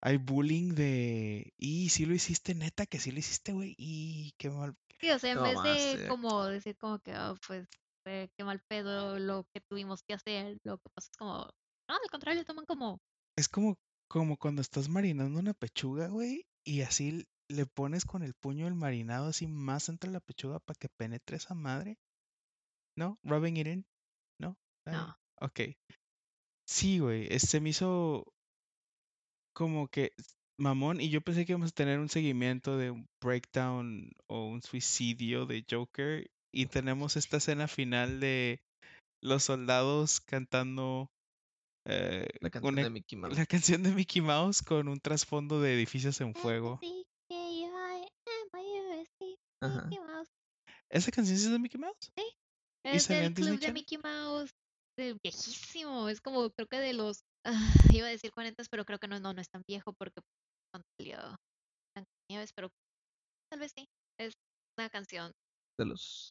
hay 0.00 0.16
bullying 0.18 0.74
de, 0.74 1.52
y 1.58 1.88
si 1.90 2.06
lo 2.06 2.14
hiciste, 2.14 2.54
neta, 2.54 2.86
que 2.86 2.98
sí 3.00 3.10
lo 3.12 3.18
hiciste, 3.18 3.52
güey, 3.52 3.74
y 3.78 4.32
qué 4.38 4.50
mal. 4.50 4.74
Sí, 5.00 5.10
o 5.10 5.18
sea, 5.18 5.30
en 5.32 5.36
No 5.38 5.42
vez 5.44 5.54
más, 5.56 5.64
de 5.64 6.04
eh. 6.04 6.08
como 6.08 6.44
decir 6.46 6.76
como 6.76 6.98
que, 7.00 7.12
"Ah, 7.12 7.34
pues, 7.46 7.66
eh, 8.06 8.28
qué 8.36 8.44
mal 8.44 8.60
pedo 8.68 9.18
lo 9.18 9.44
que 9.52 9.60
tuvimos 9.60 10.02
que 10.02 10.14
hacer, 10.14 10.58
lo 10.64 10.78
que 10.78 10.88
pasa 10.94 11.08
es 11.12 11.16
como, 11.18 11.34
no, 11.88 11.94
al 11.94 12.10
contrario, 12.10 12.44
toman 12.44 12.64
como, 12.66 13.00
Es 13.36 13.48
como, 13.48 13.76
como 14.08 14.36
cuando 14.36 14.62
estás 14.62 14.88
marinando 14.88 15.38
una 15.38 15.54
pechuga, 15.54 16.08
güey, 16.08 16.46
y 16.64 16.82
así 16.82 17.24
le 17.50 17.66
pones 17.66 18.04
con 18.04 18.22
el 18.22 18.34
puño 18.34 18.66
el 18.66 18.74
marinado 18.74 19.28
así 19.28 19.46
más 19.46 19.88
entre 19.88 20.10
la 20.10 20.20
pechuga 20.20 20.58
para 20.60 20.76
que 20.78 20.88
penetre 20.88 21.36
esa 21.36 21.54
madre. 21.54 21.96
¿No? 22.96 23.18
Rubbing 23.22 23.56
it 23.56 23.66
in. 23.68 23.86
¿No? 24.40 24.56
No. 24.84 25.16
Ok. 25.40 25.60
Sí, 26.66 26.98
güey. 26.98 27.38
Se 27.38 27.60
me 27.60 27.70
hizo 27.70 28.24
como 29.58 29.88
que 29.88 30.12
mamón 30.60 31.00
y 31.00 31.10
yo 31.10 31.20
pensé 31.20 31.44
que 31.44 31.52
íbamos 31.52 31.70
a 31.70 31.74
tener 31.74 31.98
un 31.98 32.08
seguimiento 32.08 32.76
de 32.76 32.92
un 32.92 33.06
breakdown 33.20 34.12
o 34.28 34.46
un 34.46 34.62
suicidio 34.62 35.46
de 35.46 35.64
Joker 35.68 36.30
y 36.54 36.66
tenemos 36.66 37.16
esta 37.16 37.38
escena 37.38 37.66
final 37.66 38.20
de 38.20 38.60
los 39.20 39.42
soldados 39.42 40.20
cantando 40.20 41.08
eh, 41.88 42.28
La 42.40 42.50
canción 42.50 42.74
una- 42.74 42.82
de 42.84 42.90
Mickey 42.90 43.18
Mouse. 43.18 43.36
la 43.36 43.46
canción 43.46 43.82
de 43.82 43.90
Mickey 43.90 44.22
Mouse 44.22 44.62
con 44.62 44.86
un 44.88 45.00
trasfondo 45.00 45.60
de 45.60 45.74
edificios 45.74 46.20
en 46.20 46.34
fuego. 46.34 46.78
Ajá. 49.60 49.90
¿Esa 50.90 51.10
canción 51.10 51.36
sí 51.36 51.44
es 51.46 51.50
de 51.50 51.58
Mickey 51.58 51.80
Mouse? 51.80 52.12
¿Y 52.16 52.22
Es 52.84 53.08
del 53.08 53.34
club 53.34 53.58
de? 53.58 53.72
Mickey 53.72 53.98
Mouse, 53.98 54.50
de 54.96 55.16
viejísimo, 55.22 56.08
es 56.08 56.20
como, 56.20 56.48
creo 56.50 56.68
que 56.68 56.78
de 56.78 56.92
los, 56.92 57.24
ah, 57.44 57.72
iba 57.92 58.06
a 58.06 58.10
decir 58.10 58.30
40, 58.32 58.62
pero 58.70 58.84
creo 58.84 58.98
que 58.98 59.08
no, 59.08 59.18
no, 59.20 59.32
no 59.32 59.40
es 59.40 59.48
tan 59.50 59.62
viejo 59.66 59.92
porque 59.92 60.20
cuando 60.72 60.86
salió 60.98 61.18
Blancanieves, 61.94 62.52
pero 62.54 62.68
tal 63.50 63.60
vez 63.60 63.72
sí, 63.76 63.86
es 64.18 64.32
una 64.78 64.88
canción, 64.90 65.32
De 65.78 65.86
los 65.86 66.30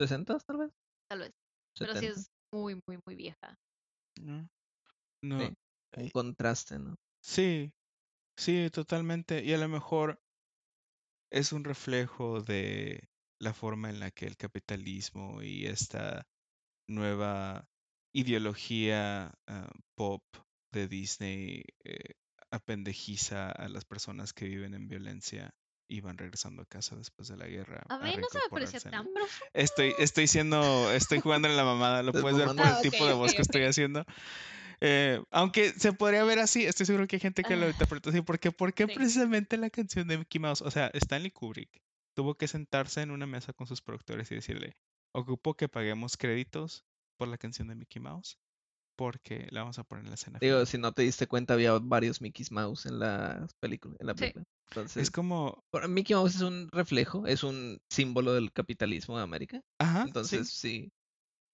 60 0.00 0.38
tal 0.38 0.56
vez. 0.58 0.70
tal 1.08 1.20
vez, 1.20 1.30
pero 1.78 1.92
sí 1.94 2.06
70. 2.06 2.20
es 2.20 2.26
muy, 2.52 2.80
muy, 2.86 2.98
muy 3.06 3.16
vieja. 3.16 3.54
No. 4.20 4.48
No. 5.22 5.38
Sí, 5.38 5.54
Un 5.96 6.04
eh, 6.06 6.10
contraste, 6.12 6.78
¿no? 6.78 6.94
Sí, 7.22 7.72
sí, 8.36 8.68
totalmente. 8.70 9.42
Y 9.42 9.52
a 9.54 9.58
lo 9.58 9.68
mejor 9.68 10.18
es 11.30 11.52
un 11.52 11.64
reflejo 11.64 12.42
de 12.42 13.08
la 13.40 13.52
forma 13.54 13.90
en 13.90 14.00
la 14.00 14.10
que 14.10 14.26
el 14.26 14.36
capitalismo 14.36 15.42
y 15.42 15.66
esta 15.66 16.26
nueva 16.88 17.66
ideología 18.14 19.32
ah, 19.46 19.70
pop 19.94 20.22
de 20.72 20.88
Disney 20.88 21.64
eh, 21.84 22.14
apendejiza 22.50 23.50
a 23.50 23.68
las 23.68 23.84
personas 23.84 24.32
que 24.32 24.46
viven 24.46 24.74
en 24.74 24.88
violencia 24.88 25.54
y 25.88 26.00
van 26.00 26.16
regresando 26.16 26.62
a 26.62 26.66
casa 26.66 26.96
después 26.96 27.28
de 27.28 27.36
la 27.36 27.46
guerra 27.46 27.82
A 27.90 27.96
a 27.96 27.98
mí 27.98 28.16
no 28.16 28.26
se 28.30 28.38
me 28.38 28.44
pareció 28.50 28.80
tan 28.80 29.04
profundo. 29.12 29.50
Estoy, 29.52 29.94
estoy 29.98 30.26
siendo, 30.26 30.90
estoy 30.92 31.20
jugando 31.20 31.46
en 31.48 31.56
la 31.56 31.64
mamada, 31.64 32.02
lo 32.02 32.12
puedes 32.32 32.38
ver 32.38 32.46
por 32.46 32.60
el 32.60 32.72
Ah, 32.72 32.80
tipo 32.80 33.04
de 33.06 33.12
voz 33.12 33.34
que 33.34 33.42
estoy 33.42 33.62
haciendo. 33.66 34.04
Eh, 34.80 35.22
aunque 35.30 35.70
se 35.72 35.92
podría 35.92 36.24
ver 36.24 36.38
así, 36.38 36.64
estoy 36.64 36.86
seguro 36.86 37.06
que 37.06 37.16
hay 37.16 37.20
gente 37.20 37.42
que 37.42 37.56
lo 37.56 37.66
Ah, 37.66 37.70
interpreta 37.70 38.10
así. 38.10 38.22
Porque, 38.22 38.50
¿por 38.52 38.72
qué 38.74 38.86
sí. 38.86 38.94
precisamente 38.94 39.56
la 39.56 39.70
canción 39.70 40.08
de 40.08 40.18
Mickey 40.18 40.40
Mouse? 40.40 40.62
O 40.62 40.70
sea, 40.70 40.90
Stanley 40.94 41.30
Kubrick 41.30 41.82
tuvo 42.16 42.34
que 42.36 42.48
sentarse 42.48 43.02
en 43.02 43.10
una 43.10 43.26
mesa 43.26 43.52
con 43.52 43.66
sus 43.66 43.82
productores 43.82 44.30
y 44.30 44.36
decirle, 44.36 44.76
ocupo 45.12 45.54
que 45.54 45.68
paguemos 45.68 46.16
créditos 46.16 46.84
por 47.16 47.28
la 47.28 47.38
canción 47.38 47.68
de 47.68 47.74
Mickey 47.74 48.00
Mouse 48.00 48.38
porque 48.96 49.48
la 49.50 49.60
vamos 49.62 49.78
a 49.80 49.84
poner 49.84 50.04
en 50.04 50.10
la 50.10 50.14
escena 50.14 50.38
Digo, 50.38 50.54
final. 50.58 50.66
si 50.68 50.78
no 50.78 50.92
te 50.92 51.02
diste 51.02 51.26
cuenta, 51.26 51.54
había 51.54 51.72
varios 51.78 52.20
Mickey 52.20 52.46
Mouse 52.50 52.86
en 52.86 53.00
la 53.00 53.46
película. 53.60 53.96
En 53.98 54.06
la 54.06 54.14
Sí. 54.14 54.20
película. 54.20 54.44
Es 54.44 54.66
Entonces, 54.70 55.10
como, 55.10 55.64
Mickey 55.88 56.14
Mouse 56.14 56.36
es 56.36 56.42
un 56.42 56.68
reflejo, 56.70 57.26
es 57.26 57.42
un 57.42 57.80
símbolo 57.90 58.34
del 58.34 58.52
capitalismo 58.52 59.16
de 59.16 59.24
América. 59.24 59.60
ajá, 59.78 60.02
sí. 60.02 60.08
Entonces, 60.08 60.48
sí. 60.50 60.92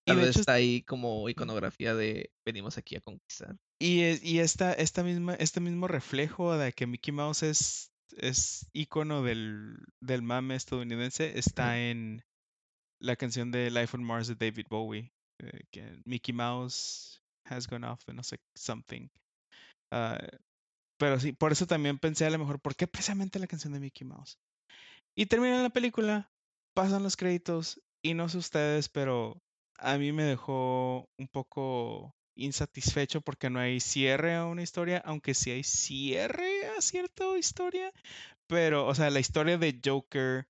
Y 0.07 0.13
Tal 0.13 0.17
vez 0.19 0.31
hecho, 0.31 0.41
está 0.41 0.53
ahí 0.55 0.83
como 0.83 1.29
iconografía 1.29 1.95
de 1.95 2.31
venimos 2.45 2.77
aquí 2.79 2.97
a 2.97 3.01
conquistar. 3.01 3.57
Y, 3.79 4.01
es- 4.03 4.23
y 4.23 4.41
esta, 4.41 4.73
esta 4.75 5.03
misma, 5.03 5.35
este 5.35 5.61
mismo 5.61 5.89
reflejo 5.89 6.57
de 6.57 6.73
que 6.73 6.87
Mickey 6.87 7.13
Mouse 7.13 7.43
es, 7.43 7.93
es 8.17 8.69
ícono 8.73 9.23
del, 9.23 9.77
del 10.01 10.23
mame 10.23 10.57
estadounidense 10.57 11.39
está 11.39 11.79
en 11.79 12.23
la 13.01 13.17
canción 13.17 13.51
de 13.51 13.71
Life 13.71 13.97
on 13.97 14.05
Mars 14.05 14.29
de 14.29 14.35
David 14.35 14.67
Bowie. 14.69 15.13
Eh, 15.41 15.65
que 15.71 16.01
Mickey 16.05 16.35
Mouse 16.35 17.21
has 17.45 17.67
gone 17.69 17.87
off, 17.87 18.07
no 18.09 18.23
sé, 18.23 18.39
something. 18.55 19.09
Ah, 19.91 20.19
pero 20.99 21.19
sí, 21.19 21.33
por 21.33 21.53
eso 21.53 21.67
también 21.67 21.99
pensé 21.99 22.27
a 22.27 22.31
lo 22.31 22.39
mejor, 22.39 22.61
¿por 22.61 22.77
qué 22.77 22.87
precisamente 22.87 23.39
la 23.39 23.47
canción 23.47 23.73
de 23.73 23.81
Mickey 23.81 24.07
Mouse? 24.07 24.39
Y 25.17 25.27
termina 25.27 25.63
la 25.63 25.71
película, 25.71 26.31
pasan 26.75 27.03
los 27.03 27.17
créditos 27.17 27.81
y 28.03 28.15
no 28.15 28.29
sé 28.29 28.39
ustedes, 28.39 28.89
pero 28.89 29.43
a 29.79 29.97
mí 29.99 30.13
me 30.13 30.25
dejó 30.25 31.09
un 31.19 31.29
poco 31.29 32.15
insatisfecho 32.37 33.21
porque 33.21 33.51
no 33.51 33.61
hay 33.61 33.81
cierre 33.81 34.35
a 34.35 34.47
una 34.47 34.63
historia, 34.63 35.03
aunque 35.05 35.35
sí 35.35 35.51
hay 35.51 35.65
cierre 35.65 36.67
a 36.77 36.81
cierta 36.81 37.37
historia, 37.39 37.93
pero, 38.47 38.87
o 38.87 38.95
sea, 38.95 39.11
la 39.11 39.21
historia 39.21 39.59
de 39.59 39.81
Joker 39.85 40.47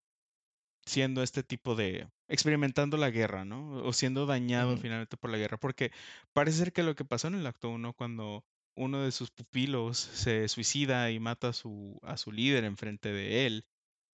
siendo 0.90 1.22
este 1.22 1.42
tipo 1.42 1.74
de 1.76 2.08
experimentando 2.28 2.96
la 2.96 3.10
guerra, 3.10 3.44
¿no? 3.44 3.82
O 3.84 3.92
siendo 3.92 4.26
dañado 4.26 4.76
finalmente 4.76 5.16
por 5.16 5.30
la 5.30 5.38
guerra, 5.38 5.56
porque 5.58 5.92
parece 6.32 6.58
ser 6.58 6.72
que 6.72 6.82
lo 6.82 6.94
que 6.94 7.04
pasó 7.04 7.28
en 7.28 7.34
el 7.36 7.46
acto 7.46 7.70
1 7.70 7.92
cuando 7.94 8.44
uno 8.76 9.02
de 9.02 9.12
sus 9.12 9.30
pupilos 9.30 9.98
se 9.98 10.48
suicida 10.48 11.10
y 11.10 11.18
mata 11.20 11.48
a 11.48 11.52
su, 11.52 11.98
a 12.02 12.16
su 12.16 12.32
líder 12.32 12.64
enfrente 12.64 13.12
de 13.12 13.46
él, 13.46 13.64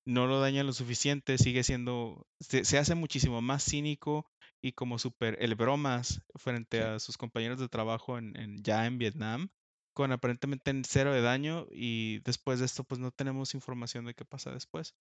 no 0.07 0.27
lo 0.27 0.41
daña 0.41 0.63
lo 0.63 0.73
suficiente, 0.73 1.39
sigue 1.39 1.63
siendo, 1.65 2.27
se, 2.41 2.65
se 2.65 2.79
hace 2.79 2.95
muchísimo 2.95 3.43
más 3.43 3.65
cínico 3.65 4.27
y 4.63 4.73
como 4.73 4.99
súper 4.99 5.37
el 5.41 5.55
bromas 5.57 6.23
frente 6.37 6.79
Sí. 6.79 6.85
a 6.85 6.99
sus 7.01 7.17
compañeros 7.19 7.59
de 7.59 7.69
trabajo 7.69 8.19
en, 8.19 8.37
en- 8.39 8.63
ya 8.63 8.87
en 8.87 8.99
Vietnam, 8.99 9.49
con 9.95 10.13
aparentemente 10.13 10.73
cero 10.87 11.13
de 11.13 11.23
daño 11.23 11.67
y 11.71 12.21
después 12.21 12.61
de 12.61 12.67
esto 12.67 12.85
pues 12.85 13.01
no 13.01 13.11
tenemos 13.11 13.55
información 13.55 14.05
de 14.05 14.15
qué 14.15 14.25
pasa 14.25 14.51
después. 14.53 14.95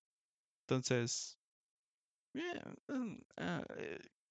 Entonces, 0.68 1.38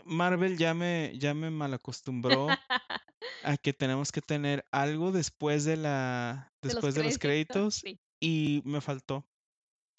Marvel 0.04 0.58
ya 0.58 0.74
me, 0.74 1.12
ya 1.18 1.34
me 1.34 1.50
malacostumbró 1.50 2.48
a 3.44 3.56
que 3.56 3.72
tenemos 3.72 4.12
que 4.12 4.20
tener 4.20 4.64
algo 4.70 5.12
después 5.12 5.64
de 5.64 5.76
la, 5.76 6.52
De 6.62 6.68
los 6.68 6.74
después 6.74 6.94
de 6.94 7.04
los 7.04 7.18
créditos, 7.18 7.76
sí. 7.76 7.98
y 8.20 8.62
me 8.64 8.80
faltó 8.80 9.26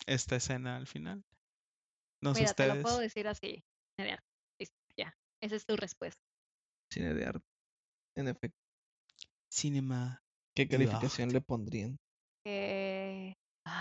esta 0.05 0.35
escena 0.35 0.77
al 0.77 0.87
final. 0.87 1.23
No 2.21 2.33
sé 2.33 2.41
Mira, 2.41 2.53
te 2.53 2.67
lo 2.67 2.73
puedo 2.81 2.95
ustedes. 2.95 3.13
decir 3.13 3.27
así. 3.27 3.63
ya. 4.97 5.15
Esa 5.41 5.55
es 5.55 5.65
tu 5.65 5.75
respuesta. 5.75 6.21
Cine 6.91 7.13
de 7.13 7.25
arte. 7.25 7.45
En 8.15 8.27
efecto. 8.27 8.57
Cinema. 9.51 10.23
¿Qué 10.55 10.67
calificación 10.67 11.31
le 11.33 11.41
pondrían? 11.41 11.97
Eh, 12.45 12.94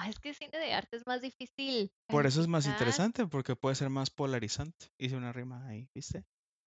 ah, 0.05 0.11
es 0.11 0.19
que 0.19 0.35
cine 0.35 0.59
de 0.59 0.73
arte 0.73 0.97
es 0.97 1.07
más 1.07 1.21
difícil. 1.21 1.91
Por 2.09 2.27
eso 2.27 2.41
es 2.41 2.47
más 2.47 2.67
interesante, 2.67 3.27
porque 3.27 3.57
puede 3.57 3.75
ser 3.75 3.91
más 3.91 4.11
polarizante. 4.11 4.87
Hice 4.99 5.17
una 5.17 5.33
rima 5.33 5.67
ahí, 5.67 5.89
¿viste? 5.95 6.25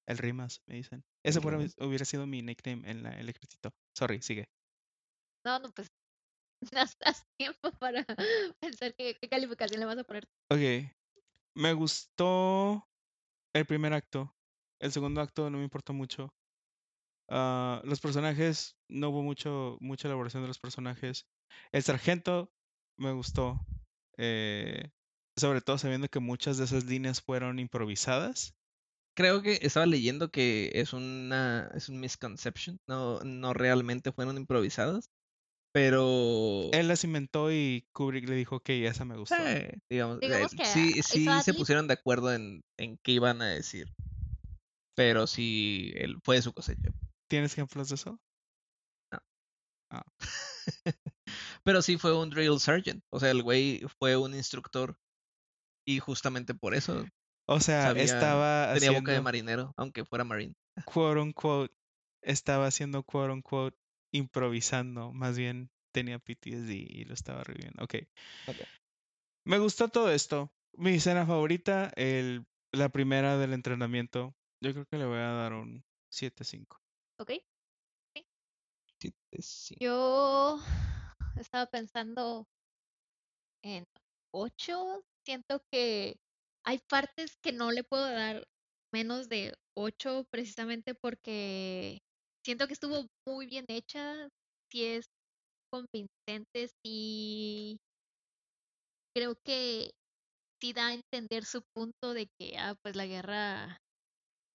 El 0.08 0.18
rimas, 0.18 0.62
me 0.66 0.76
dicen. 0.76 1.04
Ese 1.24 1.40
hubiera 1.40 2.06
sido 2.06 2.26
mi 2.26 2.42
nickname 2.42 2.90
en 2.90 3.04
la, 3.04 3.12
el 3.20 3.30
escritito. 3.30 3.74
Sorry, 3.94 4.22
sigue. 4.22 4.50
No, 5.46 5.60
no, 5.60 5.70
pues. 5.72 5.92
Haz, 6.74 6.98
haz 7.06 7.24
tiempo 7.38 7.72
para 7.74 8.04
pensar 8.60 8.96
qué, 8.96 9.16
qué 9.22 9.30
calificación 9.30 9.80
le 9.80 9.86
vas 9.86 9.98
a 9.98 10.04
poner. 10.04 10.28
Ok. 10.50 10.92
Me 11.54 11.74
gustó 11.74 12.88
el 13.54 13.66
primer 13.66 13.94
acto. 13.94 14.34
El 14.80 14.92
segundo 14.92 15.22
acto 15.22 15.50
no 15.50 15.60
me 15.60 15.64
importó 15.64 15.94
mucho. 15.94 16.34
Ah, 17.30 17.82
los 17.84 18.00
personajes, 18.00 18.78
no 18.88 19.10
hubo 19.10 19.22
mucho, 19.22 19.78
mucha 19.82 20.08
elaboración 20.08 20.44
de 20.44 20.48
los 20.48 20.60
personajes. 20.60 21.28
El 21.72 21.84
sargento 21.84 22.52
me 22.98 23.12
gustó. 23.14 23.60
eh, 24.18 24.90
sobre 25.38 25.62
todo 25.62 25.78
sabiendo 25.78 26.08
que 26.08 26.20
muchas 26.20 26.58
de 26.58 26.66
esas 26.66 26.86
líneas 26.86 27.22
fueron 27.22 27.60
improvisadas. 27.60 28.56
Creo 29.16 29.42
que 29.42 29.60
estaba 29.62 29.86
leyendo 29.86 30.30
que 30.30 30.72
es 30.74 30.94
una 30.94 31.72
es 31.76 31.90
un 31.90 32.00
misconception. 32.00 32.80
No, 32.88 33.20
no 33.22 33.54
realmente 33.54 34.12
fueron 34.12 34.38
improvisadas. 34.38 35.10
Pero 35.74 36.70
Él 36.72 36.88
las 36.88 37.04
inventó 37.04 37.52
y 37.52 37.88
Kubrick 37.94 38.28
le 38.28 38.36
dijo, 38.36 38.58
ok, 38.58 38.70
esa 38.70 39.06
me 39.06 39.18
gustó. 39.18 39.36
eh, 39.48 39.80
digamos, 39.90 40.20
Digamos 40.20 40.54
eh, 40.54 40.58
que 40.58 40.66
sí, 40.66 41.02
sí 41.04 41.28
se 41.44 41.54
pusieron 41.54 41.88
de 41.88 41.94
acuerdo 41.94 42.34
en, 42.34 42.64
en 42.78 42.98
qué 43.04 43.12
iban 43.12 43.42
a 43.42 43.50
decir. 43.50 43.88
Pero 44.96 45.28
sí, 45.28 45.94
él 45.96 46.18
fue 46.24 46.38
de 46.38 46.42
su 46.42 46.54
cosecha. 46.54 46.90
¿Tienes 47.30 47.54
ejemplos 47.54 47.90
de 47.90 47.96
eso? 47.96 48.20
Pero 51.68 51.82
sí 51.82 51.98
fue 51.98 52.18
un 52.18 52.30
drill 52.30 52.62
sergeant. 52.62 53.04
O 53.10 53.20
sea, 53.20 53.30
el 53.30 53.44
güey 53.44 53.82
fue 54.00 54.16
un 54.16 54.34
instructor. 54.34 54.98
Y 55.86 56.00
justamente 56.00 56.54
por 56.54 56.74
eso 56.74 57.06
O 57.46 57.60
sea, 57.60 57.82
sabía, 57.84 58.04
estaba 58.04 58.74
tenía 58.74 58.92
boca 58.92 59.12
de 59.12 59.18
haciendo, 59.18 59.24
marinero, 59.24 59.74
aunque 59.76 60.06
fuera 60.06 60.24
marine. 60.24 60.56
quote 60.86 61.20
unquote, 61.20 61.76
estaba 62.22 62.68
haciendo 62.68 63.04
quote 63.04 63.34
unquote, 63.34 63.78
improvisando, 64.14 65.12
más 65.12 65.38
bien 65.38 65.70
tenía 65.92 66.20
PTSD 66.20 66.72
y 66.72 67.04
lo 67.04 67.14
estaba 67.14 67.44
reviviendo. 67.44 67.84
Ok. 67.84 67.96
Ok. 68.48 68.58
Me 69.46 69.60
gustó 69.60 69.90
todo 69.90 70.10
esto. 70.10 70.50
Mi 70.72 70.92
escena 70.92 71.26
favorita, 71.26 71.92
el, 71.98 72.46
la 72.72 72.88
primera 72.88 73.38
del 73.38 73.52
entrenamiento. 73.52 74.34
Yo 74.62 74.72
creo 74.72 74.86
que 74.86 74.98
le 74.98 75.06
voy 75.06 75.18
a 75.18 75.32
dar 75.32 75.52
un 75.52 75.84
7-5. 76.14 76.82
¿Ok? 77.20 77.32
Sí, 79.00 79.14
sí. 79.40 79.76
Yo 79.80 80.60
estaba 81.42 81.66
pensando 81.68 82.46
en 83.64 83.86
8. 84.34 85.04
Siento 85.26 85.62
que 85.72 86.16
hay 86.66 86.80
partes 86.90 87.38
que 87.42 87.52
no 87.52 87.72
le 87.72 87.84
puedo 87.84 88.04
dar 88.04 88.48
menos 88.94 89.30
de 89.30 89.54
8 89.76 90.26
precisamente 90.32 90.96
porque 90.96 92.00
siento 92.46 92.68
que 92.68 92.74
estuvo 92.74 93.08
muy 93.28 93.48
bien 93.48 93.66
hecha. 93.68 94.30
Si 94.72 94.86
es 94.86 95.06
convincente, 95.72 96.70
sí 96.84 97.78
creo 99.16 99.36
que 99.44 99.92
sí 100.62 100.74
da 100.74 100.88
a 100.90 100.94
entender 100.94 101.46
su 101.46 101.64
punto 101.74 102.14
de 102.14 102.28
que, 102.40 102.58
ah, 102.58 102.76
pues 102.84 102.96
la 102.96 103.06
guerra 103.06 103.78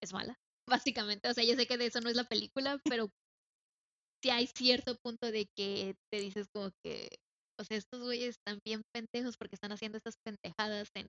es 0.02 0.12
mala, 0.12 0.36
básicamente. 0.68 1.28
O 1.28 1.34
sea, 1.34 1.44
yo 1.44 1.54
sé 1.56 1.66
que 1.66 1.78
de 1.78 1.86
eso 1.86 2.00
no 2.00 2.10
es 2.10 2.16
la 2.16 2.24
película, 2.24 2.78
pero 2.88 3.08
sí 4.22 4.30
hay 4.30 4.46
cierto 4.46 4.96
punto 5.02 5.30
de 5.30 5.46
que 5.56 5.96
te 6.10 6.20
dices 6.20 6.48
como 6.52 6.70
que, 6.84 7.08
o 7.58 7.64
sea, 7.64 7.76
estos 7.76 8.02
güeyes 8.02 8.36
están 8.38 8.60
bien 8.64 8.82
pendejos 8.92 9.36
porque 9.36 9.56
están 9.56 9.72
haciendo 9.72 9.98
estas 9.98 10.16
pendejadas 10.24 10.90
en, 10.94 11.08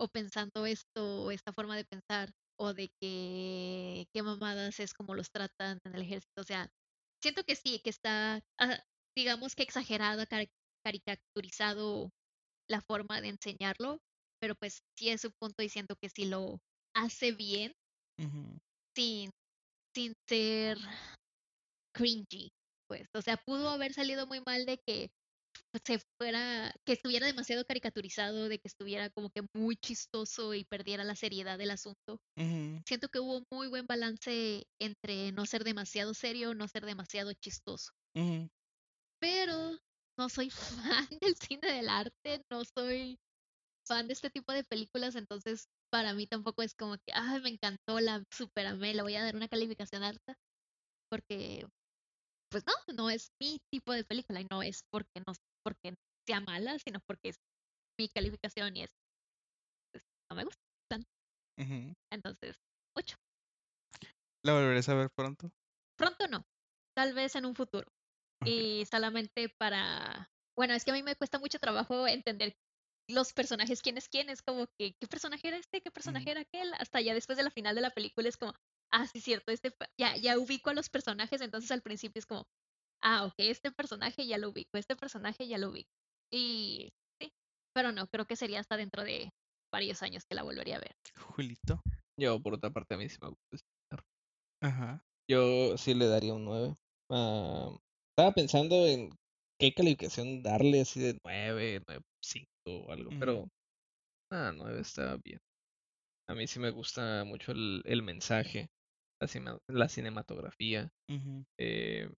o 0.00 0.08
pensando 0.08 0.66
esto, 0.66 1.24
o 1.24 1.30
esta 1.30 1.52
forma 1.52 1.76
de 1.76 1.84
pensar, 1.84 2.30
o 2.58 2.74
de 2.74 2.88
que 3.00 4.06
qué 4.12 4.22
mamadas 4.22 4.80
es 4.80 4.94
como 4.94 5.14
los 5.14 5.30
tratan 5.30 5.78
en 5.84 5.94
el 5.94 6.02
ejército. 6.02 6.42
O 6.42 6.44
sea, 6.44 6.68
siento 7.22 7.44
que 7.44 7.56
sí, 7.56 7.80
que 7.82 7.90
está, 7.90 8.40
ah, 8.58 8.80
digamos 9.16 9.54
que 9.54 9.62
exagerado, 9.62 10.24
cari- 10.26 10.50
caricaturizado 10.84 12.10
la 12.68 12.80
forma 12.82 13.20
de 13.20 13.28
enseñarlo, 13.28 13.98
pero 14.40 14.54
pues 14.56 14.80
sí 14.96 15.10
es 15.10 15.20
su 15.22 15.32
punto 15.40 15.62
y 15.62 15.68
siento 15.68 15.96
que 16.00 16.10
sí 16.10 16.26
lo 16.26 16.58
hace 16.94 17.32
bien 17.32 17.72
sin, 18.94 19.30
sin 19.94 20.14
ser 20.28 20.78
cringy, 21.98 22.52
pues. 22.86 23.08
O 23.14 23.22
sea, 23.22 23.36
pudo 23.36 23.70
haber 23.70 23.92
salido 23.92 24.26
muy 24.26 24.40
mal 24.46 24.64
de 24.66 24.78
que 24.86 25.10
se 25.84 25.98
fuera, 26.18 26.72
que 26.86 26.92
estuviera 26.92 27.26
demasiado 27.26 27.64
caricaturizado, 27.64 28.48
de 28.48 28.58
que 28.58 28.68
estuviera 28.68 29.10
como 29.10 29.30
que 29.30 29.42
muy 29.54 29.76
chistoso 29.76 30.54
y 30.54 30.64
perdiera 30.64 31.02
la 31.02 31.16
seriedad 31.16 31.58
del 31.58 31.72
asunto. 31.72 32.20
Siento 32.86 33.08
que 33.08 33.18
hubo 33.18 33.42
muy 33.50 33.66
buen 33.68 33.86
balance 33.86 34.64
entre 34.80 35.32
no 35.32 35.44
ser 35.44 35.64
demasiado 35.64 36.14
serio, 36.14 36.54
no 36.54 36.68
ser 36.68 36.86
demasiado 36.86 37.32
chistoso. 37.34 37.90
Pero 39.20 39.76
no 40.18 40.28
soy 40.28 40.50
fan 41.06 41.08
del 41.20 41.34
cine 41.36 41.72
del 41.72 41.88
arte, 41.88 42.42
no 42.50 42.62
soy 42.64 43.18
fan 43.86 44.06
de 44.06 44.12
este 44.12 44.30
tipo 44.30 44.52
de 44.52 44.64
películas, 44.64 45.16
entonces 45.16 45.66
para 45.90 46.14
mí 46.14 46.26
tampoco 46.26 46.62
es 46.62 46.74
como 46.74 46.96
que, 46.98 47.12
ay, 47.14 47.40
me 47.40 47.50
encantó, 47.50 48.00
la 48.00 48.22
super 48.30 48.66
amé, 48.66 48.94
le 48.94 49.02
voy 49.02 49.16
a 49.16 49.24
dar 49.24 49.34
una 49.34 49.48
calificación 49.48 50.04
alta, 50.04 50.36
porque 51.10 51.66
pues 52.50 52.64
no, 52.66 52.72
no 52.94 53.10
es 53.10 53.30
mi 53.40 53.58
tipo 53.70 53.92
de 53.92 54.04
película 54.04 54.40
y 54.40 54.46
no 54.50 54.62
es 54.62 54.82
porque 54.90 55.20
no 55.26 55.34
porque 55.64 55.94
sea 56.26 56.40
mala, 56.40 56.78
sino 56.78 57.00
porque 57.06 57.30
es 57.30 57.36
mi 57.98 58.08
calificación 58.08 58.76
y 58.76 58.82
es 58.82 58.90
pues, 59.92 60.04
no 60.30 60.36
me 60.36 60.44
gusta 60.44 60.62
tanto. 60.90 61.08
Entonces, 62.10 62.56
8. 62.96 63.16
¿La 64.44 64.54
volverás 64.54 64.88
a 64.88 64.94
ver 64.94 65.10
pronto? 65.10 65.50
Pronto 65.98 66.28
no, 66.28 66.46
tal 66.96 67.14
vez 67.14 67.34
en 67.34 67.44
un 67.44 67.54
futuro. 67.54 67.86
Y 68.44 68.86
solamente 68.86 69.48
para, 69.48 70.30
bueno, 70.56 70.72
es 70.74 70.84
que 70.84 70.92
a 70.92 70.94
mí 70.94 71.02
me 71.02 71.16
cuesta 71.16 71.40
mucho 71.40 71.58
trabajo 71.58 72.06
entender 72.06 72.56
los 73.08 73.32
personajes, 73.32 73.82
quién 73.82 73.98
es 73.98 74.08
quién, 74.08 74.30
es 74.30 74.42
como 74.42 74.68
que, 74.78 74.94
¿qué 75.00 75.08
personaje 75.08 75.48
era 75.48 75.56
este? 75.56 75.80
¿Qué 75.80 75.90
personaje 75.90 76.30
era 76.30 76.42
aquel? 76.42 76.72
Hasta 76.74 77.00
ya 77.00 77.14
después 77.14 77.36
de 77.36 77.42
la 77.42 77.50
final 77.50 77.74
de 77.74 77.80
la 77.80 77.90
película 77.90 78.28
es 78.28 78.36
como, 78.36 78.54
ah, 78.92 79.06
sí, 79.06 79.20
cierto, 79.20 79.52
este, 79.52 79.70
fue- 79.70 79.88
ya, 79.98 80.16
ya 80.16 80.38
ubico 80.38 80.70
a 80.70 80.74
los 80.74 80.88
personajes, 80.90 81.40
entonces 81.40 81.70
al 81.70 81.82
principio 81.82 82.18
es 82.20 82.26
como, 82.26 82.46
ah, 83.02 83.26
ok, 83.26 83.34
este 83.38 83.72
personaje 83.72 84.26
ya 84.26 84.38
lo 84.38 84.50
ubico, 84.50 84.78
este 84.78 84.96
personaje 84.96 85.48
ya 85.48 85.58
lo 85.58 85.70
ubico. 85.70 85.90
Y 86.32 86.90
sí, 87.20 87.32
pero 87.74 87.92
no, 87.92 88.08
creo 88.08 88.26
que 88.26 88.36
sería 88.36 88.60
hasta 88.60 88.76
dentro 88.78 89.04
de 89.04 89.30
varios 89.72 90.02
años 90.02 90.24
que 90.26 90.36
la 90.36 90.42
volvería 90.44 90.76
a 90.76 90.80
ver. 90.80 90.96
Julito. 91.16 91.82
Yo, 92.18 92.40
por 92.42 92.54
otra 92.54 92.70
parte, 92.70 92.94
a 92.94 92.98
mí 92.98 93.08
sí 93.08 93.18
me 93.20 93.28
gusta. 93.28 93.68
Ajá. 94.60 95.04
Yo 95.28 95.76
sí 95.76 95.94
le 95.94 96.06
daría 96.06 96.34
un 96.34 96.44
9. 96.44 96.76
Ah, 97.10 97.70
estaba 98.10 98.32
pensando 98.34 98.86
en 98.86 99.10
qué 99.58 99.72
calificación 99.74 100.42
darle, 100.42 100.80
así 100.80 101.00
de 101.00 101.18
9, 101.24 101.82
9.5 101.86 102.50
o 102.66 102.90
algo, 102.92 103.10
pero 103.18 103.48
ah, 104.32 104.52
9 104.56 104.80
está 104.80 105.16
bien. 105.24 105.40
A 106.28 106.34
mí 106.34 106.46
sí 106.46 106.60
me 106.60 106.70
gusta 106.70 107.24
mucho 107.24 107.52
el, 107.52 107.82
el 107.86 108.02
mensaje, 108.02 108.68
la, 109.20 109.28
cima- 109.28 109.58
la 109.68 109.88
cinematografía, 109.88 110.90
eh, 111.58 112.10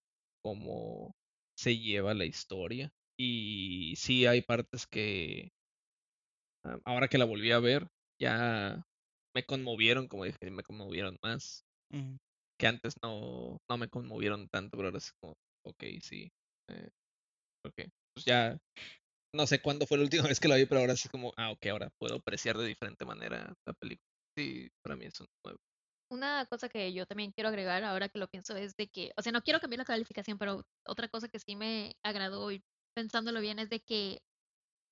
cómo 0.43 1.13
se 1.59 1.79
lleva 1.79 2.15
la 2.15 2.27
historia. 2.27 2.91
Y 3.19 3.95
sí 3.99 4.27
hay 4.27 4.43
partes 4.43 4.87
que 4.87 5.51
ah, 6.65 6.79
ahora 6.85 7.09
que 7.09 7.19
la 7.19 7.25
volví 7.25 7.51
a 7.53 7.59
ver, 7.61 7.89
ya 8.21 8.83
me 9.35 9.45
conmovieron, 9.45 10.09
como 10.09 10.25
dije, 10.25 10.51
me 10.51 10.63
conmovieron 10.63 11.17
más. 11.23 11.65
que 12.59 12.67
antes 12.67 12.95
no, 13.03 13.59
no 13.69 13.79
me 13.79 13.89
conmovieron 13.89 14.49
tanto, 14.49 14.77
pero 14.77 14.89
ahora 14.89 14.99
es 14.99 15.13
como, 15.21 15.35
ok, 15.65 15.85
sí. 16.03 16.31
Eh, 16.71 16.91
ok, 17.67 17.75
pues 18.15 18.27
ya 18.27 18.59
no 19.35 19.47
sé 19.47 19.63
cuándo 19.63 19.87
fue 19.87 19.99
la 19.99 20.05
última 20.05 20.25
vez 20.35 20.41
que 20.41 20.49
la 20.49 20.57
vi, 20.57 20.67
pero 20.67 20.81
ahora 20.83 20.97
sí 20.97 21.05
es 21.09 21.13
como, 21.13 21.33
ah, 21.39 21.53
ok, 21.53 21.67
ahora 21.69 21.91
puedo 21.99 22.17
apreciar 22.17 22.59
de 22.59 22.67
diferente 22.67 23.05
manera 23.07 23.55
la 23.67 23.75
película. 23.75 24.07
Sí, 24.39 24.69
para 24.83 24.97
mí 24.97 25.07
es 25.07 25.21
un 25.21 25.29
nuevo. 25.45 25.61
Una 26.11 26.45
cosa 26.47 26.69
que 26.69 26.93
yo 26.93 27.07
también 27.07 27.31
quiero 27.31 27.49
agregar 27.49 27.85
ahora 27.85 28.09
que 28.09 28.19
lo 28.19 28.27
pienso 28.29 28.57
es 28.57 28.75
de 28.77 28.89
que, 28.89 29.13
o 29.17 29.23
sea, 29.23 29.31
no 29.31 29.43
quiero 29.43 29.61
cambiar 29.61 29.79
la 29.79 29.85
calificación, 29.85 30.39
pero 30.39 30.63
otra 30.85 31.09
cosa 31.09 31.29
que 31.29 31.39
sí 31.39 31.55
me 31.55 31.95
agradó 32.05 32.51
y 32.51 32.65
pensándolo 32.97 33.41
bien 33.41 33.61
es 33.61 33.71
de 33.71 33.81
que 33.81 34.19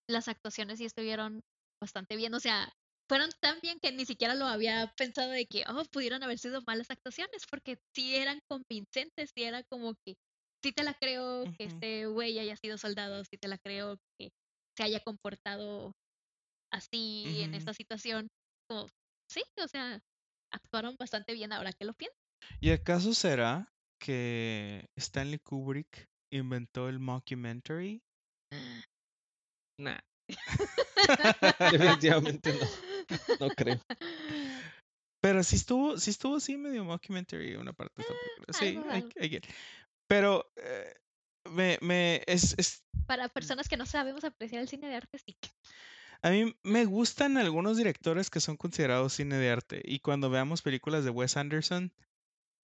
las 0.08 0.28
actuaciones 0.28 0.78
sí 0.78 0.84
estuvieron 0.86 1.40
bastante 1.82 2.16
bien, 2.16 2.34
o 2.34 2.40
sea, 2.40 2.72
fueron 3.08 3.30
tan 3.40 3.60
bien 3.60 3.80
que 3.80 3.92
ni 3.92 4.06
siquiera 4.06 4.34
lo 4.34 4.46
había 4.46 4.92
pensado 4.96 5.30
de 5.30 5.46
que, 5.46 5.64
oh, 5.68 5.84
pudieron 5.92 6.22
haber 6.22 6.38
sido 6.38 6.62
malas 6.66 6.90
actuaciones, 6.90 7.46
porque 7.50 7.78
sí 7.94 8.16
eran 8.16 8.40
convincentes, 8.48 9.30
sí 9.34 9.44
era 9.44 9.62
como 9.64 9.94
que, 10.04 10.16
sí 10.62 10.72
te 10.72 10.82
la 10.84 10.94
creo 10.94 11.46
que 11.58 11.64
este 11.64 12.06
güey 12.06 12.38
haya 12.38 12.56
sido 12.56 12.78
soldado, 12.78 13.24
sí 13.24 13.38
te 13.38 13.48
la 13.48 13.58
creo 13.58 13.98
que 14.18 14.30
se 14.76 14.84
haya 14.84 15.00
comportado 15.00 15.92
así 16.72 17.40
en 17.42 17.54
esta 17.54 17.74
situación, 17.74 18.28
como, 18.68 18.86
sí, 19.30 19.42
o 19.62 19.68
sea, 19.68 20.00
actuaron 20.50 20.96
bastante 20.98 21.34
bien 21.34 21.52
ahora 21.52 21.72
que 21.72 21.84
lo 21.84 21.94
pienso. 21.94 22.16
¿Y 22.60 22.70
acaso 22.70 23.14
será 23.14 23.68
que 24.00 24.86
Stanley 24.96 25.38
Kubrick 25.38 26.08
inventó 26.32 26.88
el 26.88 26.98
mockumentary? 26.98 28.02
Nah, 29.80 29.98
definitivamente 31.72 32.52
no. 32.52 32.66
No 33.40 33.48
creo. 33.50 33.80
Pero 35.20 35.42
sí 35.42 35.56
estuvo, 35.56 35.98
sí 35.98 36.10
estuvo 36.10 36.36
así 36.36 36.56
medio 36.56 36.84
mockumentary 36.84 37.56
una 37.56 37.72
parte 37.72 37.94
de 37.96 38.02
esta 38.02 38.14
película. 38.14 38.58
Sí, 38.58 39.16
I. 39.20 39.24
I 39.24 39.28
get. 39.28 39.44
Pero 40.08 40.50
eh, 40.56 40.94
me, 41.50 41.78
me, 41.80 42.22
es, 42.26 42.54
es, 42.58 42.84
Para 43.06 43.28
personas 43.28 43.68
que 43.68 43.76
no 43.76 43.86
sabemos 43.86 44.24
apreciar 44.24 44.62
el 44.62 44.68
cine 44.68 44.88
de 44.88 44.96
arte, 44.96 45.18
sí. 45.18 45.36
A 46.22 46.30
mí 46.30 46.56
me 46.62 46.84
gustan 46.84 47.36
algunos 47.36 47.76
directores 47.76 48.30
que 48.30 48.40
son 48.40 48.56
considerados 48.56 49.12
cine 49.12 49.36
de 49.36 49.50
arte. 49.50 49.82
Y 49.84 50.00
cuando 50.00 50.30
veamos 50.30 50.62
películas 50.62 51.04
de 51.04 51.10
Wes 51.10 51.36
Anderson, 51.36 51.92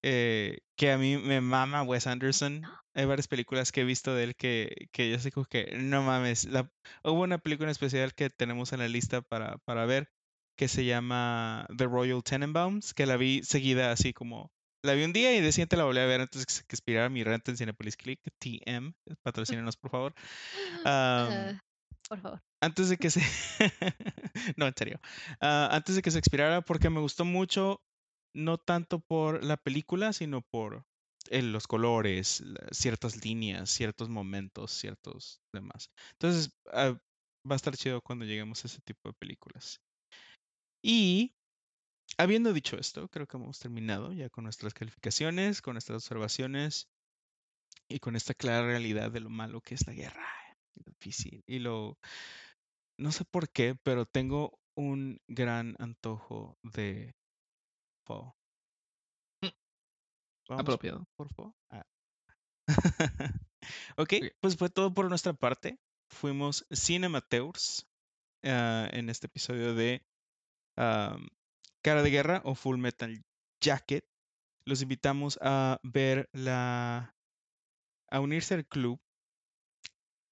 eh, 0.03 0.59
que 0.77 0.93
a 0.93 0.99
mí 0.99 1.17
me 1.17 1.41
mama 1.41 1.83
Wes 1.83 2.07
Anderson. 2.07 2.63
Hay 2.95 3.07
varias 3.07 3.29
películas 3.29 3.73
que 3.73 3.81
he 3.81 3.85
visto 3.85 4.15
de 4.15 4.25
él 4.25 4.37
que, 4.37 4.89
que 4.93 5.11
yo 5.11 5.19
sé 5.19 5.33
que 5.49 5.79
no 5.79 6.03
mames. 6.03 6.45
La, 6.45 6.71
hubo 7.03 7.23
una 7.23 7.39
película 7.39 7.69
en 7.69 7.73
especial 7.73 8.15
que 8.15 8.31
tenemos 8.31 8.73
en 8.73 8.81
la 8.81 8.89
lista 8.89 9.23
para, 9.23 9.59
para 9.65 9.87
ver 9.87 10.11
que 10.57 10.69
se 10.69 10.85
llama 10.85 11.67
The 11.77 11.87
Royal 11.87 12.23
Tenenbaums, 12.23 12.95
que 12.95 13.07
la 13.07 13.17
vi 13.17 13.43
seguida 13.45 13.93
así 13.93 14.13
como 14.13 14.53
la 14.83 14.93
vi 14.93 15.05
un 15.05 15.15
día 15.15 15.35
y 15.35 15.41
de 15.41 15.51
siguiente 15.51 15.79
la 15.79 15.85
volví 15.85 16.01
a 16.01 16.07
ver 16.07 16.21
antes 16.21 16.45
que 16.45 16.55
que 16.67 16.77
expirara 16.77 17.09
mi 17.09 17.25
renta 17.25 17.51
en 17.51 17.57
Cinepolis 17.57 17.97
Click, 17.97 18.21
TM, 18.39 18.95
patrocínenos 19.23 19.77
por 19.77 19.91
favor. 19.91 20.15
Ah, 20.85 21.59
por 22.09 22.21
favor. 22.21 22.43
Antes 22.65 22.89
de 22.89 22.97
que 22.99 23.11
se 23.11 23.21
no 24.57 24.67
en 24.67 24.75
serio. 24.77 25.01
Ah, 25.41 25.69
antes 25.73 25.97
de 25.97 26.03
que 26.03 26.11
se 26.11 26.19
expirara 26.19 26.63
porque 26.63 26.91
me 26.91 27.01
gustó 27.01 27.25
mucho 27.25 27.83
no 28.35 28.59
tanto 28.59 29.01
por 29.01 29.45
la 29.45 29.57
película 29.57 30.13
sino 30.13 30.43
por 30.43 30.85
el- 31.31 31.53
los 31.53 31.67
colores 31.67 32.43
ciertas 32.73 33.25
líneas 33.25 33.71
ciertos 33.71 34.09
momentos 34.09 34.73
ciertos 34.73 35.41
demás. 35.53 35.91
Entonces 36.13 36.53
ah, 36.73 36.99
va 37.51 37.55
a 37.55 37.57
estar 37.57 37.77
chido 37.77 38.01
cuando 38.03 38.25
lleguemos 38.25 38.65
a 38.65 38.69
ese 38.69 38.81
tipo 38.83 39.09
de 39.09 39.15
películas. 39.15 39.81
Y 40.83 41.35
habiendo 42.19 42.53
dicho 42.53 42.77
esto 42.79 43.09
creo 43.09 43.27
que 43.27 43.37
hemos 43.39 43.59
terminado 43.61 44.13
ya 44.13 44.31
con 44.31 44.45
nuestras 44.45 44.75
calificaciones 44.75 45.63
con 45.63 45.75
nuestras 45.75 45.97
observaciones 46.05 46.89
y 47.89 47.99
con 47.99 48.17
esta 48.17 48.35
clara 48.35 48.67
realidad 48.67 49.11
de 49.11 49.21
lo 49.21 49.31
malo 49.31 49.61
que 49.61 49.75
es 49.75 49.87
la 49.87 49.93
guerra, 49.93 50.27
lo 50.75 50.83
difícil 50.93 51.43
y 51.47 51.59
lo 51.59 51.99
no 52.99 53.13
sé 53.13 53.25
por 53.25 53.49
qué, 53.51 53.77
pero 53.83 54.07
tengo 54.07 54.59
un 54.77 55.19
gran 55.29 55.77
antojo 55.79 56.57
de. 56.63 57.15
Vamos 60.49 60.61
Apropiado. 60.61 61.05
por 61.17 61.29
pho. 61.35 61.55
Ah. 61.71 61.85
ok, 63.97 64.13
Ok. 64.13 64.13
pues 64.41 64.57
fue 64.57 64.69
todo 64.71 64.93
por 64.93 65.09
nuestra 65.09 65.33
parte. 65.33 65.79
Fuimos 66.11 66.67
Cinemateurs 66.71 67.87
ah, 68.45 68.89
en 68.93 69.09
este 69.09 69.27
episodio 69.27 69.75
de 69.75 70.03
am, 70.77 71.29
Cara 71.83 72.03
de 72.03 72.11
Guerra 72.11 72.43
o 72.45 72.55
Full 72.55 72.79
Metal 72.79 73.23
Jacket. 73.63 74.05
Los 74.67 74.83
invitamos 74.83 75.39
a 75.43 75.79
ver 75.83 76.29
la. 76.33 77.15
a 78.11 78.21
unirse 78.21 78.55
al 78.55 78.67
club 78.67 79.01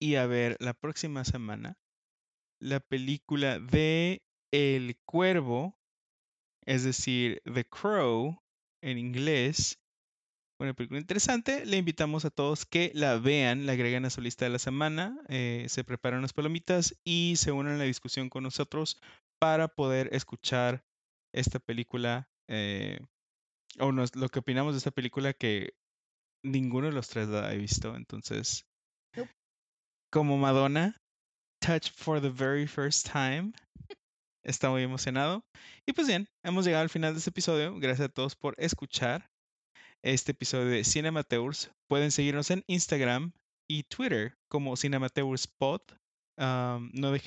y 0.01 0.17
a 0.17 0.27
ver 0.27 0.57
la 0.61 0.75
próxima 0.75 1.25
semana 1.25 1.77
la 2.63 2.81
película 2.81 3.59
de 3.59 4.23
El 4.53 4.97
Cuervo, 5.05 5.77
es 6.65 6.85
decir, 6.85 7.43
The 7.53 7.65
Crow 7.65 8.39
en 8.83 8.99
inglés. 8.99 9.79
Una 10.61 10.75
película 10.75 11.01
interesante. 11.01 11.67
Le 11.67 11.77
invitamos 11.77 12.25
a 12.25 12.31
todos 12.31 12.65
que 12.65 12.93
la 12.95 13.19
vean, 13.19 13.67
la 13.67 13.73
agreguen 13.73 14.05
a 14.05 14.11
su 14.11 14.21
lista 14.21 14.45
de 14.45 14.51
la 14.53 14.61
semana, 14.61 15.19
eh, 15.29 15.67
se 15.69 15.83
preparan 15.83 16.21
unas 16.21 16.33
palomitas 16.33 16.95
y 17.05 17.35
se 17.37 17.51
unan 17.51 17.75
a 17.75 17.79
la 17.79 17.85
discusión 17.85 18.29
con 18.29 18.45
nosotros 18.45 19.01
para 19.41 19.67
poder 19.67 20.09
escuchar 20.15 20.85
esta 21.35 21.59
película 21.59 22.29
eh, 22.49 23.01
o 23.81 23.91
nos- 23.91 24.15
lo 24.15 24.29
que 24.29 24.39
opinamos 24.39 24.75
de 24.75 24.79
esta 24.79 24.91
película 24.93 25.33
que 25.33 25.75
ninguno 26.45 26.87
de 26.87 26.93
los 26.93 27.09
tres 27.09 27.27
la 27.29 27.53
he 27.53 27.59
visto. 27.59 27.97
Entonces, 27.97 28.67
como 30.13 30.37
Madonna, 30.37 31.02
Touch 31.63 31.93
for 31.93 32.21
the 32.21 32.29
very 32.29 32.67
first 32.67 33.07
time. 33.07 33.53
Está 34.45 34.69
muy 34.69 34.83
emocionado. 34.83 35.45
Y 35.87 35.93
pues 35.93 36.09
bien, 36.09 36.29
hemos 36.45 36.65
llegado 36.65 36.83
al 36.83 36.91
final 36.91 37.13
de 37.15 37.19
este 37.19 37.31
episodio. 37.31 37.79
Gracias 37.79 38.09
a 38.09 38.13
todos 38.13 38.35
por 38.35 38.57
escuchar 38.59 39.31
este 40.03 40.33
episodio 40.33 40.67
de 40.67 40.83
Cinemateurs. 40.83 41.71
Pueden 41.89 42.11
seguirnos 42.11 42.51
en 42.51 42.65
Instagram 42.67 43.33
y 43.71 43.85
Twitter 43.85 44.35
como 44.51 44.77
CinemateurSpot. 44.77 45.97
No, 46.39 46.81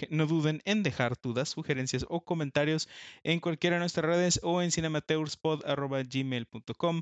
no 0.09 0.25
duden 0.27 0.61
en 0.65 0.83
dejar 0.83 1.13
dudas, 1.21 1.49
sugerencias 1.49 2.05
o 2.09 2.21
comentarios 2.21 2.87
en 3.23 3.39
cualquiera 3.39 3.75
de 3.75 3.79
nuestras 3.81 4.05
redes 4.05 4.39
o 4.43 4.61
en 4.61 4.71
cinemateurspot.gmail.com. 4.71 7.01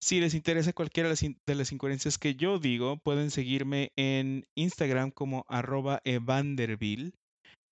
Si 0.00 0.20
les 0.20 0.34
interesa 0.34 0.72
cualquiera 0.72 1.08
de 1.08 1.12
las, 1.12 1.22
in- 1.22 1.38
de 1.46 1.54
las 1.54 1.72
incoherencias 1.72 2.18
que 2.18 2.34
yo 2.34 2.58
digo, 2.58 2.96
pueden 2.98 3.30
seguirme 3.30 3.92
en 3.96 4.44
Instagram 4.56 5.10
como 5.10 5.44
arroba 5.48 6.00
evanderville 6.04 7.12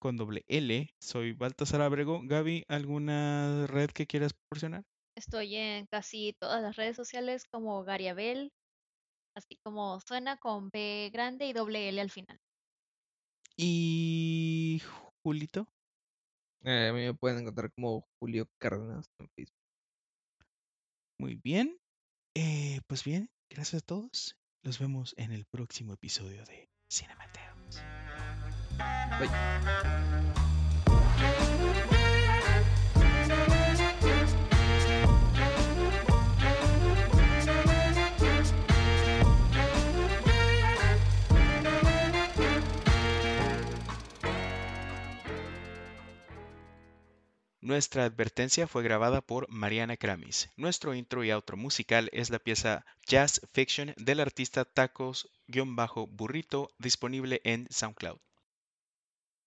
con 0.01 0.17
doble 0.17 0.45
L. 0.49 0.89
Soy 1.03 1.33
Baltasar 1.33 1.83
Abrego. 1.83 2.21
Gaby, 2.25 2.65
¿alguna 2.69 3.67
red 3.67 3.91
que 3.91 4.07
quieras 4.07 4.33
proporcionar? 4.33 4.83
Estoy 5.17 5.57
en 5.57 5.87
casi 5.91 6.35
todas 6.41 6.63
las 6.63 6.77
redes 6.77 6.97
sociales 6.97 7.45
como 7.51 7.85
Gariabel, 7.85 8.51
así 9.37 9.59
como 9.63 10.01
suena 10.01 10.39
con 10.39 10.71
B 10.73 11.11
grande 11.13 11.47
y 11.47 11.53
doble 11.53 11.89
L 11.89 12.01
al 12.01 12.11
final. 12.11 12.39
Y 13.63 14.81
Julito. 15.23 15.69
Eh, 16.65 16.89
a 16.89 16.93
mí 16.95 17.01
me 17.01 17.13
pueden 17.13 17.41
encontrar 17.41 17.71
como 17.73 18.09
Julio 18.19 18.49
Cárdenas 18.59 19.11
en 19.19 19.29
Facebook. 19.37 19.61
Muy 21.19 21.35
bien. 21.35 21.79
Eh, 22.35 22.81
pues 22.87 23.05
bien, 23.05 23.29
gracias 23.51 23.83
a 23.83 23.87
todos. 23.87 24.39
Los 24.63 24.79
vemos 24.79 25.15
en 25.19 25.33
el 25.33 25.45
próximo 25.45 25.93
episodio 25.93 26.43
de 26.47 26.71
Cinemateos. 26.91 27.83
Nuestra 47.63 48.05
advertencia 48.05 48.67
fue 48.67 48.83
grabada 48.83 49.21
por 49.21 49.47
Mariana 49.51 49.99
Kramis. 49.99 50.49
Nuestro 50.57 50.95
intro 50.95 51.25
y 51.25 51.31
outro 51.31 51.59
musical 51.59 52.09
es 52.13 52.31
la 52.31 52.39
pieza 52.39 52.87
Jazz 53.07 53.43
Fiction 53.53 53.93
del 53.99 54.21
artista 54.21 54.65
Tacos-Burrito 54.65 56.71
disponible 56.79 57.43
en 57.45 57.69
SoundCloud. 57.71 58.19